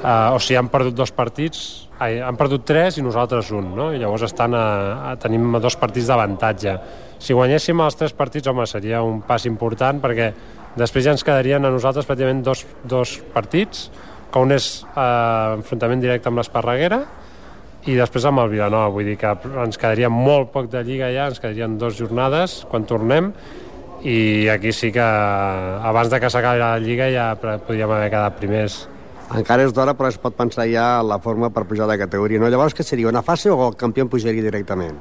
Uh, 0.00 0.34
o 0.34 0.40
sigui, 0.42 0.56
han 0.58 0.70
perdut 0.72 0.96
dos 0.96 1.12
partits, 1.14 1.86
ai, 2.00 2.18
han 2.24 2.38
perdut 2.40 2.64
tres 2.68 2.98
i 2.98 3.04
nosaltres 3.04 3.50
un, 3.56 3.74
no? 3.76 3.90
I 3.92 4.00
llavors 4.00 4.24
estan 4.26 4.56
a, 4.56 4.64
a, 5.10 5.14
tenim 5.20 5.58
dos 5.60 5.76
partits 5.80 6.08
d'avantatge. 6.08 6.76
Si 7.20 7.36
guanyéssim 7.36 7.80
els 7.84 7.98
tres 8.00 8.14
partits, 8.16 8.48
home, 8.48 8.64
seria 8.68 9.02
un 9.04 9.20
pas 9.26 9.44
important 9.48 10.00
perquè 10.00 10.30
després 10.80 11.04
ja 11.04 11.14
ens 11.16 11.24
quedarien 11.26 11.64
a 11.66 11.72
nosaltres 11.72 12.08
pràcticament 12.08 12.44
dos, 12.46 12.64
dos 12.88 13.18
partits 13.34 13.90
que 14.30 14.42
un 14.42 14.54
és 14.54 14.68
eh, 14.94 15.56
enfrontament 15.58 16.00
directe 16.00 16.30
amb 16.30 16.40
l'Esparreguera 16.40 17.02
i 17.90 17.96
després 17.96 18.26
amb 18.28 18.42
el 18.42 18.52
Vilanova, 18.52 18.92
vull 18.92 19.08
dir 19.08 19.16
que 19.20 19.32
ens 19.64 19.80
quedaria 19.80 20.10
molt 20.12 20.52
poc 20.54 20.68
de 20.72 20.84
Lliga 20.86 21.10
ja, 21.12 21.26
ens 21.32 21.40
quedarien 21.40 21.78
dues 21.80 21.98
jornades 21.98 22.60
quan 22.70 22.86
tornem 22.88 23.32
i 24.06 24.48
aquí 24.48 24.72
sí 24.72 24.92
que 24.92 25.04
abans 25.04 26.08
de 26.12 26.20
que 26.20 26.30
s'acabi 26.32 26.60
la 26.62 26.78
Lliga 26.80 27.10
ja 27.12 27.34
podríem 27.40 27.90
haver 27.90 28.08
quedat 28.12 28.38
primers. 28.38 28.80
Encara 29.30 29.62
és 29.62 29.72
d'hora, 29.74 29.94
però 29.94 30.08
es 30.10 30.18
pot 30.18 30.34
pensar 30.34 30.66
ja 30.66 31.02
la 31.06 31.20
forma 31.22 31.52
per 31.54 31.62
pujar 31.68 31.86
de 31.86 31.96
categoria. 32.00 32.40
No? 32.42 32.50
Llavors, 32.50 32.74
què 32.74 32.82
seria, 32.82 33.08
una 33.08 33.22
fase 33.22 33.50
o 33.50 33.58
el 33.68 33.76
campió 33.78 34.08
pujaria 34.10 34.42
directament? 34.42 34.98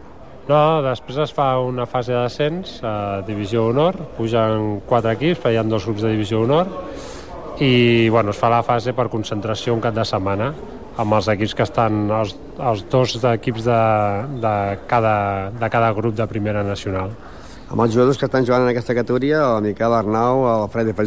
No, 0.49 0.81
després 0.85 1.17
es 1.25 1.33
fa 1.33 1.51
una 1.61 1.85
fase 1.89 2.13
de 2.13 2.21
descens 2.23 2.79
a 2.85 3.21
Divisió 3.25 3.67
Honor, 3.69 3.97
pugen 4.17 4.79
quatre 4.89 5.13
equips, 5.17 5.45
hi 5.45 5.57
ha 5.57 5.63
dos 5.65 5.85
grups 5.85 6.05
de 6.05 6.13
Divisió 6.15 6.41
Honor, 6.41 6.69
i 7.61 8.09
bueno, 8.09 8.33
es 8.33 8.39
fa 8.39 8.49
la 8.49 8.63
fase 8.65 8.95
per 8.97 9.09
concentració 9.13 9.75
un 9.75 9.81
cap 9.83 9.93
de 9.93 10.05
setmana 10.07 10.53
amb 10.99 11.15
els 11.15 11.29
equips 11.31 11.53
que 11.55 11.65
estan, 11.67 12.05
els, 12.11 12.33
els 12.57 12.85
dos 12.91 13.15
equips 13.31 13.65
de, 13.67 13.81
de, 14.43 14.53
cada, 14.89 15.15
de 15.53 15.69
cada 15.71 15.91
grup 15.95 16.17
de 16.17 16.27
primera 16.27 16.63
nacional. 16.65 17.13
Amb 17.69 17.85
els 17.85 17.93
jugadors 17.93 18.17
que 18.17 18.25
estan 18.25 18.45
jugant 18.47 18.65
en 18.65 18.71
aquesta 18.73 18.97
categoria, 18.97 19.43
el 19.53 19.69
Miquel 19.69 19.93
Arnau, 19.93 20.47
el 20.49 20.69
Fred 20.73 20.89
de 20.89 20.97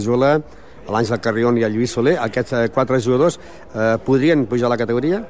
Pajula, 0.82 0.98
l'Àngel 0.98 1.20
Carrion 1.20 1.58
i 1.58 1.64
el 1.64 1.72
Lluís 1.74 1.92
Soler, 1.92 2.18
aquests 2.18 2.52
eh, 2.52 2.68
quatre 2.72 3.00
jugadors 3.00 3.38
eh, 3.74 3.98
podrien 4.04 4.46
pujar 4.46 4.66
a 4.66 4.70
la 4.70 4.78
categoria? 4.78 5.22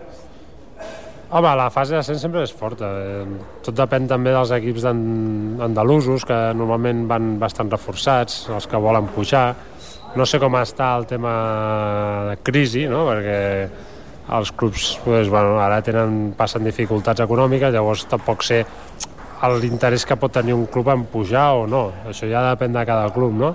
Home, 1.32 1.54
la 1.56 1.70
fase 1.70 1.96
de 1.96 2.02
sempre 2.02 2.42
és 2.42 2.52
forta. 2.52 3.24
Tot 3.64 3.74
depèn 3.74 4.06
també 4.06 4.32
dels 4.32 4.50
equips 4.52 4.84
andalusos, 4.84 6.26
que 6.28 6.52
normalment 6.52 7.06
van 7.08 7.38
bastant 7.40 7.70
reforçats, 7.70 8.48
els 8.52 8.66
que 8.66 8.76
volen 8.76 9.08
pujar. 9.14 9.54
No 10.14 10.26
sé 10.26 10.38
com 10.38 10.52
està 10.56 10.90
el 10.98 11.06
tema 11.06 11.32
de 12.28 12.36
crisi, 12.44 12.84
no? 12.84 13.06
perquè 13.08 13.68
els 14.32 14.52
clubs 14.52 14.98
pues, 15.04 15.30
bueno, 15.32 15.56
ara 15.58 15.80
tenen, 15.82 16.34
passen 16.36 16.68
dificultats 16.68 17.24
econòmiques, 17.24 17.72
llavors 17.72 18.04
tampoc 18.10 18.44
sé 18.44 18.60
l'interès 19.56 20.04
que 20.06 20.14
pot 20.20 20.30
tenir 20.30 20.52
un 20.54 20.66
club 20.66 20.92
en 20.92 21.06
pujar 21.08 21.48
o 21.56 21.64
no. 21.66 21.86
Això 22.12 22.28
ja 22.28 22.44
depèn 22.50 22.76
de 22.76 22.84
cada 22.86 23.08
club, 23.10 23.32
no? 23.32 23.54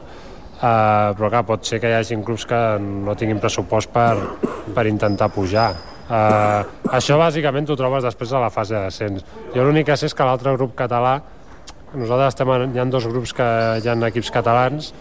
Uh, 0.58 1.14
però 1.14 1.30
clar, 1.30 1.44
pot 1.46 1.68
ser 1.70 1.78
que 1.78 1.92
hi 1.92 1.94
hagi 1.94 2.18
clubs 2.26 2.48
que 2.50 2.60
no 2.82 3.14
tinguin 3.14 3.38
pressupost 3.38 3.92
per, 3.94 4.16
per 4.74 4.88
intentar 4.90 5.30
pujar. 5.30 5.70
Uh, 6.08 6.64
això 6.98 7.18
bàsicament 7.20 7.68
t'ho 7.68 7.76
trobes 7.78 8.06
després 8.08 8.32
de 8.34 8.42
la 8.42 8.50
fase 8.50 8.74
de 8.74 8.86
descens. 8.88 9.26
Jo 9.54 9.68
l'únic 9.68 9.86
que 9.92 9.98
sé 10.00 10.10
és 10.10 10.16
que 10.18 10.26
l'altre 10.26 10.56
grup 10.56 10.74
català, 10.80 11.20
nosaltres 11.94 12.34
estem, 12.34 12.50
en, 12.56 12.74
hi 12.74 12.82
ha 12.82 12.88
dos 12.90 13.06
grups 13.12 13.36
que 13.38 13.48
hi 13.84 13.92
ha 13.92 13.98
equips 14.10 14.34
catalans 14.34 14.94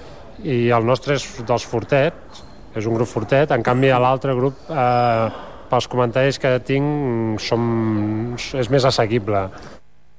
i 0.44 0.66
el 0.76 0.84
nostre 0.84 1.16
és 1.16 1.24
dels 1.48 1.64
fortets, 1.64 2.44
és 2.76 2.84
un 2.84 2.98
grup 2.98 3.08
fortet, 3.08 3.52
en 3.56 3.64
canvi 3.64 3.88
l'altre 3.88 4.34
grup, 4.36 4.58
eh, 4.68 5.28
pels 5.70 5.88
comentaris 5.88 6.38
que 6.38 6.52
tinc, 6.66 7.40
som, 7.40 8.36
és 8.36 8.68
més 8.70 8.84
assequible. 8.84 9.46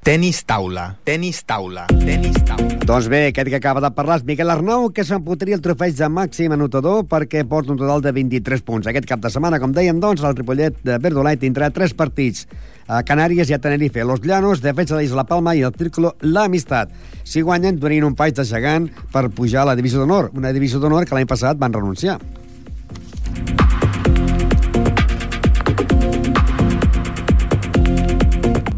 Tenis 0.08 0.46
taula, 0.48 0.94
tenis 1.04 1.42
taula, 1.44 1.82
tenis 1.92 2.38
taula. 2.48 2.78
Doncs 2.88 3.10
bé, 3.12 3.26
aquest 3.28 3.50
que 3.52 3.58
acaba 3.58 3.82
de 3.84 3.90
parlar 3.92 4.16
és 4.22 4.24
Miquel 4.24 4.48
Arnau, 4.48 4.86
que 4.96 5.04
s'empotria 5.04 5.58
el 5.58 5.64
trofeig 5.66 5.98
de 5.98 6.08
màxim 6.08 6.54
anotador 6.56 7.02
perquè 7.12 7.42
porta 7.44 7.74
un 7.74 7.80
total 7.82 8.00
de 8.06 8.14
23 8.16 8.62
punts. 8.64 8.88
Aquest 8.88 9.04
cap 9.10 9.20
de 9.20 9.28
setmana, 9.34 9.60
com 9.60 9.74
dèiem, 9.76 9.98
doncs, 10.00 10.24
el 10.24 10.38
Ripollet 10.38 10.78
de 10.88 10.96
Verdolai 11.04 11.36
tindrà 11.42 11.68
tres 11.76 11.92
partits 11.92 12.46
a 12.88 13.02
Canàries 13.04 13.52
i 13.52 13.58
a 13.58 13.60
Tenerife, 13.60 14.06
Los 14.08 14.24
Llanos, 14.24 14.62
Defensa 14.64 14.96
de 14.96 15.02
l'Isla 15.02 15.26
Palma 15.28 15.58
i 15.60 15.66
el 15.68 15.76
Círculo 15.76 16.14
L'Amistat. 16.24 16.94
Si 17.28 17.44
guanyen, 17.44 17.76
donarien 17.76 18.08
un 18.08 18.16
país 18.16 18.38
de 18.38 18.46
gegant 18.48 18.88
per 19.12 19.26
pujar 19.28 19.66
a 19.66 19.74
la 19.74 19.76
divisió 19.76 20.00
d'honor, 20.00 20.30
una 20.40 20.54
divisió 20.56 20.80
d'honor 20.80 21.04
que 21.04 21.20
l'any 21.20 21.28
passat 21.28 21.60
van 21.60 21.76
renunciar. 21.76 22.16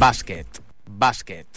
Bàsquet 0.01 0.59
bàsquet. 0.99 1.47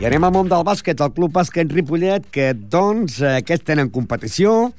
I 0.00 0.08
anem 0.08 0.24
al 0.26 0.32
món 0.34 0.48
del 0.50 0.64
bàsquet, 0.66 0.98
el 1.04 1.12
Club 1.14 1.36
Bàsquet 1.36 1.70
Ripollet, 1.70 2.24
que, 2.34 2.50
doncs, 2.56 3.20
eh, 3.22 3.36
aquests 3.38 3.68
tenen 3.68 3.92
competició. 3.92 4.72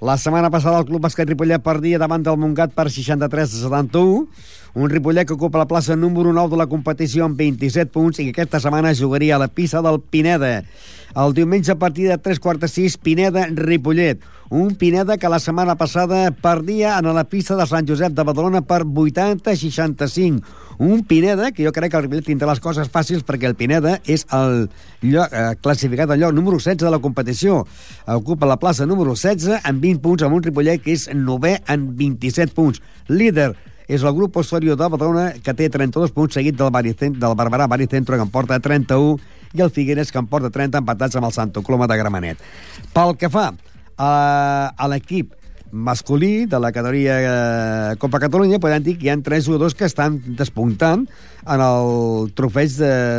La 0.00 0.14
setmana 0.16 0.48
passada 0.48 0.78
el 0.78 0.86
Club 0.88 1.02
Bàsquet 1.04 1.28
Ripollet 1.28 1.60
perdia 1.60 1.98
davant 1.98 2.22
del 2.22 2.38
Montgat 2.40 2.72
per 2.76 2.86
63 2.88 3.50
a 3.50 3.62
71. 3.66 4.28
Un 4.72 4.88
Ripollet 4.88 5.26
que 5.26 5.34
ocupa 5.34 5.58
la 5.58 5.66
plaça 5.66 5.96
número 5.96 6.32
9 6.32 6.54
de 6.54 6.60
la 6.60 6.68
competició 6.70 7.26
amb 7.26 7.36
27 7.36 7.90
punts 7.92 8.20
i 8.20 8.28
que 8.28 8.36
aquesta 8.36 8.60
setmana 8.62 8.94
jugaria 8.94 9.34
a 9.36 9.42
la 9.42 9.48
pista 9.48 9.82
del 9.82 9.98
Pineda. 10.00 10.62
El 11.18 11.34
diumenge 11.34 11.72
a 11.72 11.78
partir 11.78 12.06
de 12.08 12.16
3 12.16 12.38
quarts 12.38 12.60
de 12.62 12.68
6, 12.68 12.96
Pineda-Ripollet. 13.02 14.22
Un 14.50 14.74
Pineda 14.74 15.16
que 15.16 15.28
la 15.28 15.38
setmana 15.38 15.76
passada 15.78 16.32
perdia 16.32 16.98
en 16.98 17.06
la 17.14 17.22
pista 17.22 17.54
de 17.54 17.68
Sant 17.70 17.86
Josep 17.86 18.16
de 18.18 18.24
Badalona 18.26 18.64
per 18.66 18.80
80-65. 18.82 20.42
Un 20.82 21.04
Pineda 21.06 21.52
que 21.52 21.62
jo 21.62 21.70
crec 21.70 21.92
que 21.92 22.00
el 22.00 22.08
Ripollet 22.08 22.26
tindrà 22.26 22.48
les 22.50 22.58
coses 22.58 22.90
fàcils 22.90 23.22
perquè 23.22 23.46
el 23.46 23.54
Pineda 23.54 24.00
és 24.10 24.26
el 24.34 24.66
lloc, 25.06 25.30
eh, 25.30 25.54
classificat 25.62 26.10
al 26.10 26.18
lloc 26.18 26.34
número 26.34 26.58
16 26.58 26.82
de 26.82 26.90
la 26.90 26.98
competició. 26.98 27.60
Ocupa 28.10 28.50
la 28.50 28.58
plaça 28.58 28.90
número 28.90 29.14
16 29.14 29.62
amb 29.62 29.86
20 29.86 30.02
punts 30.02 30.26
amb 30.26 30.34
un 30.34 30.42
Ripollet 30.42 30.82
que 30.82 30.98
és 30.98 31.06
9 31.14 31.54
en 31.68 31.86
27 31.94 32.50
punts. 32.50 32.82
Líder 33.06 33.54
és 33.86 34.02
el 34.02 34.18
grup 34.18 34.42
Osorio 34.42 34.74
de 34.74 34.90
Badalona 34.90 35.30
que 35.44 35.54
té 35.54 35.70
32 35.70 36.10
punts 36.10 36.34
seguit 36.34 36.58
del, 36.58 36.74
Baricent, 36.74 37.22
del 37.22 37.38
Barberà 37.38 37.70
Baricentro 37.70 38.18
que 38.18 38.26
en 38.26 38.34
porta 38.34 38.58
31 38.58 39.18
i 39.54 39.62
el 39.62 39.70
Figueres, 39.70 40.10
que 40.10 40.18
en 40.18 40.26
porta 40.26 40.50
30 40.50 40.82
empatats 40.82 41.14
amb 41.14 41.30
el 41.30 41.38
Santo 41.38 41.62
Coloma 41.62 41.86
de 41.86 42.02
Gramenet. 42.02 42.38
Pel 42.90 43.14
que 43.14 43.30
fa 43.30 43.52
a, 44.00 44.72
a 44.72 44.88
l'equip 44.90 45.36
masculí 45.70 46.46
de 46.50 46.58
la 46.58 46.72
categoria 46.72 47.16
eh, 47.20 47.96
Copa 48.02 48.18
Catalunya, 48.18 48.58
podem 48.58 48.82
dir 48.82 48.96
que 48.98 49.06
hi 49.06 49.10
ha 49.12 49.16
tres 49.22 49.46
jugadors 49.46 49.76
que 49.78 49.86
estan 49.86 50.18
despuntant 50.38 51.04
en 51.46 51.62
el 51.62 52.32
trofeig 52.34 52.74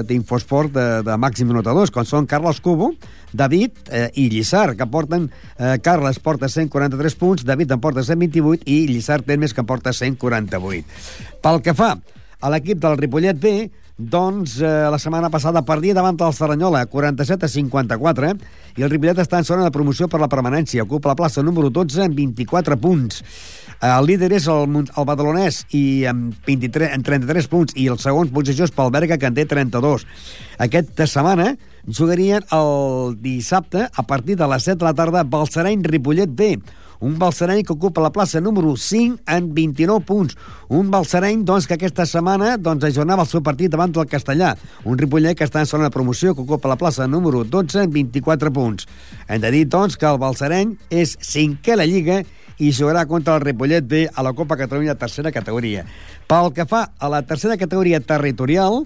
d'Infosport 0.07 0.73
de, 0.73 0.83
de, 0.99 1.03
de 1.07 1.17
màxim 1.21 1.51
notadors, 1.55 1.93
com 1.93 2.05
són 2.07 2.27
Carles 2.27 2.59
Cubo, 2.63 2.91
David 3.31 3.87
eh, 3.89 4.09
i 4.19 4.27
Lliçar, 4.33 4.73
que 4.75 4.87
porten... 4.91 5.29
Eh, 5.57 5.77
Carles 5.81 6.19
porta 6.19 6.49
143 6.51 7.15
punts, 7.15 7.45
David 7.47 7.71
en 7.71 7.83
porta 7.83 8.03
128 8.03 8.67
i 8.67 8.81
Lliçar 8.91 9.21
té 9.23 9.37
més 9.39 9.55
que 9.55 9.63
en 9.63 9.69
porta 9.69 9.95
148. 9.95 11.39
Pel 11.41 11.63
que 11.63 11.77
fa 11.77 11.93
a 12.41 12.51
l'equip 12.51 12.81
del 12.83 12.99
Ripollet 12.99 13.39
B, 13.39 13.69
doncs 14.09 14.55
eh, 14.61 14.69
la 14.89 14.97
setmana 14.99 15.29
passada 15.29 15.61
perdia 15.67 15.93
davant 15.93 16.17
del 16.17 16.33
Saranyola, 16.33 16.85
47 16.89 17.45
a 17.45 17.49
54, 17.51 18.31
i 18.79 18.85
el 18.85 18.89
Ripollet 18.89 19.19
està 19.21 19.41
en 19.41 19.47
zona 19.47 19.65
de 19.67 19.73
promoció 19.75 20.07
per 20.09 20.21
la 20.21 20.29
permanència. 20.31 20.85
Ocupa 20.87 21.11
la 21.11 21.17
plaça 21.19 21.43
número 21.45 21.69
12 21.69 22.05
amb 22.07 22.17
24 22.17 22.77
punts. 22.81 23.21
Eh, 23.77 23.89
el 23.89 24.07
líder 24.09 24.31
és 24.37 24.47
el, 24.51 24.77
el 24.81 25.07
Badalonès 25.09 25.65
i 25.77 25.83
amb, 26.09 26.33
23, 26.47 26.95
amb 26.97 27.05
33 27.05 27.49
punts, 27.51 27.77
i 27.77 27.89
el 27.91 27.99
segon 28.01 28.31
posició 28.33 28.65
és 28.65 28.73
pel 28.75 28.93
Berga, 28.95 29.19
que 29.21 29.29
en 29.29 29.37
té 29.37 29.45
32. 29.49 30.07
Aquesta 30.65 31.09
setmana 31.09 31.53
jugarien 31.85 32.45
el 32.55 33.17
dissabte, 33.21 33.87
a 33.91 34.07
partir 34.07 34.37
de 34.37 34.47
les 34.49 34.69
7 34.69 34.79
de 34.79 34.89
la 34.89 34.95
tarda, 34.97 35.25
Balsareny-Ripollet 35.25 36.33
B, 36.37 36.55
un 37.01 37.17
balsareny 37.19 37.63
que 37.65 37.73
ocupa 37.73 38.01
la 38.01 38.11
plaça 38.13 38.39
número 38.39 38.75
5 38.77 39.25
en 39.27 39.53
29 39.53 40.05
punts. 40.05 40.37
Un 40.69 40.91
balsareny 40.93 41.43
doncs, 41.43 41.67
que 41.67 41.75
aquesta 41.75 42.05
setmana 42.05 42.55
doncs, 42.61 42.85
ajornava 42.87 43.25
el 43.25 43.29
seu 43.29 43.41
partit 43.43 43.73
davant 43.73 43.91
del 43.91 44.07
Castellà. 44.07 44.53
Un 44.85 45.01
Ripollet 45.01 45.37
que 45.37 45.47
està 45.49 45.65
en 45.65 45.81
de 45.81 45.89
promoció 45.89 46.35
que 46.35 46.45
ocupa 46.45 46.69
la 46.69 46.77
plaça 46.77 47.07
número 47.07 47.43
12 47.43 47.83
en 47.83 47.91
24 47.91 48.53
punts. 48.53 48.87
Hem 49.27 49.41
de 49.41 49.51
dir 49.51 49.65
doncs, 49.67 49.97
que 49.97 50.05
el 50.05 50.21
balsareny 50.21 50.77
és 50.89 51.17
cinquè 51.19 51.73
a 51.73 51.81
la 51.81 51.89
Lliga 51.89 52.21
i 52.61 52.71
jugarà 52.71 53.07
contra 53.09 53.35
el 53.35 53.41
Ripollet 53.41 53.87
B 53.87 54.07
a 54.13 54.21
la 54.21 54.33
Copa 54.33 54.57
Catalunya 54.57 54.93
tercera 54.95 55.31
categoria. 55.31 55.85
Pel 56.29 56.53
que 56.53 56.67
fa 56.69 56.91
a 56.99 57.09
la 57.09 57.23
tercera 57.25 57.57
categoria 57.57 57.99
territorial, 57.99 58.83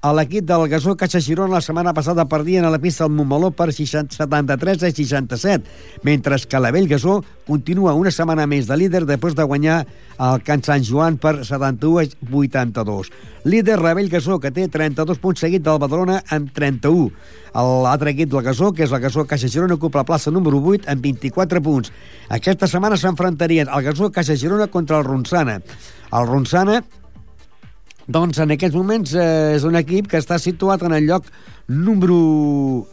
a 0.00 0.14
l'equip 0.16 0.46
del 0.48 0.62
Gasó 0.72 0.94
Caixa 0.96 1.20
Girona 1.20 1.58
la 1.58 1.60
setmana 1.60 1.92
passada 1.92 2.24
perdien 2.24 2.64
a 2.64 2.70
la 2.72 2.78
pista 2.80 3.04
del 3.04 3.12
Montmeló 3.12 3.50
per 3.52 3.68
73 3.68 4.82
a 4.82 4.90
67, 4.96 5.64
mentre 6.02 6.38
que 6.48 6.60
la 6.60 6.70
Vell 6.72 6.88
Gasó 6.88 7.18
continua 7.46 7.92
una 7.92 8.10
setmana 8.10 8.46
més 8.48 8.66
de 8.66 8.78
líder 8.80 9.04
després 9.04 9.36
de 9.36 9.44
guanyar 9.44 9.82
el 10.16 10.40
Can 10.46 10.64
Sant 10.64 10.86
Joan 10.88 11.18
per 11.20 11.44
71 11.44 12.00
a 12.00 12.06
82. 12.32 13.10
Líder 13.44 13.76
la 13.80 13.92
Vell 13.94 14.08
Gasó, 14.08 14.38
que 14.40 14.50
té 14.50 14.68
32 14.68 15.20
punts 15.20 15.44
seguit 15.44 15.64
del 15.64 15.80
Badalona 15.80 16.22
amb 16.32 16.48
31. 16.56 17.10
L'altre 17.52 18.14
equip 18.14 18.30
del 18.32 18.44
Gasó, 18.46 18.70
que 18.72 18.86
és 18.86 18.92
el 18.92 19.02
Gasó 19.04 19.26
Caixa 19.28 19.52
Girona, 19.52 19.76
ocupa 19.76 20.00
la 20.00 20.08
plaça 20.08 20.32
número 20.32 20.62
8 20.64 20.88
amb 20.88 21.04
24 21.04 21.60
punts. 21.60 21.92
Aquesta 22.32 22.68
setmana 22.68 22.96
s'enfrontarien 22.96 23.68
el 23.68 23.84
Gasó 23.84 24.08
Caixa 24.08 24.36
Girona 24.36 24.70
contra 24.72 24.96
el 24.96 25.04
Ronsana. 25.04 25.60
El 26.10 26.26
Ronsana 26.26 26.80
doncs 28.10 28.40
en 28.42 28.50
aquests 28.56 28.76
moments 28.76 29.14
eh, 29.14 29.54
és 29.56 29.66
un 29.66 29.78
equip 29.78 30.08
que 30.10 30.18
està 30.18 30.38
situat 30.42 30.82
en 30.86 30.96
el 30.96 31.06
lloc 31.06 31.28
número 31.70 32.86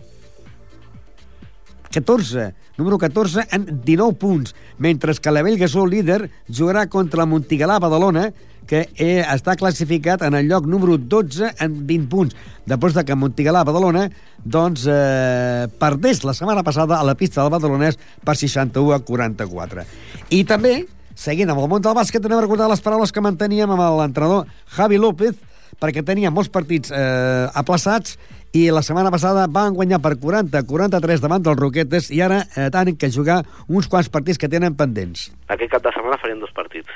14, 1.89 2.51
número 2.78 2.99
14 3.01 3.47
en 3.55 3.65
19 3.86 4.20
punts, 4.22 4.53
mentre 4.78 5.15
que 5.18 5.34
la 5.34 5.41
Bellgasó 5.41 5.88
líder 5.89 6.28
jugarà 6.47 6.86
contra 6.91 7.24
la 7.24 7.30
Montigalà 7.30 7.80
Badalona, 7.82 8.28
que 8.68 8.84
eh, 8.99 9.24
està 9.24 9.55
classificat 9.57 10.22
en 10.28 10.36
el 10.36 10.49
lloc 10.51 10.68
número 10.68 10.97
12 10.99 11.53
en 11.63 11.80
20 11.88 12.09
punts. 12.11 12.36
Després 12.68 12.93
de 12.97 13.05
que 13.07 13.15
Montigalà, 13.15 13.63
Badalona, 13.65 14.09
doncs, 14.43 14.84
eh, 14.91 15.65
perdés 15.80 16.22
la 16.28 16.36
setmana 16.38 16.65
passada 16.68 16.99
a 16.99 17.07
la 17.07 17.15
pista 17.15 17.41
del 17.41 17.53
Badalonès 17.55 17.97
per 18.28 18.36
61 18.36 18.93
a 18.93 18.99
44. 19.07 19.88
I 20.36 20.43
també, 20.45 20.82
seguint 21.18 21.49
amb 21.49 21.63
el 21.63 21.70
món 21.72 21.84
del 21.84 21.97
bàsquet, 21.97 22.24
anem 22.26 22.39
a 22.39 22.45
recordar 22.45 22.70
les 22.70 22.84
paraules 22.86 23.13
que 23.13 23.24
manteníem 23.26 23.72
amb 23.74 23.84
l'entrenador 23.99 24.45
Javi 24.78 24.99
López, 25.01 25.38
perquè 25.82 26.03
tenia 26.05 26.32
molts 26.34 26.49
partits 26.53 26.93
eh, 26.93 27.47
aplaçats 27.57 28.15
i 28.55 28.68
la 28.74 28.82
setmana 28.86 29.11
passada 29.13 29.45
van 29.51 29.76
guanyar 29.76 29.99
per 30.01 30.15
40-43 30.22 31.22
davant 31.24 31.43
dels 31.43 31.59
Roquetes 31.59 32.09
i 32.15 32.22
ara 32.26 32.43
eh, 32.45 32.70
tenen 32.74 32.97
que 32.97 33.11
jugar 33.13 33.41
uns 33.68 33.89
quants 33.91 34.09
partits 34.13 34.39
que 34.41 34.49
tenen 34.49 34.78
pendents. 34.80 35.28
Aquest 35.53 35.74
cap 35.74 35.86
de 35.86 35.93
setmana 35.95 36.20
farien 36.22 36.41
dos 36.41 36.53
partits. 36.55 36.89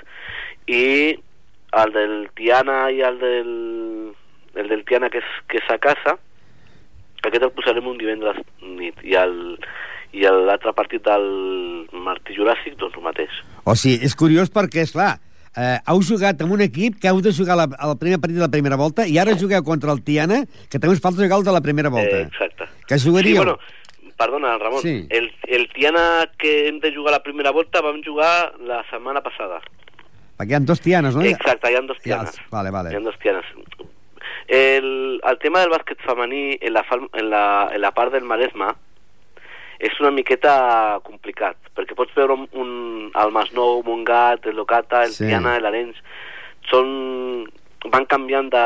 I 0.70 1.18
el 1.82 1.94
del 1.96 2.16
Tiana 2.38 2.80
i 2.92 3.02
el 3.06 3.20
del, 3.20 3.52
el 4.56 4.72
del 4.72 4.84
Tiana, 4.88 5.10
que 5.12 5.22
és, 5.22 5.32
que 5.52 5.60
és 5.62 5.70
a 5.72 5.78
casa, 5.82 6.18
aquest 7.22 7.44
el 7.44 7.54
posarem 7.56 7.88
un 7.88 8.00
divendres 8.00 8.40
nit. 8.62 8.98
I 9.06 9.18
el, 9.22 9.36
i 10.14 10.24
l'altre 10.28 10.74
partit 10.76 11.04
del 11.06 11.28
Martí 12.06 12.36
Juràssic, 12.36 12.78
doncs 12.80 12.98
el 13.00 13.06
mateix. 13.06 13.42
O 13.64 13.76
sigui, 13.76 14.00
és 14.06 14.16
curiós 14.18 14.52
perquè, 14.52 14.86
és 14.86 14.94
clar, 14.96 15.14
eh, 15.56 15.78
heu 15.88 16.02
jugat 16.06 16.42
amb 16.44 16.56
un 16.56 16.64
equip 16.66 16.98
que 17.02 17.12
heu 17.12 17.22
de 17.24 17.34
jugar 17.36 17.58
la, 17.60 17.68
el 17.68 17.98
primer 18.02 18.20
partit 18.20 18.40
de 18.40 18.46
la 18.46 18.52
primera 18.52 18.80
volta 18.80 19.08
i 19.08 19.20
ara 19.22 19.38
jugueu 19.40 19.64
contra 19.68 19.94
el 19.96 20.04
Tiana, 20.04 20.44
que 20.70 20.80
també 20.80 20.96
us 20.96 21.04
falta 21.04 21.24
jugar 21.24 21.40
el 21.40 21.48
de 21.48 21.56
la 21.56 21.62
primera 21.62 21.90
volta. 21.94 22.24
Eh, 22.24 22.28
exacte. 22.28 22.68
Que 22.88 23.00
jugaríeu... 23.00 23.38
Sí, 23.38 23.46
bueno, 23.46 24.16
perdona, 24.18 24.58
Ramon. 24.58 24.82
Sí. 24.82 25.08
El, 25.10 25.32
el 25.48 25.70
Tiana 25.74 26.30
que 26.38 26.68
hem 26.68 26.80
de 26.80 26.94
jugar 26.96 27.16
la 27.16 27.24
primera 27.24 27.52
volta 27.52 27.82
vam 27.82 28.04
jugar 28.06 28.54
la 28.68 28.84
setmana 28.92 29.24
passada. 29.24 29.62
Perquè 30.38 30.54
hi 30.54 30.58
ha 30.58 30.62
dos 30.66 30.82
Tianes, 30.82 31.16
no? 31.16 31.24
Exacte, 31.26 31.72
hi 31.72 31.78
ha 31.78 31.82
dos 31.88 32.00
Tianes. 32.04 32.38
vale, 32.52 32.72
vale. 32.74 32.92
Hi 32.92 33.00
ha 33.00 33.06
dos 33.06 33.18
Tianes. 33.22 33.46
El, 34.52 35.22
el 35.24 35.38
tema 35.40 35.62
del 35.62 35.72
bàsquet 35.72 36.02
femení 36.04 36.58
en 36.60 36.74
la, 36.74 36.82
en 36.92 37.30
la, 37.30 37.44
en 37.72 37.80
la 37.80 37.92
part 37.96 38.12
del 38.12 38.26
Maresme 38.28 38.74
és 39.82 39.98
una 40.02 40.12
miqueta 40.14 40.54
complicat, 41.06 41.58
perquè 41.78 41.96
pots 41.98 42.14
veure 42.18 42.36
un, 42.38 42.46
un, 42.54 42.74
el 43.18 43.34
Masnou, 43.34 43.82
Montgat, 43.88 44.46
el 44.46 44.60
Locata, 44.60 45.04
el 45.08 45.16
Sí. 45.16 45.26
Tiana, 45.26 45.56
l'Arenys, 45.64 45.98
són, 46.70 46.92
van 47.90 48.06
canviant 48.10 48.52
de, 48.54 48.66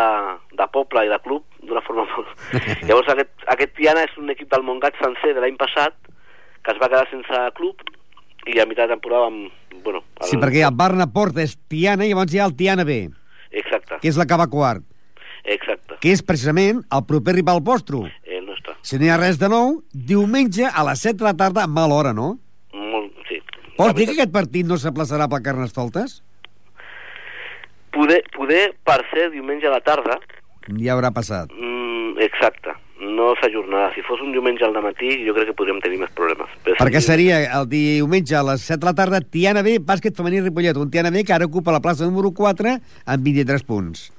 de 0.60 0.68
poble 0.74 1.06
i 1.08 1.12
de 1.12 1.20
club 1.24 1.46
d'una 1.64 1.84
forma 1.86 2.04
molt... 2.12 2.32
Llavors 2.88 3.12
aquest, 3.14 3.32
aquest 3.56 3.76
Tiana 3.80 4.04
és 4.10 4.18
un 4.20 4.34
equip 4.34 4.52
del 4.52 4.66
Montgat 4.68 5.00
sencer 5.02 5.34
de 5.38 5.44
l'any 5.44 5.56
passat 5.60 5.96
que 6.66 6.74
es 6.74 6.82
va 6.82 6.90
quedar 6.90 7.06
sense 7.12 7.44
club 7.60 7.86
i 8.52 8.60
a 8.60 8.68
mitjà 8.70 8.90
de 8.90 8.98
temporada 8.98 9.30
amb... 9.32 9.54
Bueno, 9.86 10.04
el, 10.20 10.28
Sí, 10.28 10.40
perquè 10.42 10.66
el 10.66 10.76
Barna 10.76 11.08
Porta 11.14 11.44
és 11.44 11.56
Tiana 11.72 12.06
i 12.06 12.12
llavors 12.12 12.34
hi 12.34 12.42
ha 12.42 12.50
el 12.50 12.58
Tiana 12.60 12.84
B, 12.88 13.06
Exacte, 13.56 14.02
que 14.02 14.12
és 14.12 14.20
la 14.20 14.28
que 14.28 14.38
va 14.40 14.50
quart, 14.52 14.84
exacte, 15.46 15.98
que 16.02 16.12
és 16.12 16.24
precisament 16.26 16.82
el 16.92 17.04
proper 17.08 17.36
rival 17.38 17.62
vostre. 17.64 18.02
Si 18.86 19.00
no 19.02 19.06
hi 19.08 19.10
ha 19.10 19.18
res 19.18 19.40
de 19.42 19.48
nou, 19.50 19.80
diumenge 19.92 20.68
a 20.70 20.84
les 20.86 21.02
7 21.02 21.18
de 21.24 21.26
la 21.26 21.34
tarda, 21.40 21.66
mal 21.68 21.92
hora, 21.96 22.12
no? 22.14 22.36
Molt, 22.76 23.16
sí. 23.30 23.40
Vols 23.80 23.96
dir 23.98 24.06
que 24.12 24.14
aquest 24.20 24.34
partit 24.36 24.68
no 24.70 24.78
s'aplaçarà 24.78 25.26
pel 25.32 25.42
Carnestoltes? 25.46 26.20
Poder, 27.96 28.22
poder, 28.36 28.64
per 28.86 29.00
ser 29.12 29.30
diumenge 29.34 29.68
a 29.70 29.74
la 29.78 29.82
tarda, 29.82 30.20
Ja 30.80 30.94
haurà 30.96 31.12
passat. 31.14 31.50
mm, 31.54 32.18
exacte, 32.26 32.74
no 33.00 33.34
s'ajornarà. 33.42 33.94
Si 33.96 34.02
fos 34.02 34.20
un 34.22 34.32
diumenge 34.34 34.66
al 34.66 34.74
matí, 34.84 35.12
jo 35.26 35.34
crec 35.34 35.48
que 35.48 35.54
podríem 35.54 35.80
tenir 35.82 36.00
més 36.00 36.10
problemes. 36.12 36.50
Però 36.66 36.76
Perquè 36.78 37.00
si- 37.02 37.08
seria 37.08 37.40
el 37.60 37.68
diumenge 37.70 38.36
a 38.36 38.44
les 38.44 38.62
7 38.62 38.80
de 38.82 38.86
la 38.86 38.94
tarda 38.94 39.22
Tiana 39.22 39.62
B, 39.64 39.80
bàsquet 39.80 40.16
femení 40.16 40.42
Ripollet. 40.42 40.76
Un 40.78 40.92
Tiana 40.92 41.10
B 41.12 41.24
que 41.24 41.34
ara 41.34 41.46
ocupa 41.46 41.72
la 41.72 41.80
plaça 41.82 42.04
número 42.06 42.32
4 42.32 42.80
amb 43.06 43.24
23 43.24 43.64
punts. 43.64 44.12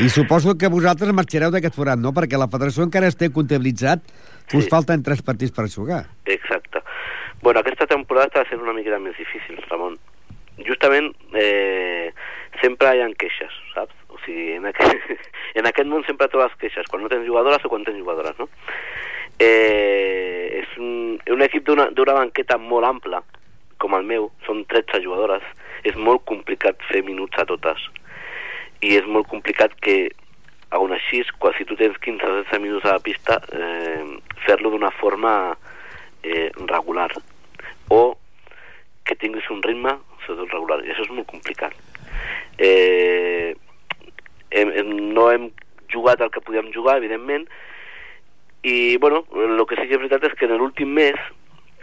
I 0.00 0.08
suposo 0.08 0.56
que 0.56 0.68
vosaltres 0.72 1.12
marxareu 1.12 1.50
d'aquest 1.52 1.76
forat, 1.76 1.98
no? 2.00 2.12
Perquè 2.16 2.38
la 2.40 2.48
federació 2.48 2.86
encara 2.86 3.08
es 3.10 3.16
té 3.20 3.28
comptabilitzat 3.30 4.00
que 4.48 4.56
us 4.56 4.64
Sí. 4.64 4.70
falten 4.72 5.02
3 5.02 5.22
partits 5.22 5.52
per 5.52 5.68
jugar. 5.68 6.06
Exacte. 6.24 6.80
Bueno, 7.42 7.60
aquesta 7.60 7.86
temporada 7.86 8.28
està 8.28 8.48
sent 8.48 8.60
una 8.60 8.72
miqueta 8.72 8.98
més 8.98 9.16
difícil, 9.16 9.60
Ramon. 9.68 9.98
Justament 10.66 11.12
eh, 11.34 12.12
sempre 12.60 12.96
hi 12.96 13.00
ha 13.00 13.08
queixes, 13.16 13.52
saps? 13.74 13.94
O 14.08 14.18
sigui, 14.24 14.56
en 14.56 14.66
aquest, 14.66 15.12
en 15.60 15.66
aquest 15.66 15.88
món 15.88 16.04
sempre 16.04 16.28
trobes 16.28 16.52
queixes, 16.60 16.86
quan 16.88 17.02
no 17.02 17.08
tens 17.08 17.26
jugadores 17.26 17.64
o 17.64 17.68
quan 17.68 17.84
tens 17.84 17.98
jugadores, 18.00 18.36
no? 18.38 18.48
Eh, 19.38 20.60
és 20.60 20.76
un, 20.78 21.18
un 21.32 21.42
equip 21.42 21.64
d'una 21.64 22.14
banqueta 22.16 22.58
molt 22.58 22.84
ampla, 22.84 23.22
com 23.80 23.94
el 23.96 24.04
meu, 24.04 24.30
són 24.44 24.66
13 24.68 25.00
jugadores, 25.04 25.42
és 25.84 25.96
molt 25.96 26.24
complicat 26.28 26.76
fer 26.90 27.00
minuts 27.06 27.38
a 27.40 27.46
totes. 27.48 27.80
I 28.80 28.96
és 28.96 29.06
molt 29.06 29.28
complicat 29.28 29.74
que, 29.84 30.10
aún 30.76 30.94
així, 30.96 31.22
quan 31.38 31.56
si 31.56 31.66
tu 31.68 31.76
tens 31.76 31.98
15 32.00 32.26
o 32.26 32.36
16 32.42 32.62
minuts 32.62 32.86
a 32.86 32.96
la 32.96 33.04
pista, 33.04 33.40
eh, 33.52 34.04
fer-lo 34.46 34.70
d'una 34.72 34.92
forma 35.00 35.34
eh, 36.22 36.50
regular. 36.70 37.10
O 37.88 38.16
que 39.04 39.16
tinguis 39.16 39.48
un 39.50 39.62
ritme 39.62 39.96
sobretot 40.24 40.52
regular, 40.54 40.80
i 40.84 40.92
això 40.92 41.04
és 41.04 41.12
molt 41.12 41.28
complicat. 41.30 41.74
Eh, 42.60 43.56
hem, 44.50 44.72
hem, 44.76 44.94
no 45.16 45.30
hem 45.32 45.50
jugat 45.92 46.20
el 46.20 46.30
que 46.30 46.42
podíem 46.44 46.70
jugar, 46.74 46.98
evidentment. 46.98 47.48
I, 48.62 48.96
bueno, 49.00 49.24
el 49.34 49.64
que 49.66 49.78
sí 49.78 49.86
que 49.88 49.96
és 49.96 50.02
veritat 50.02 50.26
és 50.28 50.36
que 50.36 50.48
en 50.48 50.58
l'últim 50.60 50.90
mes 50.92 51.16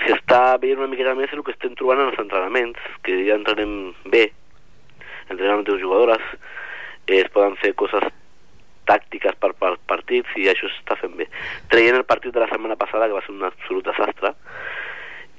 s'està 0.03 0.59
veient 0.61 0.77
una 0.77 0.91
miqueta 0.91 1.15
més 1.17 1.31
el 1.33 1.41
que 1.45 1.55
estem 1.55 1.73
trobant 1.77 2.03
en 2.03 2.11
els 2.11 2.21
entrenaments, 2.21 2.81
que 3.03 3.15
ja 3.25 3.37
entrenem 3.39 3.95
bé, 4.13 4.27
entrenem 5.27 5.57
amb 5.57 5.67
dues 5.67 5.81
jugadores, 5.81 6.21
eh, 7.07 7.21
es 7.23 7.31
poden 7.33 7.57
fer 7.61 7.73
coses 7.79 8.05
tàctiques 8.87 9.35
per, 9.41 9.51
per 9.59 9.75
partits 9.89 10.31
i 10.39 10.47
això 10.47 10.69
s'està 10.71 10.95
fent 11.01 11.15
bé. 11.19 11.27
Traient 11.71 11.97
el 11.99 12.07
partit 12.07 12.33
de 12.33 12.43
la 12.43 12.49
setmana 12.51 12.77
passada, 12.79 13.07
que 13.07 13.17
va 13.17 13.23
ser 13.25 13.35
un 13.35 13.47
absolut 13.47 13.89
desastre, 13.89 14.33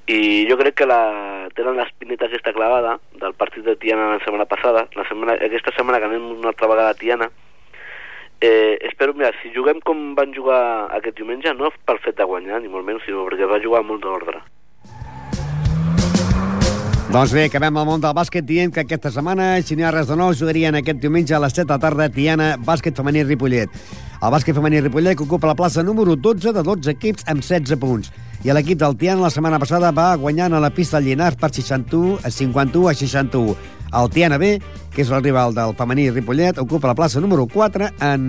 i 0.09 0.45
jo 0.49 0.57
crec 0.57 0.79
que 0.81 0.87
la, 0.89 1.01
tenen 1.57 1.77
l'espineta 1.77 2.25
aquesta 2.25 2.53
clavada 2.53 2.95
del 3.21 3.35
partit 3.37 3.65
de 3.65 3.75
Tiana 3.77 4.15
la 4.15 4.23
setmana 4.23 4.47
passada, 4.49 4.87
la 4.97 5.05
setmana, 5.09 5.37
aquesta 5.45 5.73
setmana 5.75 5.99
que 6.01 6.09
anem 6.09 6.31
una 6.37 6.49
altra 6.53 6.69
vegada 6.71 6.95
a 6.95 6.97
Tiana, 6.97 7.29
eh, 8.41 8.77
espero, 8.89 9.13
mira, 9.13 9.33
si 9.41 9.53
juguem 9.53 9.81
com 9.85 10.15
van 10.17 10.33
jugar 10.33 10.61
aquest 10.97 11.19
diumenge, 11.19 11.53
no 11.53 11.69
pel 11.85 12.01
fet 12.05 12.17
de 12.17 12.25
guanyar, 12.25 12.61
ni 12.61 12.71
molt 12.73 12.87
menys, 12.87 13.05
sinó 13.05 13.27
perquè 13.27 13.49
va 13.49 13.61
jugar 13.61 13.83
molt 13.85 14.01
d'ordre. 14.05 14.41
Doncs 17.09 17.31
bé, 17.33 17.47
acabem 17.47 17.73
el 17.73 17.85
món 17.89 18.01
del 18.03 18.13
bàsquet 18.13 18.45
dient 18.45 18.69
que 18.69 18.83
aquesta 18.83 19.09
setmana, 19.09 19.55
si 19.65 19.73
no 19.73 19.81
hi 19.81 19.85
ha 19.87 19.93
res 19.95 20.11
de 20.11 20.15
nou, 20.19 20.29
jugarien 20.37 20.75
aquest 20.77 20.99
diumenge 21.01 21.33
a 21.33 21.39
les 21.41 21.55
7 21.55 21.65
de 21.65 21.73
la 21.73 21.81
tarda 21.81 22.05
Tiana, 22.13 22.49
bàsquet 22.61 22.93
femení 23.01 23.23
Ripollet. 23.25 23.79
El 24.21 24.33
bàsquet 24.35 24.53
femení 24.53 24.83
Ripollet 24.85 25.23
ocupa 25.25 25.49
la 25.49 25.55
plaça 25.57 25.81
número 25.81 26.13
12 26.13 26.53
de 26.53 26.61
12 26.67 26.93
equips 26.93 27.25
amb 27.25 27.41
16 27.41 27.81
punts. 27.81 28.11
I 28.45 28.53
l'equip 28.53 28.77
del 28.77 28.93
Tiana 28.93 29.25
la 29.25 29.33
setmana 29.33 29.57
passada 29.57 29.89
va 29.89 30.11
guanyant 30.21 30.53
a 30.53 30.61
la 30.61 30.69
pista 30.69 31.01
Llinars 31.01 31.41
per 31.41 31.49
61 31.49 32.19
a 32.21 32.29
51 32.29 32.93
a 32.93 32.93
61. 32.93 33.78
El 33.93 34.09
Tiana 34.13 34.37
B, 34.37 34.59
que 34.93 35.03
és 35.03 35.09
el 35.13 35.23
rival 35.23 35.53
del 35.55 35.73
femení 35.77 36.09
Ripollet, 36.11 36.57
ocupa 36.61 36.89
la 36.89 36.95
plaça 36.97 37.21
número 37.21 37.45
4 37.49 37.89
en 38.05 38.23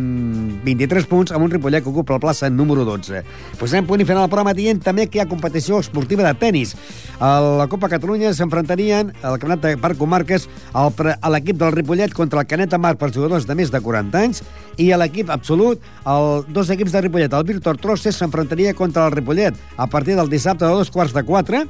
23 0.64 1.08
punts, 1.10 1.32
amb 1.32 1.44
un 1.44 1.52
Ripollet 1.52 1.84
que 1.84 1.90
ocupa 1.90 2.16
la 2.16 2.22
plaça 2.22 2.50
número 2.50 2.84
12. 2.86 3.22
Posem 3.60 3.88
punt 3.88 4.00
i 4.00 4.06
final 4.08 4.24
al 4.24 4.30
programa 4.32 4.54
dient 4.56 4.80
també 4.84 5.08
que 5.08 5.18
hi 5.18 5.22
ha 5.24 5.28
competició 5.28 5.80
esportiva 5.80 6.24
de 6.26 6.34
tennis. 6.40 6.76
A 7.20 7.32
la 7.60 7.68
Copa 7.68 7.90
Catalunya 7.92 8.32
s'enfrontarien 8.36 9.12
al 9.22 9.38
Campionat 9.40 9.66
de 9.66 9.74
per 9.80 9.94
comarques 9.98 10.48
a 10.72 11.32
l'equip 11.32 11.60
del 11.60 11.74
Ripollet 11.76 12.14
contra 12.16 12.40
el 12.40 12.48
Canet 12.48 12.76
Mar 12.80 12.96
per 12.96 13.12
jugadors 13.12 13.48
de 13.48 13.56
més 13.58 13.72
de 13.72 13.80
40 13.80 14.24
anys 14.24 14.44
i 14.80 14.90
a 14.92 14.98
l'equip 15.00 15.30
absolut, 15.30 15.80
els 16.08 16.48
dos 16.48 16.70
equips 16.72 16.94
de 16.94 17.04
Ripollet, 17.04 17.34
el 17.34 17.44
Víctor 17.48 17.76
Trosses 17.80 18.16
s'enfrontaria 18.16 18.72
contra 18.78 19.08
el 19.08 19.16
Ripollet 19.16 19.56
a 19.76 19.86
partir 19.86 20.16
del 20.16 20.30
dissabte 20.30 20.64
de 20.64 20.72
dos 20.72 20.90
quarts 20.90 21.12
de 21.16 21.24
quatre 21.24 21.66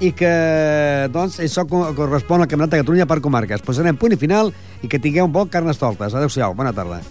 i 0.00 0.12
que 0.16 1.08
doncs, 1.12 1.40
això 1.40 1.66
co- 1.68 1.90
correspon 1.98 2.40
al 2.42 2.48
Campionat 2.48 2.70
de 2.76 2.82
Catalunya 2.84 3.06
per 3.10 3.20
comarques. 3.20 3.62
Posarem 3.66 3.96
punt 3.96 4.12
i 4.12 4.20
final 4.20 4.52
i 4.82 4.88
que 4.88 4.98
tingueu 5.02 5.26
un 5.28 5.32
bon 5.32 5.48
carnestoltes. 5.48 6.14
Adéu-siau, 6.14 6.54
bona 6.54 6.72
tarda. 6.72 7.02